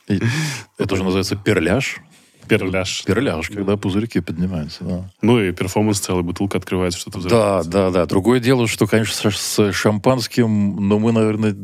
Это 0.08 0.94
уже 0.94 1.02
называется 1.02 1.34
перляж. 1.36 2.00
Перляж. 2.48 3.04
Перляж, 3.04 3.48
когда 3.50 3.76
пузырьки 3.76 4.20
поднимаются. 4.20 4.84
Да. 4.84 5.10
Ну 5.22 5.40
и 5.40 5.52
перформанс 5.52 6.00
целая 6.00 6.22
бутылка 6.22 6.58
открывается, 6.58 7.00
что-то 7.00 7.18
Да, 7.20 7.26
взрывается. 7.60 7.70
да, 7.70 7.90
да. 7.90 8.06
Другое 8.06 8.40
дело, 8.40 8.66
что, 8.66 8.86
конечно, 8.86 9.30
с- 9.30 9.72
шампанским, 9.72 10.76
но 10.88 10.98
мы, 10.98 11.12
наверное, 11.12 11.56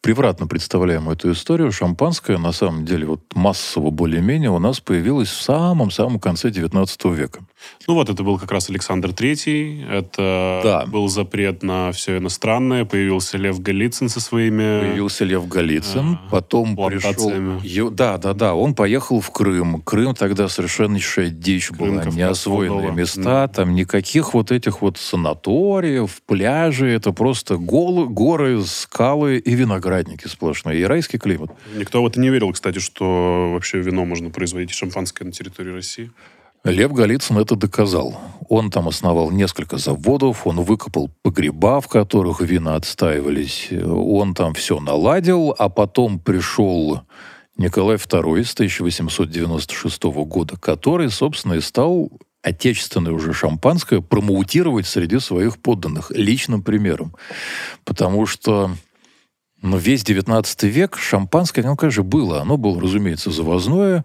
превратно 0.00 0.46
представляем 0.46 1.08
эту 1.08 1.32
историю. 1.32 1.72
Шампанское, 1.72 2.36
на 2.36 2.52
самом 2.52 2.84
деле, 2.84 3.06
вот 3.06 3.20
массово 3.34 3.90
более-менее 3.90 4.50
у 4.50 4.58
нас 4.58 4.80
появилось 4.80 5.28
в 5.30 5.40
самом-самом 5.42 6.20
конце 6.20 6.50
19 6.50 7.04
века. 7.14 7.40
Ну 7.88 7.94
вот, 7.94 8.10
это 8.10 8.22
был 8.22 8.38
как 8.38 8.52
раз 8.52 8.68
Александр 8.68 9.14
Третий, 9.14 9.82
это 9.90 10.60
Да. 10.62 10.84
был 10.86 11.08
запрет 11.08 11.62
на 11.62 11.92
все 11.92 12.18
иностранное, 12.18 12.84
появился 12.84 13.38
Лев 13.38 13.60
Голицын 13.60 14.10
со 14.10 14.20
своими... 14.20 14.80
Появился 14.80 15.24
Лев 15.24 15.48
Голицын, 15.48 16.18
А, 16.26 16.28
потом 16.30 16.76
пришел... 16.76 17.90
Да, 17.90 18.18
да, 18.18 18.34
да, 18.34 18.54
он 18.54 18.74
поехал 18.74 19.20
в 19.22 19.30
Крым. 19.30 19.80
Крым 19.80 20.14
тогда 20.28 20.48
совершеннейшая 20.48 21.28
дичь 21.28 21.70
была, 21.70 21.96
Кавказ, 21.96 22.14
неосвоенные 22.14 22.92
места, 22.92 23.46
там 23.48 23.74
никаких 23.74 24.32
вот 24.32 24.52
этих 24.52 24.80
вот 24.80 24.96
санаториев, 24.96 26.22
пляжей, 26.24 26.94
это 26.94 27.12
просто 27.12 27.58
голы, 27.58 28.08
горы, 28.08 28.62
скалы 28.64 29.36
и 29.36 29.54
виноградники 29.54 30.26
сплошные, 30.26 30.80
и 30.80 30.84
райский 30.84 31.18
климат. 31.18 31.50
Никто 31.76 32.02
в 32.02 32.06
это 32.06 32.18
не 32.20 32.30
верил, 32.30 32.52
кстати, 32.52 32.78
что 32.78 33.50
вообще 33.52 33.80
вино 33.80 34.06
можно 34.06 34.30
производить 34.30 34.70
шампанское 34.70 35.26
на 35.26 35.32
территории 35.32 35.72
России. 35.72 36.10
Лев 36.64 36.94
Голицын 36.94 37.36
это 37.36 37.54
доказал. 37.54 38.18
Он 38.48 38.70
там 38.70 38.88
основал 38.88 39.30
несколько 39.30 39.76
заводов, 39.76 40.46
он 40.46 40.62
выкопал 40.62 41.10
погреба, 41.20 41.82
в 41.82 41.88
которых 41.88 42.40
вина 42.40 42.76
отстаивались. 42.76 43.68
Он 43.70 44.32
там 44.32 44.54
все 44.54 44.80
наладил, 44.80 45.54
а 45.58 45.68
потом 45.68 46.18
пришел 46.18 47.02
Николай 47.56 47.96
II 47.96 48.44
с 48.44 48.52
1896 48.54 50.02
года, 50.02 50.56
который, 50.58 51.10
собственно, 51.10 51.54
и 51.54 51.60
стал 51.60 52.10
отечественное 52.42 53.12
уже 53.12 53.32
шампанское 53.32 54.00
промоутировать 54.00 54.86
среди 54.86 55.18
своих 55.18 55.58
подданных 55.58 56.10
личным 56.10 56.62
примером. 56.62 57.14
Потому 57.84 58.26
что 58.26 58.70
ну, 59.62 59.78
весь 59.78 60.04
19 60.04 60.64
век 60.64 60.98
шампанское, 60.98 61.62
ну, 61.62 61.74
конечно, 61.74 62.02
было. 62.02 62.42
Оно 62.42 62.58
было, 62.58 62.78
разумеется, 62.80 63.30
завозное, 63.30 64.04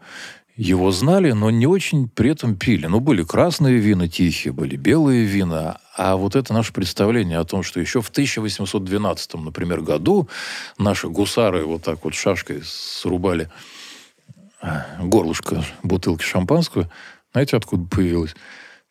его 0.60 0.92
знали, 0.92 1.32
но 1.32 1.50
не 1.52 1.66
очень 1.66 2.10
при 2.10 2.32
этом 2.32 2.58
пили. 2.58 2.86
Ну, 2.86 3.00
были 3.00 3.24
красные 3.24 3.78
вина 3.78 4.10
тихие, 4.10 4.52
были 4.52 4.76
белые 4.76 5.24
вина. 5.24 5.78
А 5.96 6.18
вот 6.18 6.36
это 6.36 6.54
наше 6.54 6.74
представление 6.74 7.40
о 7.40 7.46
том, 7.46 7.64
что 7.64 7.80
еще 7.80 8.02
в 8.02 8.10
1812, 8.10 9.36
например, 9.36 9.80
году 9.80 10.28
наши 10.78 11.08
гусары 11.08 11.64
вот 11.66 11.84
так 11.84 12.04
вот 12.04 12.14
шашкой 12.14 12.62
срубали 12.66 13.50
а, 14.62 14.86
горлышко 15.00 15.64
бутылки 15.82 16.24
шампанского, 16.24 16.92
знаете, 17.32 17.56
откуда 17.56 17.86
появилось? 17.86 18.36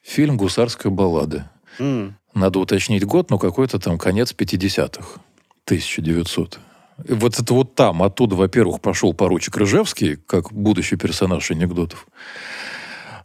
Фильм 0.00 0.38
«Гусарская 0.38 0.90
баллада». 0.90 1.50
М. 1.78 2.16
Надо 2.32 2.60
уточнить 2.60 3.04
год, 3.04 3.28
но 3.28 3.38
какой-то 3.38 3.78
там 3.78 3.98
конец 3.98 4.32
50-х. 4.32 5.20
1900. 5.66 6.60
Вот 7.08 7.38
это 7.38 7.54
вот 7.54 7.74
там, 7.74 8.02
оттуда, 8.02 8.36
во-первых, 8.36 8.80
пошел 8.80 9.14
поручик 9.14 9.56
Рыжевский, 9.56 10.16
как 10.16 10.52
будущий 10.52 10.96
персонаж 10.96 11.50
анекдотов. 11.50 12.06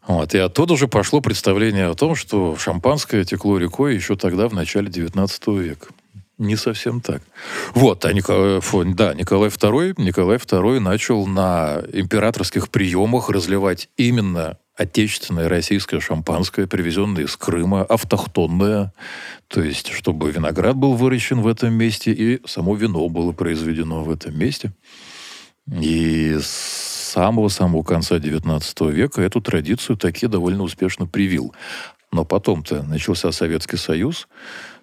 Вот, 0.07 0.33
и 0.33 0.37
оттуда 0.37 0.73
уже 0.73 0.87
пошло 0.87 1.21
представление 1.21 1.87
о 1.87 1.95
том, 1.95 2.15
что 2.15 2.57
шампанское 2.57 3.23
текло 3.23 3.57
рекой 3.57 3.95
еще 3.95 4.15
тогда, 4.15 4.49
в 4.49 4.53
начале 4.53 4.89
19 4.89 5.47
века. 5.47 5.87
Не 6.37 6.55
совсем 6.55 6.99
так. 6.99 7.21
Вот, 7.73 8.03
а 8.05 8.11
Николай, 8.11 8.59
да, 8.93 9.13
Николай 9.13 9.49
II, 9.49 9.93
Николай 9.97 10.37
II 10.37 10.79
начал 10.79 11.25
на 11.27 11.81
императорских 11.93 12.69
приемах 12.69 13.29
разливать 13.29 13.87
именно 13.97 14.57
отечественное 14.75 15.49
российское 15.49 15.99
шампанское, 15.99 16.67
привезенное 16.67 17.23
из 17.23 17.35
Крыма, 17.35 17.83
автохтонное, 17.83 18.93
то 19.47 19.61
есть 19.61 19.91
чтобы 19.91 20.31
виноград 20.31 20.75
был 20.75 20.93
выращен 20.93 21.41
в 21.41 21.47
этом 21.47 21.73
месте 21.73 22.11
и 22.11 22.41
само 22.47 22.75
вино 22.75 23.07
было 23.09 23.31
произведено 23.31 24.03
в 24.03 24.11
этом 24.11 24.37
месте. 24.37 24.73
И 25.67 26.37
с 26.41 27.11
самого-самого 27.13 27.83
конца 27.83 28.17
XIX 28.17 28.91
века 28.91 29.21
эту 29.21 29.41
традицию 29.41 29.97
таки 29.97 30.27
довольно 30.27 30.63
успешно 30.63 31.05
привил. 31.05 31.53
Но 32.11 32.25
потом-то 32.25 32.83
начался 32.83 33.31
Советский 33.31 33.77
Союз, 33.77 34.27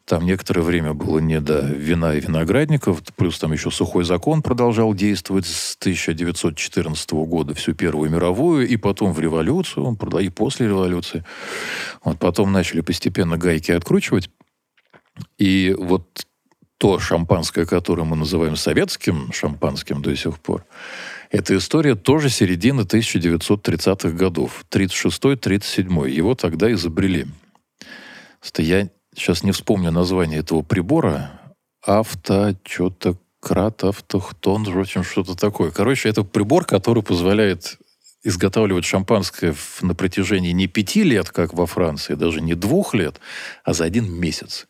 там 0.04 0.24
некоторое 0.26 0.62
время 0.62 0.92
было 0.92 1.18
не 1.18 1.40
до 1.40 1.60
вина 1.60 2.14
и 2.14 2.20
виноградников, 2.20 3.02
плюс 3.16 3.38
там 3.38 3.52
еще 3.52 3.70
сухой 3.70 4.04
закон 4.04 4.42
продолжал 4.42 4.94
действовать 4.94 5.46
с 5.46 5.76
1914 5.76 7.10
года, 7.12 7.54
всю 7.54 7.74
Первую 7.74 8.10
мировую, 8.10 8.66
и 8.66 8.76
потом 8.76 9.12
в 9.12 9.20
революцию, 9.20 9.96
и 10.20 10.28
после 10.28 10.66
революции. 10.66 11.24
Вот 12.04 12.18
потом 12.18 12.52
начали 12.52 12.80
постепенно 12.80 13.38
гайки 13.38 13.70
откручивать. 13.72 14.30
И 15.38 15.74
вот 15.78 16.26
то 16.78 16.98
шампанское, 16.98 17.66
которое 17.66 18.04
мы 18.04 18.16
называем 18.16 18.56
советским 18.56 19.32
шампанским 19.32 20.00
до 20.00 20.16
сих 20.16 20.38
пор, 20.38 20.64
эта 21.30 21.56
история 21.56 21.94
тоже 21.94 22.30
середины 22.30 22.80
1930-х 22.80 24.10
годов. 24.16 24.64
36-37. 24.70 26.10
Его 26.10 26.34
тогда 26.34 26.72
изобрели. 26.72 27.26
Я 28.56 28.88
сейчас 29.14 29.42
не 29.42 29.52
вспомню 29.52 29.90
название 29.90 30.40
этого 30.40 30.62
прибора. 30.62 31.40
Авто, 31.82 32.54
что-то 32.64 33.16
крат, 33.40 33.84
автохтон, 33.84 34.64
в 34.64 34.78
общем, 34.78 35.02
что-то 35.02 35.34
такое. 35.34 35.70
Короче, 35.70 36.08
это 36.08 36.24
прибор, 36.24 36.64
который 36.64 37.02
позволяет 37.02 37.78
изготавливать 38.22 38.84
шампанское 38.84 39.52
в- 39.52 39.82
на 39.82 39.94
протяжении 39.94 40.52
не 40.52 40.66
пяти 40.66 41.02
лет, 41.02 41.30
как 41.30 41.54
во 41.54 41.66
Франции, 41.66 42.14
даже 42.14 42.42
не 42.42 42.54
двух 42.54 42.92
лет, 42.92 43.18
а 43.64 43.72
за 43.72 43.84
один 43.84 44.12
месяц. 44.12 44.66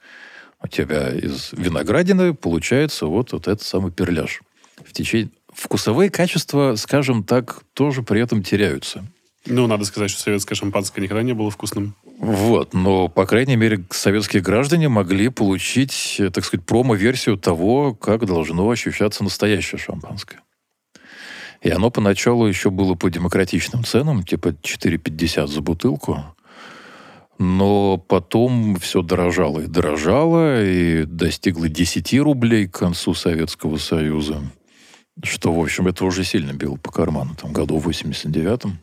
У 0.62 0.68
тебя 0.68 1.10
из 1.10 1.52
виноградины 1.52 2.32
получается 2.34 3.06
вот, 3.06 3.32
вот 3.32 3.48
этот 3.48 3.62
самый 3.62 3.92
перляж. 3.92 4.40
В 4.84 4.92
течение... 4.92 5.30
Вкусовые 5.52 6.10
качества, 6.10 6.76
скажем 6.76 7.24
так, 7.24 7.64
тоже 7.74 8.02
при 8.02 8.20
этом 8.20 8.44
теряются. 8.44 9.04
Ну, 9.46 9.66
надо 9.66 9.84
сказать, 9.84 10.10
что 10.10 10.20
советское 10.20 10.54
шампанское 10.54 11.00
никогда 11.00 11.22
не 11.22 11.32
было 11.32 11.50
вкусным. 11.50 11.94
Вот, 12.18 12.74
но, 12.74 13.08
по 13.08 13.24
крайней 13.24 13.56
мере, 13.56 13.84
советские 13.90 14.42
граждане 14.42 14.88
могли 14.88 15.30
получить, 15.30 16.20
так 16.34 16.44
сказать, 16.44 16.66
промо-версию 16.66 17.38
того, 17.38 17.94
как 17.94 18.26
должно 18.26 18.68
ощущаться 18.68 19.24
настоящее 19.24 19.78
шампанское. 19.78 20.40
И 21.62 21.70
оно 21.70 21.90
поначалу 21.90 22.46
еще 22.46 22.70
было 22.70 22.94
по 22.94 23.10
демократичным 23.10 23.84
ценам, 23.84 24.22
типа 24.22 24.48
4,50 24.48 25.46
за 25.46 25.60
бутылку. 25.60 26.24
Но 27.38 27.96
потом 27.96 28.76
все 28.76 29.00
дорожало 29.00 29.60
и 29.60 29.66
дорожало, 29.66 30.62
и 30.62 31.04
достигло 31.04 31.70
10 31.70 32.18
рублей 32.20 32.66
к 32.66 32.78
концу 32.78 33.14
Советского 33.14 33.78
Союза. 33.78 34.42
Что, 35.22 35.52
в 35.52 35.60
общем, 35.60 35.86
это 35.86 36.04
уже 36.04 36.24
сильно 36.24 36.52
било 36.52 36.76
по 36.76 36.92
карману, 36.92 37.34
там, 37.34 37.54
году 37.54 37.78
в 37.78 37.88
89-м. 37.88 38.78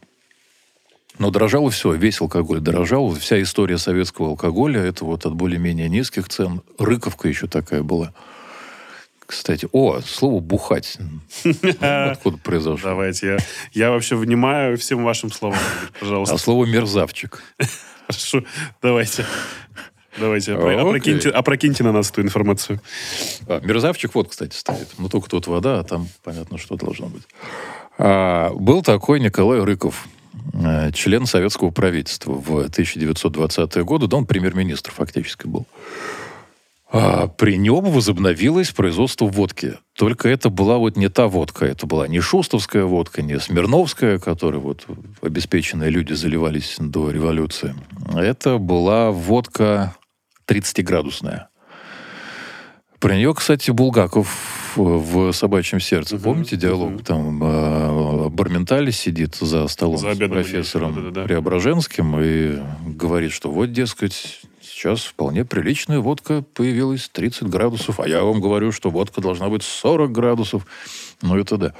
Но 1.19 1.31
дорожало 1.31 1.71
все, 1.71 1.93
весь 1.93 2.21
алкоголь 2.21 2.59
дорожал. 2.59 3.13
Вся 3.15 3.41
история 3.41 3.77
советского 3.77 4.29
алкоголя, 4.29 4.81
это 4.81 5.03
вот 5.05 5.25
от 5.25 5.33
более-менее 5.33 5.89
низких 5.89 6.29
цен. 6.29 6.61
Рыковка 6.77 7.27
еще 7.27 7.47
такая 7.47 7.81
была. 7.81 8.13
Кстати, 9.25 9.67
о, 9.73 9.99
слово 9.99 10.39
«бухать». 10.39 10.97
Откуда 11.81 12.37
произошло? 12.37 12.91
Давайте, 12.91 13.27
я, 13.27 13.37
я 13.73 13.91
вообще 13.91 14.15
внимаю 14.15 14.77
всем 14.77 15.03
вашим 15.03 15.31
словам, 15.31 15.59
пожалуйста. 15.99 16.35
А 16.35 16.37
слово 16.37 16.65
«мерзавчик». 16.65 17.43
Хорошо, 18.07 18.43
давайте. 18.81 19.25
Давайте, 20.17 20.53
опрокиньте, 20.53 21.29
опрокиньте 21.29 21.83
на 21.83 21.91
нас 21.91 22.09
эту 22.09 22.21
информацию. 22.21 22.79
А, 23.47 23.59
мерзавчик 23.59 24.15
вот, 24.15 24.29
кстати, 24.29 24.55
стоит. 24.55 24.87
Ну, 24.97 25.09
только 25.09 25.29
тут 25.29 25.45
вода, 25.47 25.79
а 25.79 25.83
там 25.83 26.07
понятно, 26.23 26.57
что 26.57 26.75
должно 26.75 27.07
быть. 27.07 27.23
А, 27.97 28.51
был 28.53 28.81
такой 28.81 29.19
Николай 29.19 29.59
Рыков, 29.59 30.07
член 30.93 31.25
советского 31.25 31.71
правительства 31.71 32.33
в 32.33 32.65
1920-е 32.65 33.83
годы. 33.83 34.07
Да, 34.07 34.17
он 34.17 34.25
премьер-министр 34.25 34.91
фактически 34.91 35.47
был. 35.47 35.65
А, 36.89 37.27
при 37.27 37.57
нем 37.57 37.85
возобновилось 37.85 38.71
производство 38.71 39.25
водки. 39.25 39.77
Только 39.93 40.29
это 40.29 40.49
была 40.49 40.77
вот 40.77 40.95
не 40.95 41.09
та 41.09 41.27
водка. 41.27 41.65
Это 41.65 41.85
была 41.85 42.07
не 42.07 42.21
шустовская 42.21 42.85
водка, 42.85 43.21
не 43.21 43.39
смирновская, 43.39 44.19
которой 44.19 44.61
вот 44.61 44.85
обеспеченные 45.21 45.89
люди 45.89 46.13
заливались 46.13 46.77
до 46.79 47.11
революции. 47.11 47.75
Это 48.15 48.57
была 48.57 49.11
водка 49.11 49.95
30-градусная. 50.47 51.47
Про 52.99 53.15
нее, 53.15 53.33
кстати, 53.33 53.69
Булгаков 53.69 54.73
в 54.75 55.31
«Собачьем 55.31 55.79
сердце». 55.79 56.15
Мгм, 56.15 56.23
Помните 56.23 56.55
диалог? 56.55 56.91
мгм. 56.91 57.03
Там 57.03 57.43
э, 57.43 58.29
Барменталь 58.29 58.91
сидит 58.91 59.35
за 59.35 59.67
столом 59.67 59.97
За 59.97 60.15
с 60.15 60.17
профессором 60.17 60.95
да-да-да. 60.95 61.23
Преображенским 61.23 62.19
и 62.19 62.59
говорит, 62.95 63.31
что 63.31 63.51
вот, 63.51 63.71
дескать, 63.71 64.41
сейчас 64.61 65.03
вполне 65.03 65.45
приличная 65.45 65.99
водка 65.99 66.43
появилась 66.53 67.09
30 67.09 67.47
градусов, 67.49 67.99
а 67.99 68.07
я 68.07 68.23
вам 68.23 68.41
говорю, 68.41 68.71
что 68.71 68.89
водка 68.89 69.21
должна 69.21 69.49
быть 69.49 69.63
40 69.63 70.11
градусов. 70.11 70.65
Ну, 71.21 71.37
это 71.37 71.57
да. 71.57 71.73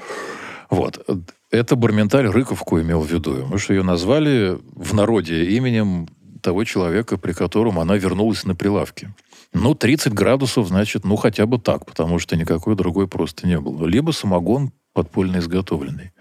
Вот. 0.70 1.04
Это 1.50 1.76
Барменталь 1.76 2.26
Рыковку 2.26 2.80
имел 2.80 3.00
в 3.00 3.10
виду. 3.10 3.46
Мы 3.50 3.58
что 3.58 3.74
ее 3.74 3.82
назвали 3.82 4.58
в 4.74 4.94
народе 4.94 5.44
именем 5.46 6.08
того 6.42 6.64
человека, 6.64 7.16
при 7.16 7.32
котором 7.32 7.78
она 7.78 7.96
вернулась 7.96 8.44
на 8.44 8.54
прилавке. 8.54 9.12
Ну, 9.52 9.74
30 9.74 10.12
градусов, 10.12 10.68
значит, 10.68 11.04
ну, 11.04 11.16
хотя 11.16 11.46
бы 11.46 11.58
так, 11.58 11.86
потому 11.86 12.18
что 12.18 12.36
никакой 12.36 12.76
другой 12.76 13.08
просто 13.08 13.46
не 13.46 13.58
было. 13.58 13.86
Либо 13.86 14.10
самогон 14.10 14.72
подпольно 14.92 15.38
изготовленный. 15.38 16.12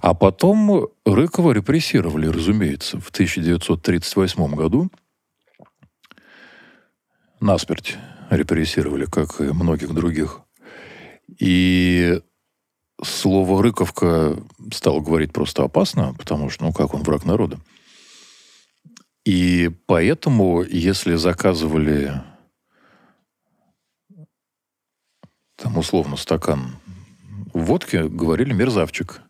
А 0.00 0.14
потом 0.14 0.88
Рыкова 1.06 1.52
репрессировали, 1.52 2.26
разумеется, 2.26 3.00
в 3.00 3.08
1938 3.10 4.54
году. 4.54 4.90
Насмерть 7.40 7.96
репрессировали, 8.30 9.06
как 9.06 9.40
и 9.40 9.44
многих 9.44 9.94
других. 9.94 10.40
И 11.38 12.20
слово 13.02 13.62
«рыковка» 13.62 14.36
стало 14.72 15.00
говорить 15.00 15.32
просто 15.32 15.64
опасно, 15.64 16.14
потому 16.14 16.50
что, 16.50 16.64
ну, 16.64 16.72
как 16.72 16.94
он 16.94 17.02
враг 17.02 17.24
народа. 17.24 17.58
И 19.24 19.70
поэтому, 19.86 20.62
если 20.62 21.14
заказывали 21.14 22.12
там 25.56 25.78
условно 25.78 26.16
стакан 26.16 26.76
водки, 27.54 27.96
говорили 28.06 28.52
мерзавчик. 28.52 29.22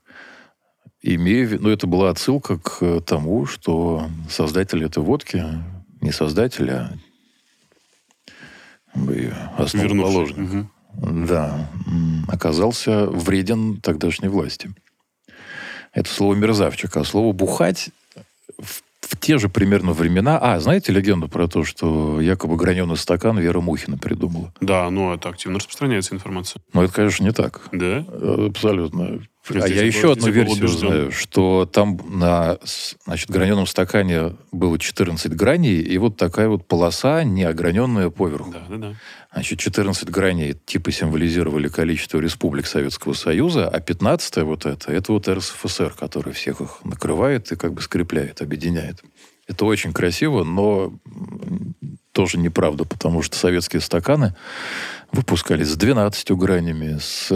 Имея, 1.01 1.59
ну, 1.61 1.69
это 1.69 1.87
была 1.87 2.11
отсылка 2.11 2.59
к 2.59 3.03
тому, 3.03 3.47
что 3.47 4.09
создатель 4.29 4.83
этой 4.85 5.03
водки, 5.03 5.45
не 6.01 6.11
создатель, 6.11 6.71
а 6.71 6.93
основоположник, 9.59 10.39
угу. 10.39 10.69
да, 11.27 11.69
оказался 12.27 13.07
вреден 13.07 13.81
тогдашней 13.81 14.29
власти. 14.29 14.75
Это 15.93 16.09
слово 16.09 16.35
мерзавчик. 16.35 16.97
А 16.97 17.05
слово 17.05 17.33
бухать 17.33 17.91
в 19.15 19.21
те 19.21 19.39
же 19.39 19.49
примерно 19.49 19.93
времена... 19.93 20.39
А, 20.41 20.61
знаете 20.61 20.93
легенду 20.93 21.29
про 21.29 21.49
то, 21.49 21.65
что 21.65 22.21
якобы 22.21 22.57
граненый 22.57 22.97
стакан 22.97 23.39
Вера 23.39 23.61
Мухина 23.61 23.97
придумала? 23.97 24.53
Да, 24.61 24.91
ну 24.91 25.15
это 25.15 25.29
активно 25.29 25.59
распространяется 25.59 26.15
информация. 26.15 26.61
Ну, 26.73 26.83
это, 26.83 26.93
конечно, 26.93 27.25
не 27.25 27.33
так. 27.33 27.69
Да? 27.73 28.05
Абсолютно. 28.47 29.21
А 29.51 29.69
я 29.69 29.85
еще 29.85 30.13
одну 30.13 30.31
версию 30.31 30.69
знаю, 30.69 31.13
что 31.13 31.69
там 31.71 32.01
на 32.09 32.59
значит, 33.05 33.31
граненом 33.31 33.67
стакане 33.67 34.37
было 34.53 34.79
14 34.79 35.33
граней, 35.35 35.81
и 35.81 35.99
вот 35.99 36.17
такая 36.17 36.49
вот 36.49 36.67
полоса 36.67 37.25
неограненная 37.25 38.09
поверху. 38.09 38.53
Да, 38.53 38.65
да, 38.71 38.77
да. 38.77 38.95
Значит, 39.35 39.59
14 39.59 40.09
граней 40.09 40.55
типа 40.65 40.93
символизировали 40.93 41.69
количество 41.69 42.19
республик 42.21 42.67
Советского 42.67 43.13
Союза, 43.13 43.69
а 43.69 43.81
15 43.81 44.37
вот 44.39 44.65
это, 44.65 44.91
это 44.91 45.13
вот 45.13 45.29
РСФСР, 45.29 45.95
который 45.99 46.33
всех 46.33 46.63
их 46.63 46.79
накрывает 46.85 47.53
и 47.53 47.57
как 47.57 47.75
бы 47.75 47.83
скрепляет, 47.83 48.41
объединяет. 48.41 49.03
Это 49.47 49.67
очень 49.67 49.93
красиво, 49.93 50.43
но 50.43 50.95
тоже 52.13 52.39
неправда, 52.39 52.85
потому 52.87 53.21
что 53.21 53.37
советские 53.37 53.83
стаканы 53.83 54.35
выпускались 55.13 55.69
с 55.69 55.77
12 55.77 56.31
гранями, 56.31 56.99
с 56.99 57.31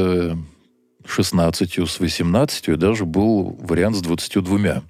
16, 1.09 1.89
с 1.89 2.01
18, 2.01 2.69
и 2.69 2.77
даже 2.77 3.05
был 3.05 3.57
вариант 3.61 3.97
с 3.97 4.01
22. 4.03 4.83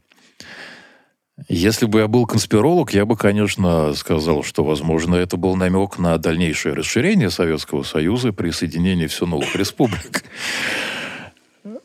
Если 1.48 1.86
бы 1.86 2.00
я 2.00 2.08
был 2.08 2.26
конспиролог, 2.26 2.92
я 2.92 3.06
бы, 3.06 3.16
конечно, 3.16 3.94
сказал, 3.94 4.42
что, 4.42 4.64
возможно, 4.64 5.14
это 5.14 5.36
был 5.36 5.54
намек 5.54 5.98
на 5.98 6.18
дальнейшее 6.18 6.74
расширение 6.74 7.30
Советского 7.30 7.84
Союза, 7.84 8.32
присоединение 8.32 9.06
все 9.06 9.24
новых 9.24 9.54
республик. 9.54 10.24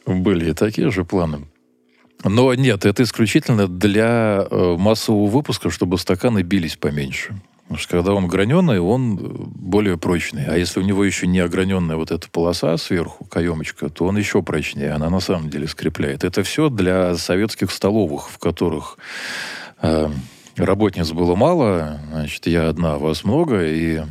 Были 0.07 0.49
и 0.49 0.53
такие 0.53 0.89
же 0.89 1.05
планы. 1.05 1.47
Но 2.23 2.53
нет, 2.55 2.85
это 2.85 3.03
исключительно 3.03 3.67
для 3.67 4.47
э, 4.49 4.75
массового 4.77 5.27
выпуска, 5.27 5.69
чтобы 5.69 5.97
стаканы 5.97 6.41
бились 6.41 6.77
поменьше. 6.77 7.35
Потому 7.63 7.79
что 7.79 7.97
когда 7.97 8.13
он 8.13 8.27
граненый, 8.27 8.79
он 8.79 9.15
более 9.15 9.97
прочный. 9.97 10.45
А 10.45 10.57
если 10.57 10.79
у 10.79 10.83
него 10.83 11.03
еще 11.03 11.27
не 11.27 11.39
ограненная 11.39 11.95
вот 11.95 12.11
эта 12.11 12.29
полоса 12.29 12.77
сверху, 12.77 13.25
каемочка, 13.25 13.89
то 13.89 14.05
он 14.05 14.17
еще 14.17 14.43
прочнее. 14.43 14.91
Она 14.91 15.09
на 15.09 15.19
самом 15.19 15.49
деле 15.49 15.67
скрепляет. 15.67 16.23
Это 16.23 16.43
все 16.43 16.69
для 16.69 17.15
советских 17.15 17.71
столовых, 17.71 18.29
в 18.29 18.37
которых 18.37 18.97
э, 19.81 20.09
работниц 20.57 21.11
было 21.11 21.35
мало. 21.35 21.99
Значит, 22.11 22.47
я 22.47 22.67
одна, 22.69 22.97
вас 22.97 23.23
много. 23.23 23.65
И 23.65 24.03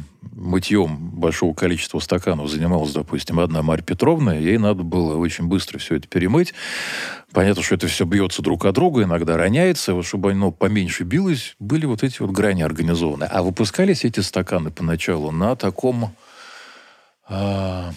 мытьем 0.43 1.11
большого 1.11 1.55
количества 1.55 1.99
стаканов 2.01 2.51
занималась, 2.51 2.93
допустим, 2.93 3.41
одна 3.41 3.63
Марья 3.63 3.85
Петровна. 3.85 4.35
Ей 4.35 4.59
надо 4.59 4.83
было 4.83 5.17
очень 5.17 5.47
быстро 5.47 5.79
все 5.79 5.97
это 5.97 6.09
перемыть. 6.09 6.53
Понятно, 7.33 7.63
что 7.63 7.77
это 7.77 7.87
все 7.87 8.05
бьется 8.05 8.43
друг 8.43 8.65
от 8.65 8.75
друга, 8.75 9.05
иногда 9.05 9.37
роняется. 9.37 9.95
Вот 9.95 10.05
чтобы 10.05 10.33
оно 10.33 10.51
поменьше 10.51 11.05
билось, 11.05 11.55
были 11.59 11.87
вот 11.87 12.03
эти 12.03 12.21
вот 12.21 12.31
грани 12.31 12.63
организованы. 12.63 13.25
А 13.25 13.43
выпускались 13.43 14.05
эти 14.05 14.21
стаканы 14.21 14.71
поначалу 14.71 15.31
на 15.31 15.57
таком... 15.57 16.15
А, 17.29 17.93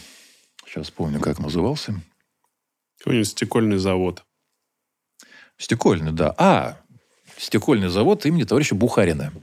сейчас 0.65 0.91
помню, 0.91 1.19
как 1.19 1.39
назывался. 1.39 1.99
Какой-нибудь 2.99 3.27
стекольный 3.27 3.77
завод. 3.77 4.23
Стекольный, 5.57 6.11
да. 6.11 6.33
А, 6.37 6.77
стекольный 7.37 7.89
завод 7.89 8.25
имени 8.25 8.43
товарища 8.43 8.75
Бухарина. 8.75 9.33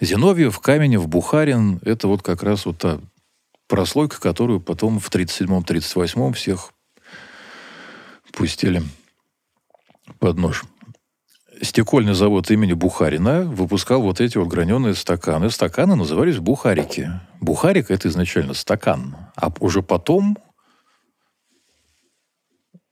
Зиновьев, 0.00 0.58
Каменев, 0.60 1.06
Бухарин– 1.08 1.80
это 1.84 2.08
вот 2.08 2.22
как 2.22 2.42
раз 2.42 2.64
вот 2.64 2.78
та 2.78 3.00
прослойка, 3.68 4.20
которую 4.20 4.60
потом 4.60 4.98
в 4.98 5.10
37-38 5.10 6.32
всех 6.32 6.72
пустили 8.32 8.82
под 10.18 10.38
нож. 10.38 10.64
Стекольный 11.62 12.14
завод 12.14 12.50
имени 12.50 12.72
Бухарина 12.72 13.42
выпускал 13.42 14.00
вот 14.00 14.20
эти 14.20 14.38
вот 14.38 14.48
граненые 14.48 14.94
стаканы. 14.94 15.50
Стаканы 15.50 15.94
назывались 15.94 16.38
бухарики. 16.38 17.10
Бухарик– 17.40 17.90
это 17.92 18.08
изначально 18.08 18.54
стакан. 18.54 19.14
А 19.36 19.52
уже 19.60 19.82
потом 19.82 20.38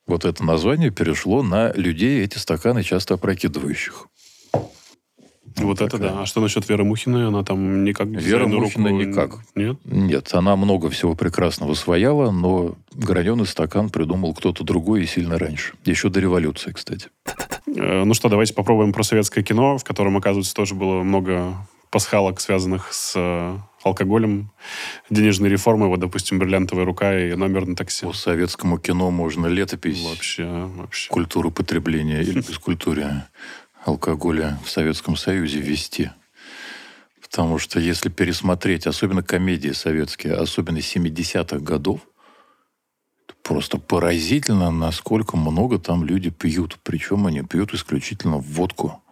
вот 0.06 0.26
это 0.26 0.44
название 0.44 0.90
перешло 0.90 1.42
на 1.42 1.72
людей, 1.72 2.22
эти 2.22 2.36
стаканы 2.36 2.82
часто 2.82 3.14
опрокидывающих. 3.14 4.08
Вот 5.64 5.78
такая. 5.78 6.00
это 6.00 6.14
да. 6.14 6.22
А 6.22 6.26
что 6.26 6.40
насчет 6.40 6.68
Веры 6.68 6.84
Мухиной? 6.84 7.28
Она 7.28 7.42
там 7.44 7.84
никак... 7.84 8.08
Вера 8.08 8.46
Мухина 8.46 8.90
руку... 8.90 9.02
никак. 9.02 9.30
Нет? 9.54 9.78
Нет, 9.84 10.28
она 10.32 10.56
много 10.56 10.90
всего 10.90 11.14
прекрасного 11.14 11.74
свояла, 11.74 12.30
но 12.30 12.76
граненый 12.92 13.46
стакан 13.46 13.90
придумал 13.90 14.34
кто-то 14.34 14.64
другой 14.64 15.02
и 15.02 15.06
сильно 15.06 15.38
раньше. 15.38 15.74
Еще 15.84 16.08
до 16.08 16.20
революции, 16.20 16.72
кстати. 16.72 17.08
Э, 17.66 18.04
ну 18.04 18.14
что, 18.14 18.28
давайте 18.28 18.54
попробуем 18.54 18.92
про 18.92 19.02
советское 19.02 19.42
кино, 19.42 19.78
в 19.78 19.84
котором, 19.84 20.16
оказывается, 20.16 20.54
тоже 20.54 20.74
было 20.74 21.02
много 21.02 21.54
пасхалок, 21.90 22.40
связанных 22.40 22.92
с 22.92 23.14
э, 23.16 23.58
алкоголем, 23.82 24.50
денежной 25.10 25.48
реформой, 25.48 25.88
вот, 25.88 26.00
допустим, 26.00 26.38
«Бриллиантовая 26.38 26.84
рука» 26.84 27.18
и 27.18 27.34
«Номер 27.34 27.66
на 27.66 27.76
такси». 27.76 28.04
По 28.06 28.12
советскому 28.12 28.78
кино 28.78 29.10
можно 29.10 29.46
летопись 29.46 30.04
вообще, 30.04 30.46
вообще. 30.46 31.10
культуры 31.10 31.50
потребления 31.50 32.20
или 32.20 32.40
бескультурия 32.40 33.28
алкоголя 33.88 34.58
в 34.64 34.70
Советском 34.70 35.16
Союзе 35.16 35.60
ввести. 35.60 36.10
Потому 37.20 37.58
что 37.58 37.78
если 37.80 38.08
пересмотреть, 38.08 38.86
особенно 38.86 39.22
комедии 39.22 39.70
советские, 39.70 40.34
особенно 40.34 40.78
70-х 40.78 41.58
годов, 41.58 42.00
просто 43.42 43.78
поразительно, 43.78 44.70
насколько 44.70 45.36
много 45.36 45.78
там 45.78 46.04
люди 46.04 46.30
пьют. 46.30 46.78
Причем 46.82 47.26
они 47.26 47.42
пьют 47.42 47.74
исключительно 47.74 48.38
водку. 48.38 49.02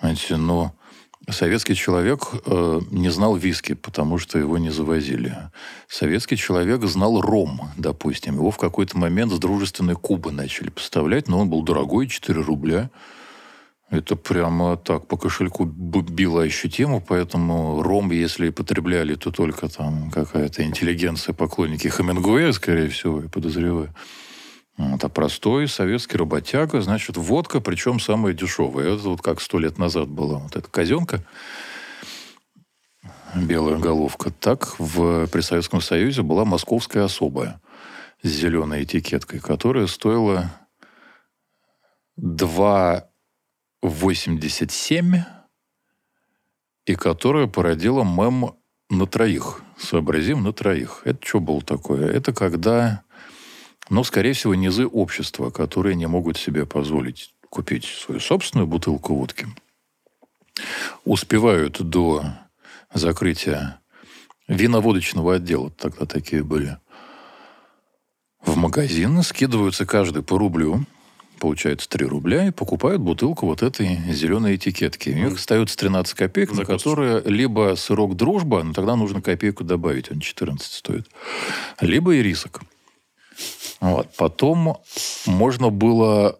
Знаете, 0.00 0.36
но 0.36 0.74
советский 1.28 1.74
человек 1.74 2.28
э, 2.46 2.80
не 2.90 3.10
знал 3.10 3.36
виски, 3.36 3.74
потому 3.74 4.18
что 4.18 4.38
его 4.38 4.56
не 4.58 4.70
завозили. 4.70 5.36
Советский 5.88 6.36
человек 6.36 6.82
знал 6.84 7.20
ром, 7.20 7.70
допустим. 7.76 8.36
Его 8.36 8.50
в 8.50 8.58
какой-то 8.58 8.96
момент 8.96 9.32
с 9.32 9.38
дружественной 9.38 9.94
Кубы 9.94 10.32
начали 10.32 10.70
поставлять, 10.70 11.28
но 11.28 11.38
он 11.40 11.50
был 11.50 11.62
дорогой, 11.62 12.08
4 12.08 12.40
рубля. 12.40 12.90
Это 13.90 14.14
прямо 14.14 14.76
так 14.76 15.08
по 15.08 15.16
кошельку 15.16 15.64
било 15.64 16.42
ощутимо, 16.42 17.00
поэтому 17.00 17.82
ром, 17.82 18.12
если 18.12 18.50
потребляли, 18.50 19.16
то 19.16 19.32
только 19.32 19.68
там 19.68 20.12
какая-то 20.12 20.62
интеллигенция, 20.62 21.32
поклонники 21.32 21.88
Хемингуэя, 21.88 22.52
скорее 22.52 22.88
всего, 22.88 23.22
я 23.22 23.28
подозреваю. 23.28 23.92
Это 24.78 25.08
простой 25.08 25.66
советский 25.66 26.16
работяга, 26.16 26.80
значит, 26.80 27.16
водка, 27.16 27.60
причем 27.60 27.98
самая 27.98 28.32
дешевая. 28.32 28.94
Это 28.94 29.08
вот 29.08 29.22
как 29.22 29.40
сто 29.40 29.58
лет 29.58 29.76
назад 29.76 30.08
была 30.08 30.38
вот 30.38 30.54
эта 30.54 30.70
казенка, 30.70 31.24
белая 33.34 33.76
головка. 33.76 34.30
Так 34.30 34.78
в, 34.78 35.26
при 35.26 35.40
Советском 35.40 35.80
Союзе 35.80 36.22
была 36.22 36.44
московская 36.44 37.02
особая 37.02 37.60
с 38.22 38.28
зеленой 38.28 38.84
этикеткой, 38.84 39.40
которая 39.40 39.88
стоила 39.88 40.50
2 42.16 43.09
87, 43.82 45.24
и 46.86 46.94
которая 46.94 47.46
породила 47.46 48.04
мем 48.04 48.56
на 48.90 49.06
троих. 49.06 49.62
Сообразим 49.78 50.42
на 50.42 50.52
троих. 50.52 51.02
Это 51.04 51.26
что 51.26 51.40
было 51.40 51.62
такое? 51.62 52.10
Это 52.10 52.32
когда, 52.32 53.02
ну, 53.88 54.04
скорее 54.04 54.32
всего, 54.34 54.54
низы 54.54 54.86
общества, 54.86 55.50
которые 55.50 55.94
не 55.94 56.06
могут 56.06 56.36
себе 56.36 56.66
позволить 56.66 57.34
купить 57.48 57.84
свою 57.84 58.20
собственную 58.20 58.66
бутылку 58.66 59.14
водки. 59.14 59.48
успевают 61.04 61.80
до 61.80 62.24
закрытия 62.92 63.80
виноводочного 64.46 65.36
отдела, 65.36 65.70
тогда 65.70 66.06
такие 66.06 66.44
были, 66.44 66.78
в 68.44 68.56
магазин, 68.56 69.22
скидываются 69.22 69.86
каждый 69.86 70.22
по 70.22 70.38
рублю, 70.38 70.84
получается 71.40 71.88
3 71.88 72.06
рубля, 72.06 72.46
и 72.46 72.50
покупают 72.52 73.02
бутылку 73.02 73.46
вот 73.46 73.62
этой 73.62 73.96
зеленой 74.12 74.54
этикетки. 74.56 75.10
У 75.10 75.14
них 75.14 75.34
остается 75.34 75.76
13 75.76 76.14
копеек, 76.14 76.52
на 76.52 76.64
которые 76.64 77.20
либо 77.22 77.74
сырок 77.76 78.14
дружба, 78.14 78.62
но 78.62 78.72
тогда 78.72 78.94
нужно 78.94 79.20
копейку 79.20 79.64
добавить, 79.64 80.12
он 80.12 80.20
14 80.20 80.72
стоит, 80.72 81.08
либо 81.80 82.16
ирисок. 82.16 82.60
Вот. 83.80 84.14
Потом 84.16 84.76
можно 85.26 85.70
было, 85.70 86.38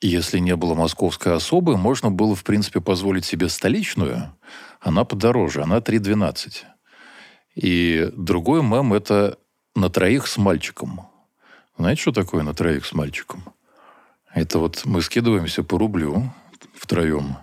если 0.00 0.38
не 0.38 0.56
было 0.56 0.74
московской 0.74 1.34
особы, 1.34 1.76
можно 1.76 2.10
было, 2.10 2.34
в 2.34 2.42
принципе, 2.42 2.80
позволить 2.80 3.24
себе 3.24 3.48
столичную. 3.48 4.32
Она 4.80 5.04
подороже, 5.04 5.62
она 5.62 5.78
3,12. 5.78 6.64
И 7.54 8.10
другой 8.16 8.62
мем– 8.62 8.92
это 8.94 9.38
на 9.76 9.90
троих 9.90 10.26
с 10.26 10.38
мальчиком. 10.38 11.08
Знаете, 11.76 12.02
что 12.02 12.12
такое 12.12 12.42
на 12.42 12.54
троих 12.54 12.86
с 12.86 12.92
мальчиком? 12.92 13.44
Это 14.34 14.58
вот 14.58 14.82
мы 14.84 15.00
скидываемся 15.00 15.62
по 15.62 15.78
рублю 15.78 16.30
втроем. 16.74 17.36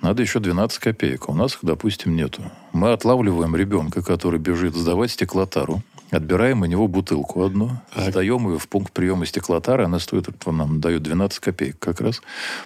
Надо 0.00 0.22
еще 0.22 0.40
12 0.40 0.78
копеек. 0.80 1.28
А 1.28 1.32
у 1.32 1.34
нас 1.34 1.54
их, 1.54 1.60
допустим, 1.62 2.16
нету. 2.16 2.42
Мы 2.72 2.92
отлавливаем 2.92 3.54
ребенка, 3.54 4.02
который 4.02 4.40
бежит 4.40 4.74
сдавать 4.74 5.12
стеклотару. 5.12 5.82
Отбираем 6.10 6.60
у 6.60 6.66
него 6.66 6.88
бутылку 6.88 7.42
одну, 7.42 7.70
так. 7.94 8.10
сдаем 8.10 8.46
ее 8.50 8.58
в 8.58 8.68
пункт 8.68 8.92
приема 8.92 9.24
стеклотары, 9.24 9.84
она 9.84 9.98
стоит, 9.98 10.28
нам 10.44 10.78
дает 10.78 11.02
12 11.02 11.38
копеек 11.38 11.78
как 11.78 12.02
раз. 12.02 12.20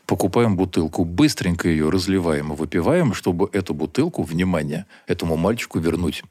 Покупаем 0.05 0.57
бутылку, 0.57 1.05
быстренько 1.05 1.68
ее 1.68 1.89
разливаем 1.89 2.53
и 2.53 2.57
выпиваем, 2.57 3.14
чтобы 3.14 3.49
эту 3.53 3.72
бутылку, 3.72 4.24
внимание, 4.24 4.87
этому 5.07 5.37
мальчику 5.37 5.79
вернуть 5.79 6.24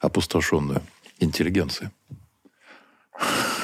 опустошенную. 0.00 0.80
Интеллигенция. 1.18 1.92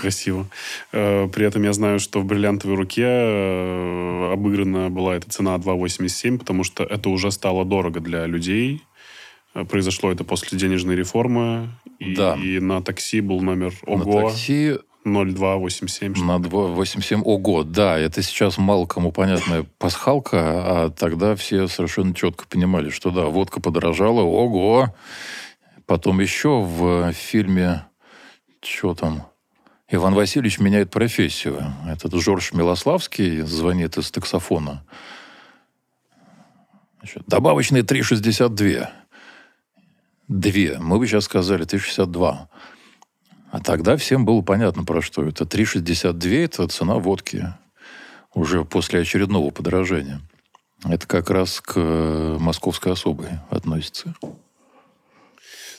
Красиво. 0.01 0.47
Э, 0.93 1.29
при 1.29 1.45
этом 1.45 1.63
я 1.65 1.73
знаю, 1.73 1.99
что 1.99 2.21
в 2.21 2.25
«Бриллиантовой 2.25 2.77
руке» 2.77 3.05
э, 3.05 4.33
обыграна 4.33 4.91
была 4.91 5.17
эта 5.17 5.29
цена 5.29 5.57
2,87, 5.57 6.39
потому 6.39 6.65
что 6.65 6.85
это 6.85 7.11
уже 7.11 7.31
стало 7.31 7.65
дорого 7.65 8.01
для 8.01 8.27
людей. 8.27 8.83
Э, 9.55 9.65
произошло 9.65 10.11
это 10.11 10.25
после 10.25 10.59
денежной 10.59 10.97
реформы. 10.97 11.71
И, 11.99 12.15
да. 12.15 12.35
и 12.35 12.61
на 12.61 12.83
такси 12.83 13.21
был 13.21 13.41
номер 13.41 13.75
ОГО. 13.87 14.21
На 14.21 14.29
такси 14.29 14.79
0287. 15.05 16.15
На 16.25 16.39
287. 16.39 17.23
Ого, 17.23 17.65
да, 17.65 17.99
это 17.99 18.23
сейчас 18.23 18.59
мало 18.59 18.87
кому 18.87 19.13
понятная 19.13 19.67
пасхалка, 19.79 20.39
а 20.39 20.91
тогда 20.91 21.35
все 21.37 21.69
совершенно 21.69 22.15
четко 22.15 22.47
понимали, 22.47 22.91
что 22.91 23.11
да, 23.11 23.27
водка 23.27 23.61
подорожала, 23.61 24.21
ого. 24.21 24.95
Потом 25.87 26.21
еще 26.21 26.61
в 26.61 27.13
фильме, 27.13 27.87
что 28.63 28.95
там, 28.95 29.30
Иван 29.93 30.15
Васильевич 30.15 30.61
меняет 30.61 30.91
профессию. 30.91 31.75
Этот 31.89 32.15
Жорж 32.15 32.53
Милославский 32.53 33.41
звонит 33.41 33.99
из 33.99 34.13
таксофона. 34.13 34.85
Значит, 36.99 37.25
добавочные 37.27 37.83
3,62. 37.83 38.89
Две. 40.29 40.79
Мы 40.79 40.99
бы 40.99 41.09
сейчас 41.09 41.25
сказали 41.25 41.67
3,62. 41.67 42.39
А 43.51 43.61
тогда 43.61 43.97
всем 43.97 44.25
было 44.25 44.43
понятно, 44.43 44.85
про 44.85 45.03
что 45.03 45.25
это. 45.25 45.43
3,62– 45.43 46.37
это 46.45 46.69
цена 46.69 46.95
водки 46.95 47.53
уже 48.33 48.65
после 48.65 49.01
очередного 49.01 49.51
подорожания. 49.51 50.21
Это 50.85 51.05
как 51.09 51.31
раз 51.31 51.61
к 51.61 51.77
московской 52.39 52.93
особой 52.93 53.31
относится. 53.51 54.15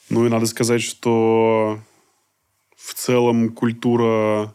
Ну 0.10 0.26
и 0.26 0.30
надо 0.30 0.48
сказать, 0.48 0.82
что 0.82 1.80
в 2.84 2.94
целом 2.94 3.50
культура, 3.50 4.54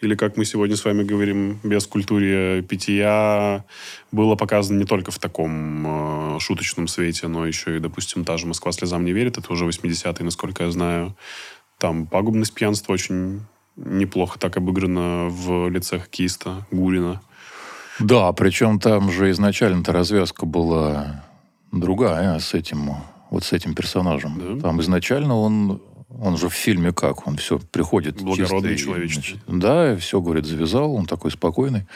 или 0.00 0.14
как 0.14 0.36
мы 0.36 0.44
сегодня 0.44 0.76
с 0.76 0.84
вами 0.84 1.04
говорим, 1.04 1.60
без 1.62 1.86
культуры 1.86 2.62
питья, 2.68 3.64
было 4.10 4.34
показано 4.34 4.78
не 4.78 4.84
только 4.84 5.10
в 5.10 5.18
таком 5.18 6.36
э, 6.36 6.40
шуточном 6.40 6.88
свете, 6.88 7.28
но 7.28 7.46
еще 7.46 7.76
и, 7.76 7.80
допустим, 7.80 8.24
та 8.24 8.36
же 8.36 8.46
«Москва 8.46 8.72
слезам 8.72 9.04
не 9.04 9.12
верит», 9.12 9.38
это 9.38 9.52
уже 9.52 9.66
80-е, 9.66 10.24
насколько 10.24 10.64
я 10.64 10.70
знаю. 10.70 11.16
Там 11.78 12.06
пагубность 12.06 12.54
пьянства 12.54 12.92
очень 12.92 13.42
неплохо 13.76 14.38
так 14.38 14.56
обыграна 14.56 15.28
в 15.30 15.68
лице 15.68 15.98
хоккеиста 15.98 16.66
Гурина. 16.70 17.22
Да, 17.98 18.32
причем 18.32 18.80
там 18.80 19.10
же 19.10 19.30
изначально-то 19.30 19.92
развязка 19.92 20.46
была 20.46 21.24
другая 21.70 22.38
с 22.38 22.54
этим, 22.54 22.90
вот 23.30 23.44
с 23.44 23.52
этим 23.52 23.74
персонажем. 23.74 24.38
Да? 24.38 24.60
Там 24.60 24.80
изначально 24.80 25.36
он 25.36 25.80
он 26.20 26.36
же 26.36 26.48
в 26.48 26.54
фильме 26.54 26.92
как? 26.92 27.26
Он 27.26 27.36
все 27.36 27.58
приходит 27.58 28.20
Благородный. 28.20 28.76
Значит, 28.76 29.38
да, 29.46 29.96
все, 29.96 30.20
говорит, 30.20 30.46
завязал. 30.46 30.94
Он 30.94 31.06
такой 31.06 31.30
спокойный, 31.30 31.86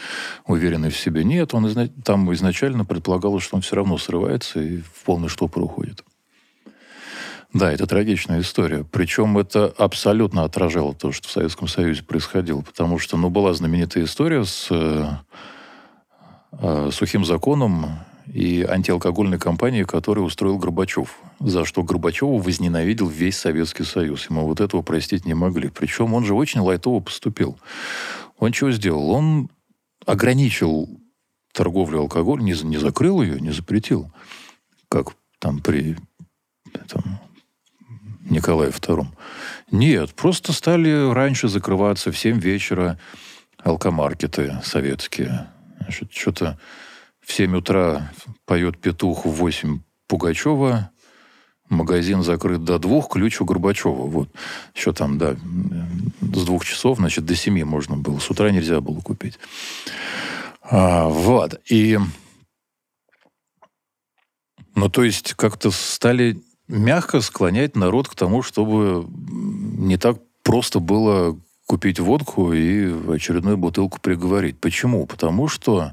уверенный 0.46 0.90
в 0.90 0.96
себе. 0.96 1.24
Нет, 1.24 1.54
он 1.54 1.66
изна... 1.68 1.88
там 2.04 2.32
изначально 2.32 2.84
предполагалось, 2.84 3.44
что 3.44 3.56
он 3.56 3.62
все 3.62 3.76
равно 3.76 3.98
срывается 3.98 4.60
и 4.60 4.78
в 4.78 5.04
полный 5.04 5.28
штопор 5.28 5.62
уходит. 5.62 6.04
Да, 7.52 7.72
это 7.72 7.86
трагичная 7.86 8.40
история. 8.40 8.84
Причем 8.84 9.38
это 9.38 9.72
абсолютно 9.78 10.44
отражало 10.44 10.94
то, 10.94 11.12
что 11.12 11.28
в 11.28 11.30
Советском 11.30 11.68
Союзе 11.68 12.02
происходило. 12.02 12.60
Потому 12.60 12.98
что, 12.98 13.16
ну, 13.16 13.30
была 13.30 13.54
знаменитая 13.54 14.04
история 14.04 14.44
с 14.44 14.68
э, 14.70 15.06
э, 16.52 16.90
сухим 16.92 17.24
законом 17.24 17.98
и 18.32 18.62
антиалкогольной 18.62 19.38
кампании, 19.38 19.84
которую 19.84 20.26
устроил 20.26 20.58
Горбачев, 20.58 21.18
за 21.40 21.64
что 21.64 21.82
Горбачеву 21.82 22.38
возненавидел 22.38 23.08
весь 23.08 23.36
Советский 23.36 23.84
Союз. 23.84 24.28
Ему 24.28 24.46
вот 24.46 24.60
этого 24.60 24.82
простить 24.82 25.24
не 25.24 25.34
могли. 25.34 25.68
Причем 25.68 26.14
он 26.14 26.24
же 26.24 26.34
очень 26.34 26.60
лайтово 26.60 27.00
поступил. 27.00 27.58
Он 28.38 28.52
чего 28.52 28.70
сделал? 28.72 29.10
Он 29.10 29.48
ограничил 30.04 30.88
торговлю 31.52 32.00
алкоголем, 32.00 32.44
не, 32.44 32.54
не 32.64 32.76
закрыл 32.76 33.22
ее, 33.22 33.40
не 33.40 33.50
запретил, 33.50 34.12
как 34.88 35.14
там 35.38 35.60
при 35.60 35.96
там, 36.88 37.20
Николае 38.28 38.70
II. 38.70 39.06
Нет, 39.70 40.14
просто 40.14 40.52
стали 40.52 41.12
раньше 41.12 41.48
закрываться 41.48 42.12
в 42.12 42.18
7 42.18 42.38
вечера 42.38 42.98
алкомаркеты 43.62 44.60
советские. 44.62 45.48
Значит, 45.80 46.12
что-то 46.12 46.58
в 47.26 47.32
7 47.32 47.56
утра 47.56 48.12
поет 48.44 48.78
петух, 48.78 49.26
в 49.26 49.30
8 49.30 49.80
Пугачева, 50.06 50.90
магазин 51.68 52.22
закрыт 52.22 52.62
до 52.62 52.78
двух, 52.78 53.08
ключ 53.08 53.40
у 53.40 53.44
Горбачева. 53.44 54.06
Вот. 54.06 54.28
Еще 54.76 54.92
там, 54.92 55.18
да, 55.18 55.34
с 55.34 56.44
двух 56.44 56.64
часов, 56.64 56.98
значит, 56.98 57.26
до 57.26 57.34
семи 57.34 57.64
можно 57.64 57.96
было. 57.96 58.20
С 58.20 58.30
утра 58.30 58.52
нельзя 58.52 58.80
было 58.80 59.00
купить. 59.00 59.40
А, 60.62 61.08
вот. 61.08 61.60
И... 61.68 61.98
Ну, 64.76 64.88
то 64.88 65.02
есть, 65.02 65.34
как-то 65.34 65.72
стали 65.72 66.40
мягко 66.68 67.20
склонять 67.20 67.74
народ 67.74 68.08
к 68.08 68.14
тому, 68.14 68.42
чтобы 68.42 69.04
не 69.10 69.96
так 69.96 70.18
просто 70.44 70.78
было 70.78 71.36
купить 71.66 71.98
водку 71.98 72.52
и 72.52 72.92
очередную 73.12 73.56
бутылку 73.56 73.98
приговорить. 74.00 74.60
Почему? 74.60 75.06
Потому 75.06 75.48
что 75.48 75.92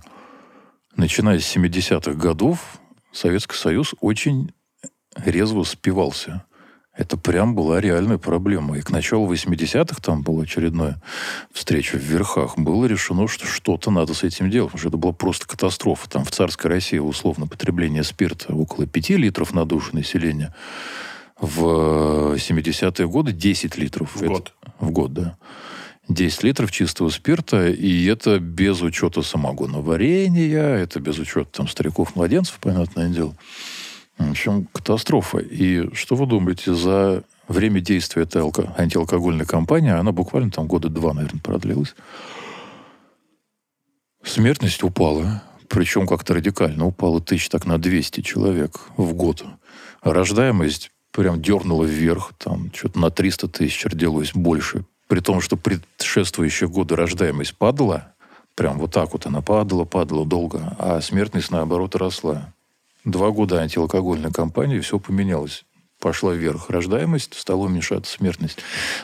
начиная 0.95 1.39
с 1.39 1.55
70-х 1.55 2.13
годов, 2.13 2.79
Советский 3.11 3.55
Союз 3.55 3.93
очень 4.01 4.51
резво 5.15 5.63
спивался. 5.63 6.43
Это 6.95 7.17
прям 7.17 7.55
была 7.55 7.81
реальная 7.81 8.19
проблема. 8.19 8.77
И 8.77 8.81
к 8.81 8.91
началу 8.91 9.31
80-х, 9.31 9.99
там 9.99 10.21
была 10.21 10.43
очередная 10.43 11.01
встреча 11.51 11.97
в 11.97 12.01
Верхах, 12.01 12.55
было 12.57 12.85
решено, 12.85 13.27
что 13.27 13.47
что-то 13.47 13.89
надо 13.89 14.13
с 14.13 14.23
этим 14.23 14.51
делать, 14.51 14.71
потому 14.71 14.79
что 14.79 14.89
это 14.89 14.97
была 14.97 15.13
просто 15.13 15.47
катастрофа. 15.47 16.07
Там 16.07 16.23
в 16.23 16.29
царской 16.29 16.69
России 16.69 16.99
условно 16.99 17.47
потребление 17.47 18.03
спирта 18.03 18.53
около 18.53 18.85
5 18.85 19.09
литров 19.11 19.53
на 19.53 19.65
душу 19.65 19.95
населения. 19.95 20.53
В 21.39 22.35
70-е 22.35 23.07
годы 23.07 23.31
10 23.31 23.75
литров. 23.77 24.15
В 24.15 24.21
это, 24.21 24.27
год. 24.27 24.53
В 24.79 24.91
год, 24.91 25.13
да. 25.13 25.37
10 26.09 26.43
литров 26.43 26.71
чистого 26.71 27.09
спирта, 27.09 27.69
и 27.69 28.05
это 28.05 28.39
без 28.39 28.81
учета 28.81 29.21
самогона 29.21 29.79
варенья, 29.79 30.75
это 30.75 30.99
без 30.99 31.17
учета 31.17 31.49
там 31.51 31.67
стариков-младенцев, 31.67 32.59
понятное 32.59 33.09
дело. 33.09 33.35
В 34.17 34.31
общем, 34.31 34.67
катастрофа. 34.71 35.39
И 35.39 35.93
что 35.95 36.15
вы 36.15 36.25
думаете, 36.25 36.75
за 36.75 37.23
время 37.47 37.79
действия 37.79 38.23
этой 38.23 38.41
алко- 38.41 38.73
антиалкогольной 38.77 39.45
кампании, 39.45 39.91
она 39.91 40.11
буквально 40.11 40.51
там 40.51 40.67
года 40.67 40.89
два, 40.89 41.13
наверное, 41.13 41.41
продлилась, 41.41 41.95
смертность 44.23 44.83
упала, 44.83 45.41
причем 45.69 46.05
как-то 46.05 46.33
радикально 46.33 46.85
упала 46.85 47.21
тысяч 47.21 47.49
так 47.49 47.65
на 47.65 47.77
200 47.77 48.21
человек 48.21 48.79
в 48.97 49.13
год. 49.13 49.45
Рождаемость 50.01 50.91
прям 51.11 51.41
дернула 51.41 51.85
вверх, 51.85 52.33
там 52.37 52.71
что-то 52.73 52.99
на 52.99 53.09
300 53.09 53.47
тысяч 53.47 53.85
родилось 53.85 54.33
больше 54.33 54.85
при 55.13 55.19
том, 55.19 55.41
что 55.41 55.57
предшествующие 55.57 56.67
годы 56.67 56.95
рождаемость 56.95 57.55
падала, 57.55 58.15
прям 58.55 58.79
вот 58.79 58.93
так 58.93 59.13
вот 59.13 59.27
она 59.27 59.43
падала, 59.43 59.85
падала 59.85 60.25
долго, 60.25 60.75
а 60.79 61.01
смертность, 61.01 61.51
наоборот, 61.51 61.95
росла. 61.95 62.51
Два 63.05 63.29
года 63.29 63.61
антиалкогольной 63.61 64.31
кампании, 64.31 64.79
все 64.79 64.97
поменялось. 64.97 65.65
Пошла 65.99 66.33
вверх 66.33 66.71
рождаемость, 66.71 67.35
стала 67.35 67.59
уменьшаться 67.59 68.11
смертность. 68.11 68.57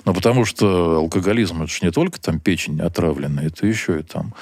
Но 0.03 0.15
потому 0.15 0.45
что 0.45 0.95
алкоголизм, 0.95 1.61
это 1.61 1.71
же 1.71 1.81
не 1.83 1.91
только 1.91 2.19
там 2.19 2.39
печень 2.39 2.81
отравленная, 2.81 3.45
это 3.45 3.67
еще 3.67 3.99
и 3.99 4.01
там 4.01 4.33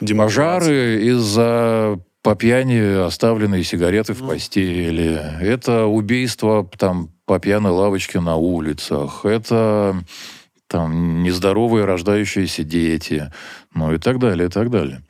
пожары 0.00 1.04
из-за 1.04 2.00
по 2.22 2.34
пьяни 2.34 3.06
оставленные 3.06 3.62
сигареты 3.62 4.12
в 4.14 4.26
постели. 4.26 5.20
Это 5.40 5.86
убийство 5.86 6.68
там 6.76 7.10
по 7.26 7.38
пьяной 7.38 7.70
лавочке 7.70 8.18
на 8.18 8.34
улицах. 8.34 9.24
Это 9.24 10.02
там 10.70 11.24
нездоровые 11.24 11.84
рождающиеся 11.84 12.62
дети. 12.62 13.32
Ну 13.74 13.92
и 13.92 13.98
так 13.98 14.20
далее, 14.20 14.46
и 14.46 14.50
так 14.50 14.70
далее. 14.70 15.02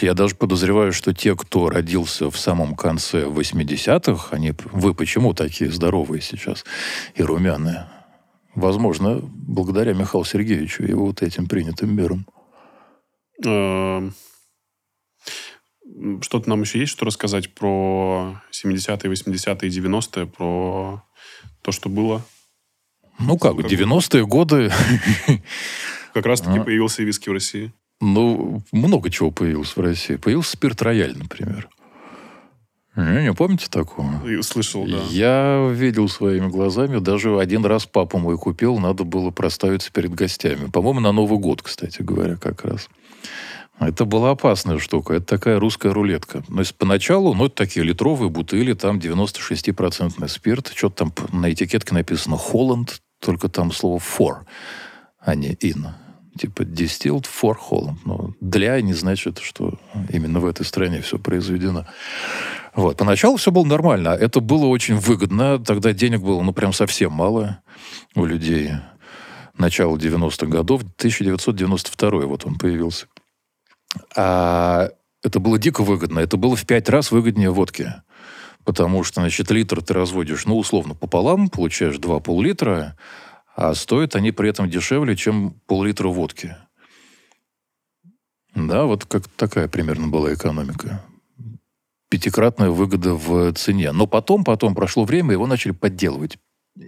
Я 0.00 0.14
даже 0.14 0.34
подозреваю, 0.34 0.92
что 0.92 1.12
те, 1.12 1.36
кто 1.36 1.68
родился 1.68 2.30
в 2.30 2.38
самом 2.38 2.74
конце 2.74 3.24
80-х, 3.24 4.34
они, 4.34 4.54
вы 4.72 4.94
почему 4.94 5.34
такие 5.34 5.70
здоровые 5.70 6.22
сейчас 6.22 6.64
и 7.14 7.22
румяные? 7.22 7.86
Возможно, 8.54 9.20
благодаря 9.20 9.92
Михаилу 9.92 10.24
Сергеевичу 10.24 10.84
и 10.84 10.92
вот 10.94 11.22
этим 11.22 11.46
принятым 11.46 11.94
мерам. 11.94 12.26
Эм, 13.44 14.14
что-то 16.22 16.48
нам 16.48 16.62
еще 16.62 16.78
есть, 16.78 16.92
что 16.92 17.04
рассказать 17.04 17.52
про 17.54 18.40
70-е, 18.52 19.10
80-е, 19.10 19.70
90-е, 19.70 20.26
про 20.26 21.04
то, 21.62 21.72
что 21.72 21.88
было? 21.88 22.22
Ну 23.20 23.38
как, 23.38 23.54
90-е 23.54 24.26
годы... 24.26 24.72
Как 26.12 26.26
раз-таки 26.26 26.58
а. 26.58 26.64
появился 26.64 27.04
виски 27.04 27.28
в 27.28 27.32
России. 27.32 27.72
Ну, 28.00 28.62
много 28.72 29.10
чего 29.10 29.30
появилось 29.30 29.76
в 29.76 29.80
России. 29.80 30.16
Появился 30.16 30.52
спирт 30.52 30.82
рояль, 30.82 31.16
например. 31.16 31.68
Не, 32.96 33.22
не 33.22 33.32
помните 33.32 33.66
такого? 33.70 34.20
Слышал, 34.42 34.86
да. 34.86 35.02
Я 35.10 35.70
видел 35.72 36.08
своими 36.08 36.48
глазами. 36.48 36.98
Даже 36.98 37.38
один 37.38 37.64
раз 37.64 37.86
папа 37.86 38.18
мой 38.18 38.36
купил. 38.36 38.78
Надо 38.78 39.04
было 39.04 39.30
проставиться 39.30 39.92
перед 39.92 40.12
гостями. 40.14 40.68
По-моему, 40.68 41.00
на 41.00 41.12
Новый 41.12 41.38
год, 41.38 41.62
кстати 41.62 42.02
говоря, 42.02 42.36
как 42.36 42.64
раз. 42.64 42.88
Это 43.78 44.04
была 44.04 44.30
опасная 44.30 44.78
штука. 44.78 45.14
Это 45.14 45.26
такая 45.26 45.60
русская 45.60 45.92
рулетка. 45.92 46.42
Но 46.48 46.60
есть 46.60 46.74
поначалу, 46.74 47.32
ну, 47.34 47.46
это 47.46 47.54
такие 47.54 47.84
литровые 47.84 48.28
бутыли, 48.28 48.72
там 48.72 48.98
96% 48.98 50.28
спирт. 50.28 50.72
Что-то 50.74 51.04
там 51.04 51.40
на 51.40 51.52
этикетке 51.52 51.94
написано 51.94 52.36
«Холланд», 52.36 53.00
только 53.20 53.48
там 53.48 53.72
слово 53.72 53.98
«for», 53.98 54.40
а 55.20 55.34
не 55.34 55.54
«in». 55.54 55.86
Типа 56.38 56.62
«distilled 56.62 57.26
for 57.26 57.54
Holland». 57.70 57.98
Но 58.04 58.34
«для» 58.40 58.80
не 58.80 58.94
значит, 58.94 59.38
что 59.38 59.78
именно 60.08 60.40
в 60.40 60.46
этой 60.46 60.64
стране 60.64 61.00
все 61.02 61.18
произведено. 61.18 61.86
Вот. 62.74 62.96
Поначалу 62.96 63.36
все 63.36 63.50
было 63.50 63.64
нормально. 63.64 64.08
Это 64.08 64.40
было 64.40 64.66
очень 64.66 64.96
выгодно. 64.96 65.58
Тогда 65.58 65.92
денег 65.92 66.20
было, 66.20 66.42
ну, 66.42 66.52
прям 66.52 66.72
совсем 66.72 67.12
мало 67.12 67.60
у 68.14 68.24
людей. 68.24 68.72
Начало 69.58 69.96
90-х 69.96 70.46
годов, 70.46 70.82
1992 70.82 72.10
вот 72.26 72.46
он 72.46 72.56
появился. 72.56 73.06
А 74.16 74.88
это 75.22 75.40
было 75.40 75.58
дико 75.58 75.82
выгодно. 75.82 76.20
Это 76.20 76.36
было 76.36 76.56
в 76.56 76.64
пять 76.64 76.88
раз 76.88 77.10
выгоднее 77.10 77.50
водки. 77.50 77.92
Потому 78.70 79.02
что, 79.02 79.20
значит, 79.20 79.50
литр 79.50 79.82
ты 79.82 79.94
разводишь, 79.94 80.46
ну, 80.46 80.56
условно, 80.56 80.94
пополам, 80.94 81.48
получаешь 81.48 81.98
два 81.98 82.20
пол-литра, 82.20 82.96
а 83.56 83.74
стоят 83.74 84.14
они 84.14 84.30
при 84.30 84.48
этом 84.48 84.70
дешевле, 84.70 85.16
чем 85.16 85.56
пол-литра 85.66 86.06
водки. 86.06 86.54
Да, 88.54 88.84
вот 88.84 89.06
как 89.06 89.26
такая 89.26 89.66
примерно 89.66 90.06
была 90.06 90.32
экономика. 90.32 91.02
Пятикратная 92.10 92.70
выгода 92.70 93.14
в 93.14 93.52
цене. 93.54 93.90
Но 93.90 94.06
потом, 94.06 94.44
потом 94.44 94.76
прошло 94.76 95.02
время, 95.04 95.32
его 95.32 95.48
начали 95.48 95.72
подделывать. 95.72 96.38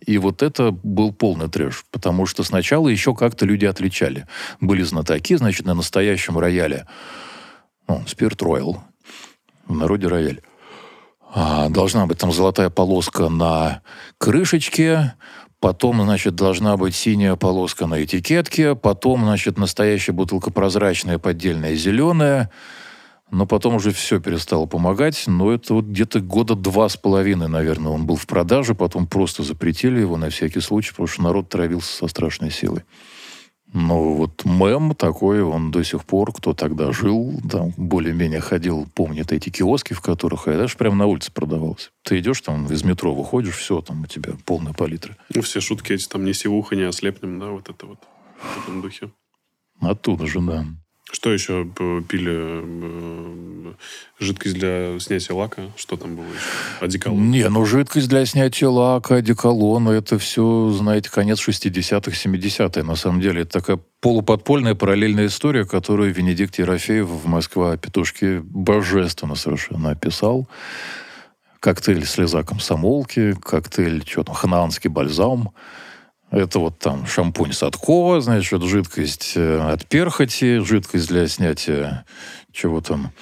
И 0.07 0.19
вот 0.19 0.41
это 0.41 0.71
был 0.71 1.13
полный 1.13 1.49
трэш, 1.49 1.85
потому 1.91 2.27
что 2.27 2.45
сначала 2.45 2.87
еще 2.87 3.13
как-то 3.13 3.45
люди 3.45 3.65
отличали. 3.65 4.29
Были 4.61 4.83
знатоки, 4.83 5.35
значит, 5.35 5.67
на 5.67 5.75
настоящем 5.75 6.39
рояле, 6.39 6.87
ну, 7.89 8.05
Спирт 8.07 8.41
Роял, 8.41 8.85
в 9.67 9.75
народе 9.75 10.07
рояль. 10.07 10.43
А, 11.35 11.71
должна 11.71 12.07
быть 12.07 12.19
там 12.19 12.31
золотая 12.31 12.69
полоска 12.69 13.31
на 13.31 13.81
крышечке, 14.19 15.15
потом, 15.61 16.03
значит, 16.03 16.35
должна 16.35 16.77
быть 16.77 16.95
синяя 16.95 17.37
полоска 17.37 17.87
на 17.87 18.05
этикетке, 18.05 18.75
потом, 18.75 19.25
значит, 19.25 19.57
настоящая 19.57 20.13
бутылка 20.13 20.51
прозрачная, 20.53 21.19
поддельная 21.19 21.75
зеленая, 21.75 22.51
но 23.31 23.47
потом 23.47 23.77
уже 23.77 23.93
все 23.93 24.21
перестало 24.21 24.67
помогать. 24.67 25.25
Но 25.27 25.51
это 25.51 25.73
вот 25.73 25.87
где-то 25.87 26.21
года 26.21 26.55
два 26.55 26.91
с 26.91 26.99
половиной, 26.99 27.49
наверное, 27.49 27.93
он 27.93 28.05
был 28.05 28.17
в 28.17 28.27
продаже. 28.27 28.75
Потом 28.75 29.07
просто 29.07 29.43
запретили 29.43 30.01
его 30.01 30.19
на 30.19 30.29
всякий 30.29 30.61
случай, 30.61 30.91
потому 30.91 31.07
что 31.07 31.23
народ 31.23 31.49
травился 31.49 31.97
со 31.97 32.09
страшной 32.09 32.51
силой. 32.51 32.83
Но 33.73 34.15
вот 34.15 34.45
мем 34.45 34.95
такой, 34.95 35.43
он 35.43 35.71
до 35.71 35.83
сих 35.83 36.05
пор, 36.05 36.33
кто 36.33 36.53
тогда 36.53 36.93
жил, 36.93 37.41
там 37.51 37.73
более-менее 37.77 38.41
ходил, 38.41 38.87
помнит 38.95 39.33
эти 39.33 39.49
киоски, 39.49 39.95
в 39.95 40.03
которых 40.03 40.47
я 40.47 40.59
даже 40.59 40.77
прямо 40.77 40.97
на 40.97 41.07
улице 41.07 41.33
продавался. 41.33 41.91
Ты 42.03 42.19
идешь 42.19 42.43
там 42.43 42.67
из 42.67 42.85
метро, 42.85 43.15
выходишь, 43.15 43.57
все, 43.57 43.81
там 43.81 44.03
у 44.03 44.07
тебя 44.07 44.35
полная 44.45 44.75
палитра. 44.75 45.17
Ну, 45.35 45.41
все 45.41 45.61
шутки 45.61 45.95
эти, 45.95 46.07
там, 46.07 46.25
не 46.25 46.35
сивуха, 46.35 46.77
не 46.77 46.83
ослепнем, 46.83 47.39
да, 47.39 47.47
вот 47.47 47.71
это 47.71 47.87
вот 47.87 47.99
в 48.39 48.63
этом 48.63 48.83
духе. 48.83 49.11
Оттуда 49.81 50.27
же, 50.27 50.41
да. 50.41 50.67
Что 51.13 51.31
еще 51.31 51.67
пили? 52.09 52.63
Э, 52.65 53.73
жидкость 54.19 54.55
для 54.55 54.99
снятия 54.99 55.37
лака? 55.37 55.71
Что 55.77 55.99
там 55.99 56.17
было 56.17 56.25
еще? 56.25 56.85
Одеколон? 56.85 57.31
Не, 57.31 57.51
ну 57.51 57.67
жидкость 57.67 58.09
для 58.09 58.25
снятия 58.25 58.69
лака, 58.71 59.17
одеколон, 59.17 59.89
это 59.91 60.19
все, 60.19 60.71
знаете, 60.71 61.11
конец 61.11 61.47
60-х, 61.47 62.11
70-х. 62.13 62.83
На 62.83 62.97
самом 62.97 63.21
деле, 63.21 63.43
это 63.43 63.61
такая 63.61 63.79
полуподпольная 64.01 64.75
параллельная 64.75 65.27
история, 65.27 65.67
которую 65.67 66.15
Венедикт 66.15 66.59
Ерофеев 66.59 67.07
в 67.07 67.27
Москва 67.27 67.77
петушки 67.77 68.41
божественно 68.43 69.35
совершенно 69.35 69.91
описал. 69.91 70.49
Коктейль 71.61 72.07
слеза 72.07 72.43
комсомолки, 72.43 73.35
коктейль, 73.35 74.03
что 74.07 74.25
там, 74.25 74.35
ханаанский 74.35 74.89
бальзам– 74.89 75.51
это 76.33 76.59
вот 76.59 76.79
там 76.79 77.07
шампунь 77.07 77.53
Садко, 77.53 78.21
значит, 78.21 78.63
жидкость 78.63 79.35
э, 79.37 79.61
от 79.61 79.87
перхоти, 79.87 80.59
жидкость 80.59 81.09
для 81.09 81.29
снятия 81.29 82.07
чего 82.51 82.81
там, 82.81 83.13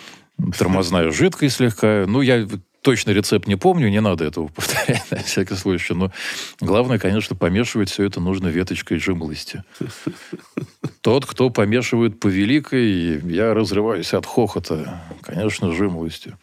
тормозная 0.57 1.11
жидкость 1.11 1.57
слегка. 1.57 2.05
Ну, 2.07 2.21
я 2.21 2.47
точно 2.83 3.11
рецепт 3.11 3.49
не 3.49 3.57
помню, 3.57 3.89
не 3.89 4.01
надо 4.01 4.25
этого 4.25 4.47
повторять 4.55 5.11
на 5.11 5.19
всякий 5.19 5.57
случай. 5.57 5.93
Но 5.93 6.13
главное, 6.61 7.01
конечно, 7.01 7.35
помешивать 7.35 7.91
все 7.91 8.05
это 8.05 8.21
нужно 8.21 8.47
веточкой 8.47 8.99
жимолости. 9.01 9.65
Тот, 11.01 11.27
кто 11.27 11.51
помешивает 11.51 12.21
по 12.21 12.29
великой, 12.29 13.21
я 13.29 13.55
разрываюсь 13.55 14.15
от 14.15 14.25
хохота, 14.25 15.03
конечно, 15.23 15.73
жимолостью. 15.73 16.39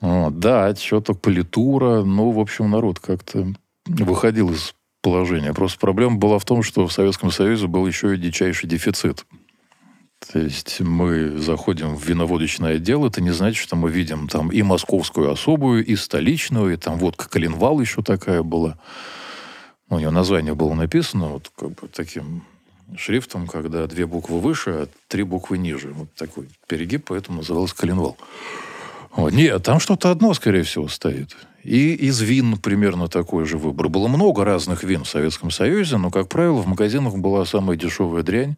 Вот, 0.00 0.38
да, 0.38 0.74
что-то 0.74 1.12
политура, 1.12 2.02
ну, 2.02 2.30
в 2.30 2.38
общем, 2.38 2.70
народ 2.70 2.98
как-то 2.98 3.52
выходил 3.84 4.52
из 4.52 4.72
положение. 5.00 5.54
Просто 5.54 5.78
проблема 5.78 6.16
была 6.16 6.38
в 6.38 6.44
том, 6.44 6.62
что 6.62 6.86
в 6.86 6.92
Советском 6.92 7.30
Союзе 7.30 7.66
был 7.66 7.86
еще 7.86 8.14
и 8.14 8.18
дичайший 8.18 8.68
дефицит. 8.68 9.24
То 10.32 10.40
есть 10.40 10.80
мы 10.80 11.38
заходим 11.38 11.94
в 11.94 12.04
виноводочный 12.04 12.74
отдел, 12.74 13.06
это 13.06 13.20
не 13.20 13.30
значит, 13.30 13.62
что 13.62 13.76
мы 13.76 13.88
видим 13.90 14.26
там 14.26 14.50
и 14.50 14.62
московскую 14.62 15.30
особую, 15.30 15.84
и 15.84 15.94
столичную, 15.94 16.74
и 16.74 16.76
там 16.76 16.98
водка 16.98 17.28
Калинвал 17.28 17.80
еще 17.80 18.02
такая 18.02 18.42
была. 18.42 18.78
Ну, 19.88 19.96
у 19.96 19.98
нее 20.00 20.10
название 20.10 20.54
было 20.54 20.74
написано 20.74 21.28
вот 21.28 21.50
как 21.56 21.70
бы 21.70 21.88
таким 21.88 22.42
шрифтом, 22.96 23.46
когда 23.46 23.86
две 23.86 24.06
буквы 24.06 24.40
выше, 24.40 24.70
а 24.70 24.88
три 25.06 25.22
буквы 25.22 25.56
ниже. 25.56 25.92
Вот 25.92 26.12
такой 26.14 26.48
перегиб, 26.66 27.04
поэтому 27.06 27.38
назывался 27.38 27.76
Калинвал. 27.76 28.16
Вот. 29.14 29.32
Нет, 29.32 29.62
там 29.62 29.80
что-то 29.80 30.10
одно, 30.10 30.34
скорее 30.34 30.62
всего, 30.62 30.88
стоит. 30.88 31.36
И 31.64 31.94
из 31.94 32.20
вин 32.20 32.56
примерно 32.56 33.08
такой 33.08 33.44
же 33.44 33.58
выбор. 33.58 33.88
Было 33.88 34.08
много 34.08 34.44
разных 34.44 34.84
вин 34.84 35.04
в 35.04 35.08
Советском 35.08 35.50
Союзе, 35.50 35.96
но, 35.96 36.10
как 36.10 36.28
правило, 36.28 36.62
в 36.62 36.66
магазинах 36.66 37.16
была 37.16 37.44
самая 37.44 37.76
дешевая 37.76 38.22
дрянь 38.22 38.56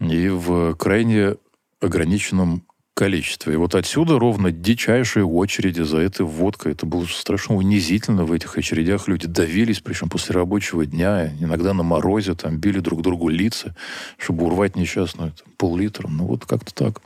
и 0.00 0.28
в 0.28 0.74
крайне 0.74 1.36
ограниченном 1.80 2.64
количестве. 2.96 3.52
И 3.52 3.56
вот 3.56 3.74
отсюда 3.74 4.18
ровно 4.18 4.50
дичайшие 4.50 5.26
очереди 5.26 5.82
за 5.82 5.98
этой 5.98 6.24
водкой. 6.24 6.72
Это 6.72 6.86
было 6.86 7.04
страшно 7.04 7.54
унизительно. 7.54 8.24
В 8.24 8.32
этих 8.32 8.56
очередях 8.56 9.06
люди 9.06 9.26
давились, 9.26 9.80
причем 9.80 10.08
после 10.08 10.34
рабочего 10.34 10.86
дня, 10.86 11.30
иногда 11.38 11.74
на 11.74 11.82
морозе, 11.82 12.34
там 12.34 12.56
били 12.56 12.80
друг 12.80 13.02
другу 13.02 13.28
лица, 13.28 13.76
чтобы 14.16 14.46
урвать 14.46 14.76
несчастную 14.76 15.34
пол-литра. 15.58 16.08
Ну 16.08 16.24
вот 16.24 16.46
как-то 16.46 16.74
так. 16.74 17.02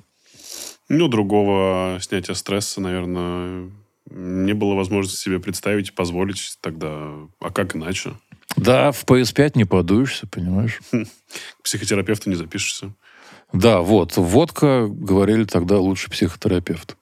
Ну, 0.91 1.07
другого 1.07 1.99
снятия 2.01 2.35
стресса, 2.35 2.81
наверное, 2.81 3.71
не 4.11 4.55
было 4.55 4.75
возможности 4.75 5.21
себе 5.23 5.39
представить, 5.39 5.95
позволить 5.95 6.59
тогда. 6.61 7.13
А 7.39 7.51
как 7.53 7.77
иначе? 7.77 8.15
Да, 8.57 8.91
в 8.91 9.05
PS5 9.05 9.53
не 9.55 9.65
подуешься, 9.65 10.27
понимаешь? 10.27 10.81
К 10.91 11.63
психотерапевту 11.63 12.29
не 12.29 12.35
запишешься. 12.35 12.93
Да, 13.53 13.83
вот. 13.83 14.17
Водка, 14.17 14.89
говорили 14.91 15.45
тогда, 15.45 15.79
лучше 15.79 16.11
психотерапевт. 16.11 16.97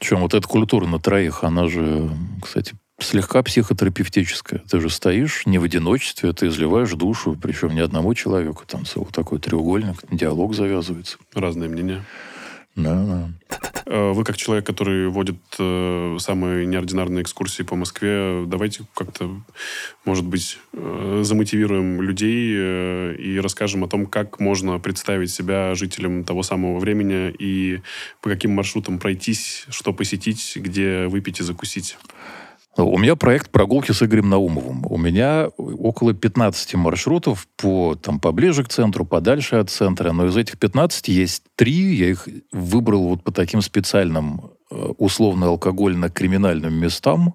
Причем 0.00 0.22
вот 0.22 0.34
эта 0.34 0.46
культура 0.48 0.86
на 0.86 0.98
троих, 0.98 1.44
она 1.44 1.68
же, 1.68 2.10
кстати, 2.42 2.74
слегка 2.98 3.44
психотерапевтическая. 3.44 4.64
Ты 4.68 4.80
же 4.80 4.90
стоишь 4.90 5.46
не 5.46 5.58
в 5.58 5.62
одиночестве, 5.62 6.32
ты 6.32 6.48
изливаешь 6.48 6.90
душу, 6.90 7.38
причем 7.40 7.72
не 7.72 7.82
одному 7.82 8.14
человеку. 8.14 8.64
Там 8.66 8.84
целый 8.84 9.12
такой 9.12 9.38
треугольник, 9.38 9.98
диалог 10.10 10.56
завязывается. 10.56 11.18
Разные 11.34 11.68
мнения. 11.68 12.04
Да, 12.76 13.04
да. 13.04 13.30
Э, 13.86 14.12
Вы 14.12 14.22
как 14.24 14.36
человек, 14.36 14.66
который 14.66 15.08
водит 15.08 15.38
э, 15.58 16.16
самые 16.20 16.66
неординарные 16.66 17.22
экскурсии 17.22 17.62
по 17.62 17.74
Москве, 17.74 18.44
давайте 18.46 18.84
как-то, 18.94 19.30
может 20.04 20.26
быть, 20.26 20.58
э, 20.74 21.20
замотивируем 21.24 22.02
людей 22.02 22.54
э, 22.54 23.16
и 23.16 23.40
расскажем 23.40 23.84
о 23.84 23.88
том, 23.88 24.06
как 24.06 24.40
можно 24.40 24.78
представить 24.78 25.30
себя 25.30 25.74
жителем 25.74 26.24
того 26.24 26.42
самого 26.42 26.78
времени 26.78 27.34
и 27.38 27.80
по 28.20 28.28
каким 28.28 28.50
маршрутам 28.52 28.98
пройтись, 28.98 29.64
что 29.70 29.94
посетить, 29.94 30.52
где 30.56 31.06
выпить 31.06 31.40
и 31.40 31.42
закусить. 31.42 31.96
У 32.78 32.98
меня 32.98 33.16
проект 33.16 33.50
прогулки 33.50 33.92
с 33.92 34.02
Игорем 34.02 34.28
Наумовым. 34.28 34.84
У 34.86 34.98
меня 34.98 35.48
около 35.56 36.12
15 36.12 36.74
маршрутов 36.74 37.48
по, 37.56 37.94
там, 37.94 38.20
поближе 38.20 38.64
к 38.64 38.68
центру, 38.68 39.06
подальше 39.06 39.56
от 39.56 39.70
центра. 39.70 40.12
Но 40.12 40.26
из 40.26 40.36
этих 40.36 40.58
15 40.58 41.08
есть 41.08 41.42
три. 41.54 41.94
Я 41.94 42.10
их 42.10 42.28
выбрал 42.52 43.08
вот 43.08 43.22
по 43.22 43.32
таким 43.32 43.62
специальным 43.62 44.50
э, 44.70 44.92
условно-алкогольно-криминальным 44.98 46.74
местам. 46.74 47.34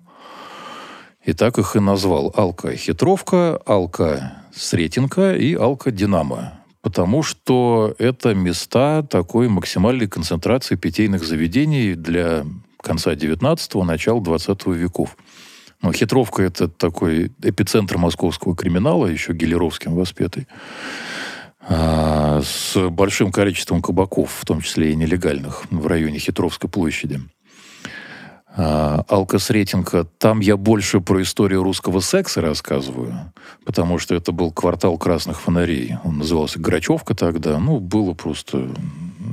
И 1.26 1.34
так 1.34 1.58
их 1.58 1.76
и 1.76 1.80
назвал. 1.80 2.32
Алка-хитровка, 2.36 3.60
Алка-сретенка 3.66 5.36
и 5.36 5.56
Алка-динамо. 5.56 6.54
Потому 6.82 7.24
что 7.24 7.96
это 7.98 8.36
места 8.36 9.02
такой 9.04 9.48
максимальной 9.48 10.08
концентрации 10.08 10.76
питейных 10.76 11.24
заведений 11.24 11.96
для 11.96 12.46
конца 12.82 13.14
19-го, 13.14 13.84
начала 13.84 14.22
20 14.22 14.66
веков. 14.68 15.18
Но 15.82 15.92
хитровка– 15.92 16.44
это 16.44 16.68
такой 16.68 17.32
эпицентр 17.42 17.98
московского 17.98 18.56
криминала, 18.56 19.08
еще 19.08 19.34
Гелеровским 19.34 19.96
воспетый, 19.96 20.48
а, 21.68 22.42
с 22.44 22.90
большим 22.90 23.32
количеством 23.32 23.82
кабаков, 23.82 24.32
в 24.32 24.46
том 24.46 24.62
числе 24.62 24.92
и 24.92 24.96
нелегальных, 24.96 25.64
в 25.72 25.88
районе 25.88 26.20
Хитровской 26.20 26.70
площади. 26.70 27.20
А, 28.54 29.06
Алка 29.08 29.40
Сретенко, 29.40 30.04
там 30.18 30.40
я 30.40 30.58
больше 30.58 31.00
про 31.00 31.22
историю 31.22 31.64
русского 31.64 32.00
секса 32.00 32.42
рассказываю, 32.42 33.32
потому 33.66 33.98
что 33.98 34.14
это 34.14 34.32
был 34.32 34.52
квартал 34.52 34.98
красных 34.98 35.40
фонарей. 35.40 35.96
Он 36.04 36.18
назывался 36.18 36.60
Грачевка 36.60 37.16
тогда. 37.16 37.58
Ну, 37.60 37.80
было 37.80 38.14
просто 38.14 38.70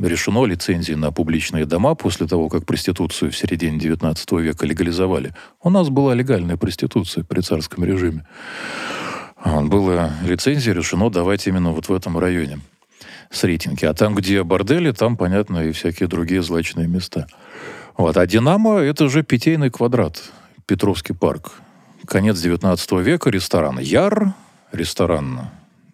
решено 0.02 0.44
лицензии 0.44 0.94
на 0.94 1.12
публичные 1.12 1.64
дома 1.64 1.94
после 1.94 2.26
того, 2.26 2.48
как 2.48 2.66
проституцию 2.66 3.30
в 3.30 3.36
середине 3.36 3.78
19 3.78 4.32
века 4.32 4.66
легализовали. 4.66 5.34
У 5.62 5.70
нас 5.70 5.88
была 5.88 6.14
легальная 6.14 6.56
проституция 6.56 7.24
при 7.24 7.40
царском 7.40 7.84
режиме. 7.84 8.26
А, 9.36 9.62
Было 9.62 10.12
лицензия 10.24 10.74
решено 10.74 11.10
давать 11.10 11.46
именно 11.46 11.70
вот 11.70 11.88
в 11.88 11.92
этом 11.92 12.18
районе 12.18 12.60
с 13.30 13.44
рейтинги. 13.44 13.84
А 13.84 13.94
там, 13.94 14.14
где 14.14 14.42
бордели, 14.42 14.92
там, 14.92 15.16
понятно, 15.16 15.64
и 15.64 15.72
всякие 15.72 16.08
другие 16.08 16.42
злачные 16.42 16.88
места. 16.88 17.26
Вот. 17.96 18.16
А 18.16 18.26
«Динамо»— 18.26 18.78
это 18.78 19.08
же 19.08 19.22
питейный 19.22 19.70
квадрат, 19.70 20.22
Петровский 20.66 21.14
парк. 21.14 21.52
Конец 22.06 22.40
19 22.40 22.92
века, 22.92 23.30
ресторан 23.30 23.78
«Яр», 23.78 24.34
ресторан, 24.72 25.50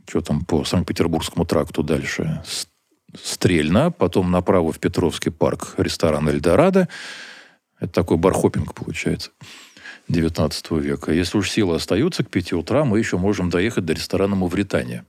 что 0.09 0.20
там 0.20 0.45
по 0.45 0.64
Санкт-Петербургскому 0.64 1.45
тракту 1.45 1.82
дальше, 1.82 2.42
Стрельна, 3.23 3.91
потом 3.91 4.31
направо 4.31 4.73
в 4.73 4.79
Петровский 4.79 5.31
парк, 5.31 5.75
ресторан 5.77 6.29
«Эльдорадо». 6.29 6.89
Это 7.79 7.93
такой 7.93 8.17
бархопинг 8.17 8.75
получается. 8.75 9.31
19 10.09 10.71
века. 10.73 11.12
Если 11.12 11.39
уж 11.39 11.51
силы 11.51 11.77
остаются 11.77 12.25
к 12.25 12.31
5 12.31 12.53
утра, 12.55 12.85
мы 12.85 12.99
еще 12.99 13.17
можем 13.17 13.51
доехать 13.51 13.85
до 13.85 13.93
ресторана 13.93 14.37
«Мавритания», 14.37 15.07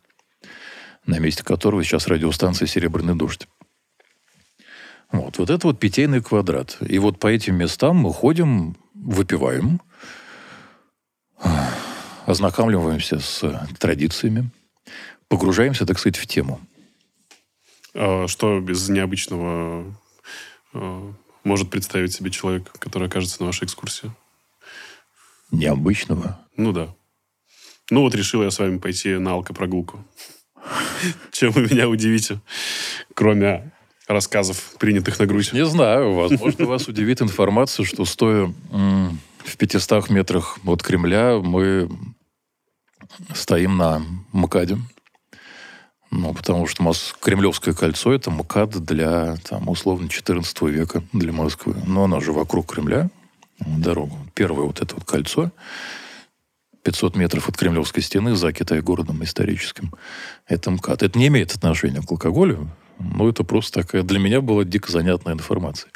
на 1.05 1.19
месте 1.19 1.43
которого 1.43 1.83
сейчас 1.83 2.07
радиостанция 2.07 2.67
«Серебряный 2.67 3.15
дождь». 3.15 3.47
Вот, 5.11 5.37
вот 5.37 5.49
это 5.49 5.67
вот 5.67 5.79
питейный 5.79 6.21
квадрат. 6.21 6.77
И 6.81 6.97
вот 6.99 7.19
по 7.19 7.27
этим 7.27 7.55
местам 7.55 7.97
мы 7.97 8.13
ходим, 8.13 8.75
выпиваем, 8.93 9.81
ознакомливаемся 12.25 13.19
с 13.19 13.67
традициями, 13.79 14.49
погружаемся, 15.27 15.85
так 15.85 15.99
сказать, 15.99 16.17
в 16.17 16.25
тему. 16.25 16.59
А 17.95 18.27
Что 18.27 18.59
без 18.59 18.89
необычного 18.89 19.85
э, 20.73 21.11
может 21.45 21.69
представить 21.69 22.13
себе 22.13 22.29
человек, 22.29 22.71
который 22.77 23.07
окажется 23.07 23.37
на 23.39 23.47
вашей 23.47 23.65
экскурсии? 23.65 24.11
Необычного. 25.51 26.39
Ну 26.57 26.73
да. 26.73 26.93
Ну 27.89 28.01
вот 28.01 28.13
решил 28.13 28.43
я 28.43 28.51
с 28.51 28.59
вами 28.59 28.79
пойти 28.79 29.15
на 29.15 29.31
алкопрогулку. 29.31 30.05
Чем 31.31 31.51
вы 31.51 31.61
меня 31.63 31.87
удивите, 31.87 32.41
кроме 33.13 33.71
рассказов, 34.07 34.73
принятых 34.77 35.17
на 35.19 35.25
грудь? 35.25 35.53
Не 35.53 35.65
знаю, 35.65 36.13
возможно, 36.13 36.65
вас 36.65 36.87
удивит 36.87 37.21
информация, 37.21 37.85
что 37.85 38.03
стоя 38.03 38.53
в 38.71 39.57
500 39.57 40.09
метрах 40.09 40.57
от 40.65 40.83
Кремля 40.83 41.37
мы 41.37 41.89
стоим 43.33 43.77
на 43.77 44.01
МКАДе. 44.33 44.79
Ну, 46.11 46.33
потому 46.33 46.67
что 46.67 46.83
Мос- 46.83 47.15
Кремлевское 47.19 47.73
кольцо– 47.73 48.13
это 48.13 48.31
МКАД 48.31 48.83
для, 48.83 49.35
там, 49.37 49.67
условно, 49.69 50.07
14 50.07 50.61
века 50.63 51.03
для 51.13 51.33
Москвы. 51.33 51.75
Но 51.85 52.05
оно 52.05 52.19
же 52.19 52.31
вокруг 52.31 52.71
Кремля, 52.71 53.09
дорогу. 53.59 54.17
Первое 54.33 54.65
вот 54.65 54.81
это 54.81 54.95
вот 54.95 55.05
кольцо, 55.05 55.51
500 56.83 57.15
метров 57.15 57.49
от 57.49 57.57
Кремлевской 57.57 58.03
стены 58.03 58.35
за 58.35 58.53
Китай-городом 58.53 59.23
историческим. 59.23 59.91
Это 60.47 60.69
МКАД. 60.71 61.03
Это 61.03 61.19
не 61.19 61.27
имеет 61.27 61.55
отношения 61.55 62.01
к 62.01 62.11
алкоголю, 62.11 62.69
но 62.99 63.27
это 63.27 63.43
просто 63.43 63.81
такая 63.81 64.03
для 64.03 64.19
меня 64.19 64.41
была 64.41 64.63
дико 64.63 64.91
занятная 64.91 65.33
информация. 65.33 65.91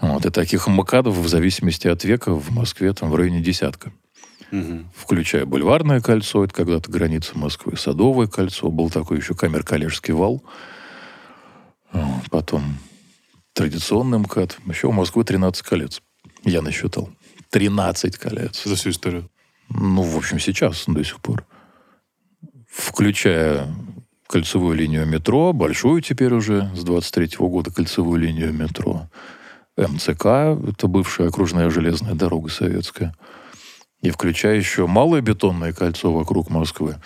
Вот, 0.00 0.24
и 0.24 0.30
таких 0.30 0.68
МКАДов 0.68 1.16
в 1.16 1.28
зависимости 1.28 1.88
от 1.88 2.04
века 2.04 2.32
в 2.32 2.50
Москве 2.52 2.92
там 2.92 3.10
в 3.10 3.16
районе 3.16 3.40
десятка. 3.40 3.92
Мгм. 4.50 4.90
Включая 4.94 5.44
Бульварное 5.44 6.00
кольцо, 6.00 6.44
это 6.44 6.54
когда-то 6.54 6.90
граница 6.90 7.36
Москвы, 7.36 7.76
Садовое 7.76 8.26
кольцо, 8.26 8.70
был 8.70 8.90
такой 8.90 9.18
еще 9.18 9.34
камер-коллежский 9.34 10.12
вал. 10.12 10.42
Потом 12.30 12.78
традиционный 13.52 14.18
МКАД. 14.18 14.58
Еще 14.66 14.86
у 14.86 14.92
Москвы 14.92 15.24
13 15.24 15.62
колец. 15.62 16.00
Я 16.44 16.62
насчитал. 16.62 17.10
13 17.50 18.16
колец. 18.16 18.64
За 18.64 18.76
всю 18.76 18.90
историю. 18.90 19.28
Ну, 19.70 20.02
в 20.02 20.16
общем, 20.16 20.38
сейчас 20.38 20.84
до 20.86 21.02
сих 21.04 21.20
пор. 21.20 21.44
Включая 22.70 23.66
кольцевую 24.26 24.76
линию 24.76 25.06
метро, 25.06 25.52
большую 25.52 26.02
теперь 26.02 26.32
уже, 26.32 26.70
с 26.74 26.84
23 26.84 27.36
года 27.38 27.72
кольцевую 27.72 28.20
линию 28.20 28.52
метро. 28.52 29.08
МЦК, 29.76 30.26
это 30.68 30.86
бывшая 30.86 31.28
окружная 31.28 31.70
железная 31.70 32.14
дорога 32.14 32.50
советская. 32.50 33.14
И 34.00 34.10
включая 34.10 34.56
еще 34.56 34.86
малое 34.86 35.20
бетонное 35.20 35.72
кольцо 35.72 36.12
вокруг 36.12 36.50
Москвы. 36.50 36.96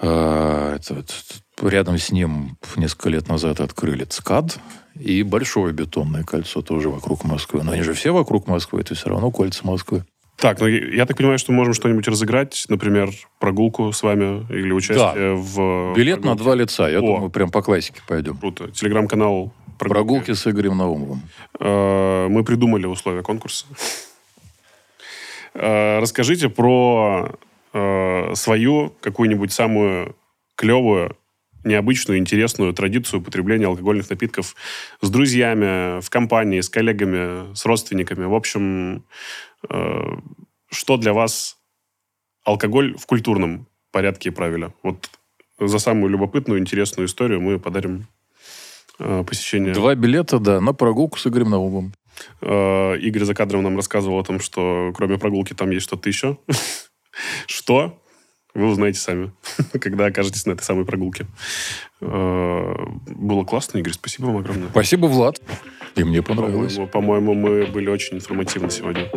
А, 0.00 0.76
это 0.76 0.94
вот 0.94 1.70
рядом 1.72 1.98
с 1.98 2.10
ним 2.10 2.56
несколько 2.76 3.08
лет 3.08 3.28
назад 3.28 3.60
открыли 3.60 4.04
ЦКАД 4.04 4.58
и 4.96 5.22
большое 5.22 5.72
бетонное 5.72 6.24
кольцо 6.24 6.60
тоже 6.62 6.88
вокруг 6.88 7.24
Москвы. 7.24 7.62
Но 7.62 7.72
они 7.72 7.82
же 7.82 7.94
все 7.94 8.12
вокруг 8.12 8.48
Москвы, 8.48 8.80
это 8.80 8.94
все 8.94 9.10
равно 9.10 9.30
кольца 9.30 9.66
Москвы. 9.66 10.04
Так, 10.36 10.58
ну 10.60 10.66
я 10.66 11.06
так 11.06 11.16
понимаю, 11.16 11.38
что 11.38 11.52
мы 11.52 11.58
можем 11.58 11.74
что-нибудь 11.74 12.08
разыграть, 12.08 12.64
например, 12.68 13.10
прогулку 13.38 13.92
с 13.92 14.02
вами 14.02 14.44
или 14.52 14.72
участие 14.72 15.36
в... 15.36 15.94
Билет 15.94 16.16
на 16.16 16.22
прогулке. 16.22 16.42
два 16.42 16.54
лица. 16.56 16.88
Я 16.88 16.98
О. 16.98 17.02
думаю, 17.02 17.30
прям 17.30 17.50
по 17.50 17.62
классике 17.62 18.00
пойдем. 18.08 18.36
Круто. 18.38 18.70
Телеграм-канал 18.70 19.52
Прогулки 19.78 20.32
с 20.32 20.46
Игорем 20.46 20.78
Наумовым. 20.78 21.22
Э, 21.60 22.28
Мы 22.28 22.44
придумали 22.44 22.86
условия 22.86 23.22
конкурса. 23.22 23.66
Э, 25.54 25.98
Расскажите 26.00 26.48
про 26.48 27.30
э, 27.72 28.34
свою 28.34 28.94
какую-нибудь 29.00 29.52
самую 29.52 30.16
клевую, 30.54 31.16
необычную, 31.64 32.18
интересную 32.18 32.72
традицию 32.72 33.20
употребления 33.20 33.66
алкогольных 33.66 34.08
напитков 34.10 34.56
с 35.00 35.10
друзьями, 35.10 36.00
в 36.00 36.10
компании, 36.10 36.60
с 36.60 36.68
коллегами, 36.68 37.54
с 37.54 37.64
родственниками. 37.64 38.24
В 38.24 38.34
общем, 38.34 39.04
э, 39.68 40.16
что 40.70 40.96
для 40.96 41.12
вас 41.12 41.58
алкоголь 42.44 42.96
в 42.96 43.06
культурном 43.06 43.66
порядке 43.92 44.30
и 44.30 44.32
правиле? 44.32 44.72
Вот 44.82 45.10
за 45.60 45.78
самую 45.78 46.10
любопытную, 46.10 46.60
интересную 46.60 47.06
историю 47.06 47.40
мы 47.40 47.58
подарим 47.60 48.06
посещение 48.98 49.74
Два 49.74 49.94
билета, 49.94 50.38
да, 50.38 50.60
на 50.60 50.72
прогулку 50.72 51.18
с 51.18 51.26
Игорем 51.26 51.50
Наумовым. 51.50 51.92
Э, 52.40 52.96
Игорь 52.98 53.24
за 53.24 53.34
кадром 53.34 53.62
нам 53.62 53.76
рассказывал 53.76 54.18
о 54.18 54.24
том, 54.24 54.40
что 54.40 54.92
кроме 54.94 55.18
прогулки 55.18 55.54
там 55.54 55.70
есть 55.70 55.86
что-то 55.86 56.08
еще. 56.08 56.38
Что? 57.46 57.98
Вы 58.54 58.66
узнаете 58.66 58.98
сами, 58.98 59.32
когда 59.80 60.06
окажетесь 60.06 60.44
на 60.44 60.52
этой 60.52 60.62
самой 60.62 60.84
прогулке. 60.84 61.26
Э, 62.00 62.74
было 63.06 63.44
классно, 63.44 63.78
Игорь, 63.78 63.94
спасибо 63.94 64.26
вам 64.26 64.38
огромное. 64.38 64.68
Спасибо, 64.68 65.06
Влад. 65.06 65.40
И 65.96 66.04
мне 66.04 66.22
понравилось. 66.22 66.78
По-моему, 66.92 67.34
мы 67.34 67.66
были 67.66 67.88
очень 67.88 68.16
информативны 68.16 68.70
сегодня. 68.70 69.10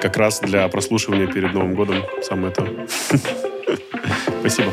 Как 0.00 0.16
раз 0.16 0.40
для 0.40 0.66
прослушивания 0.68 1.26
перед 1.26 1.52
Новым 1.52 1.74
годом 1.74 1.96
самое 2.22 2.52
то. 2.52 2.66
Спасибо. 4.40 4.72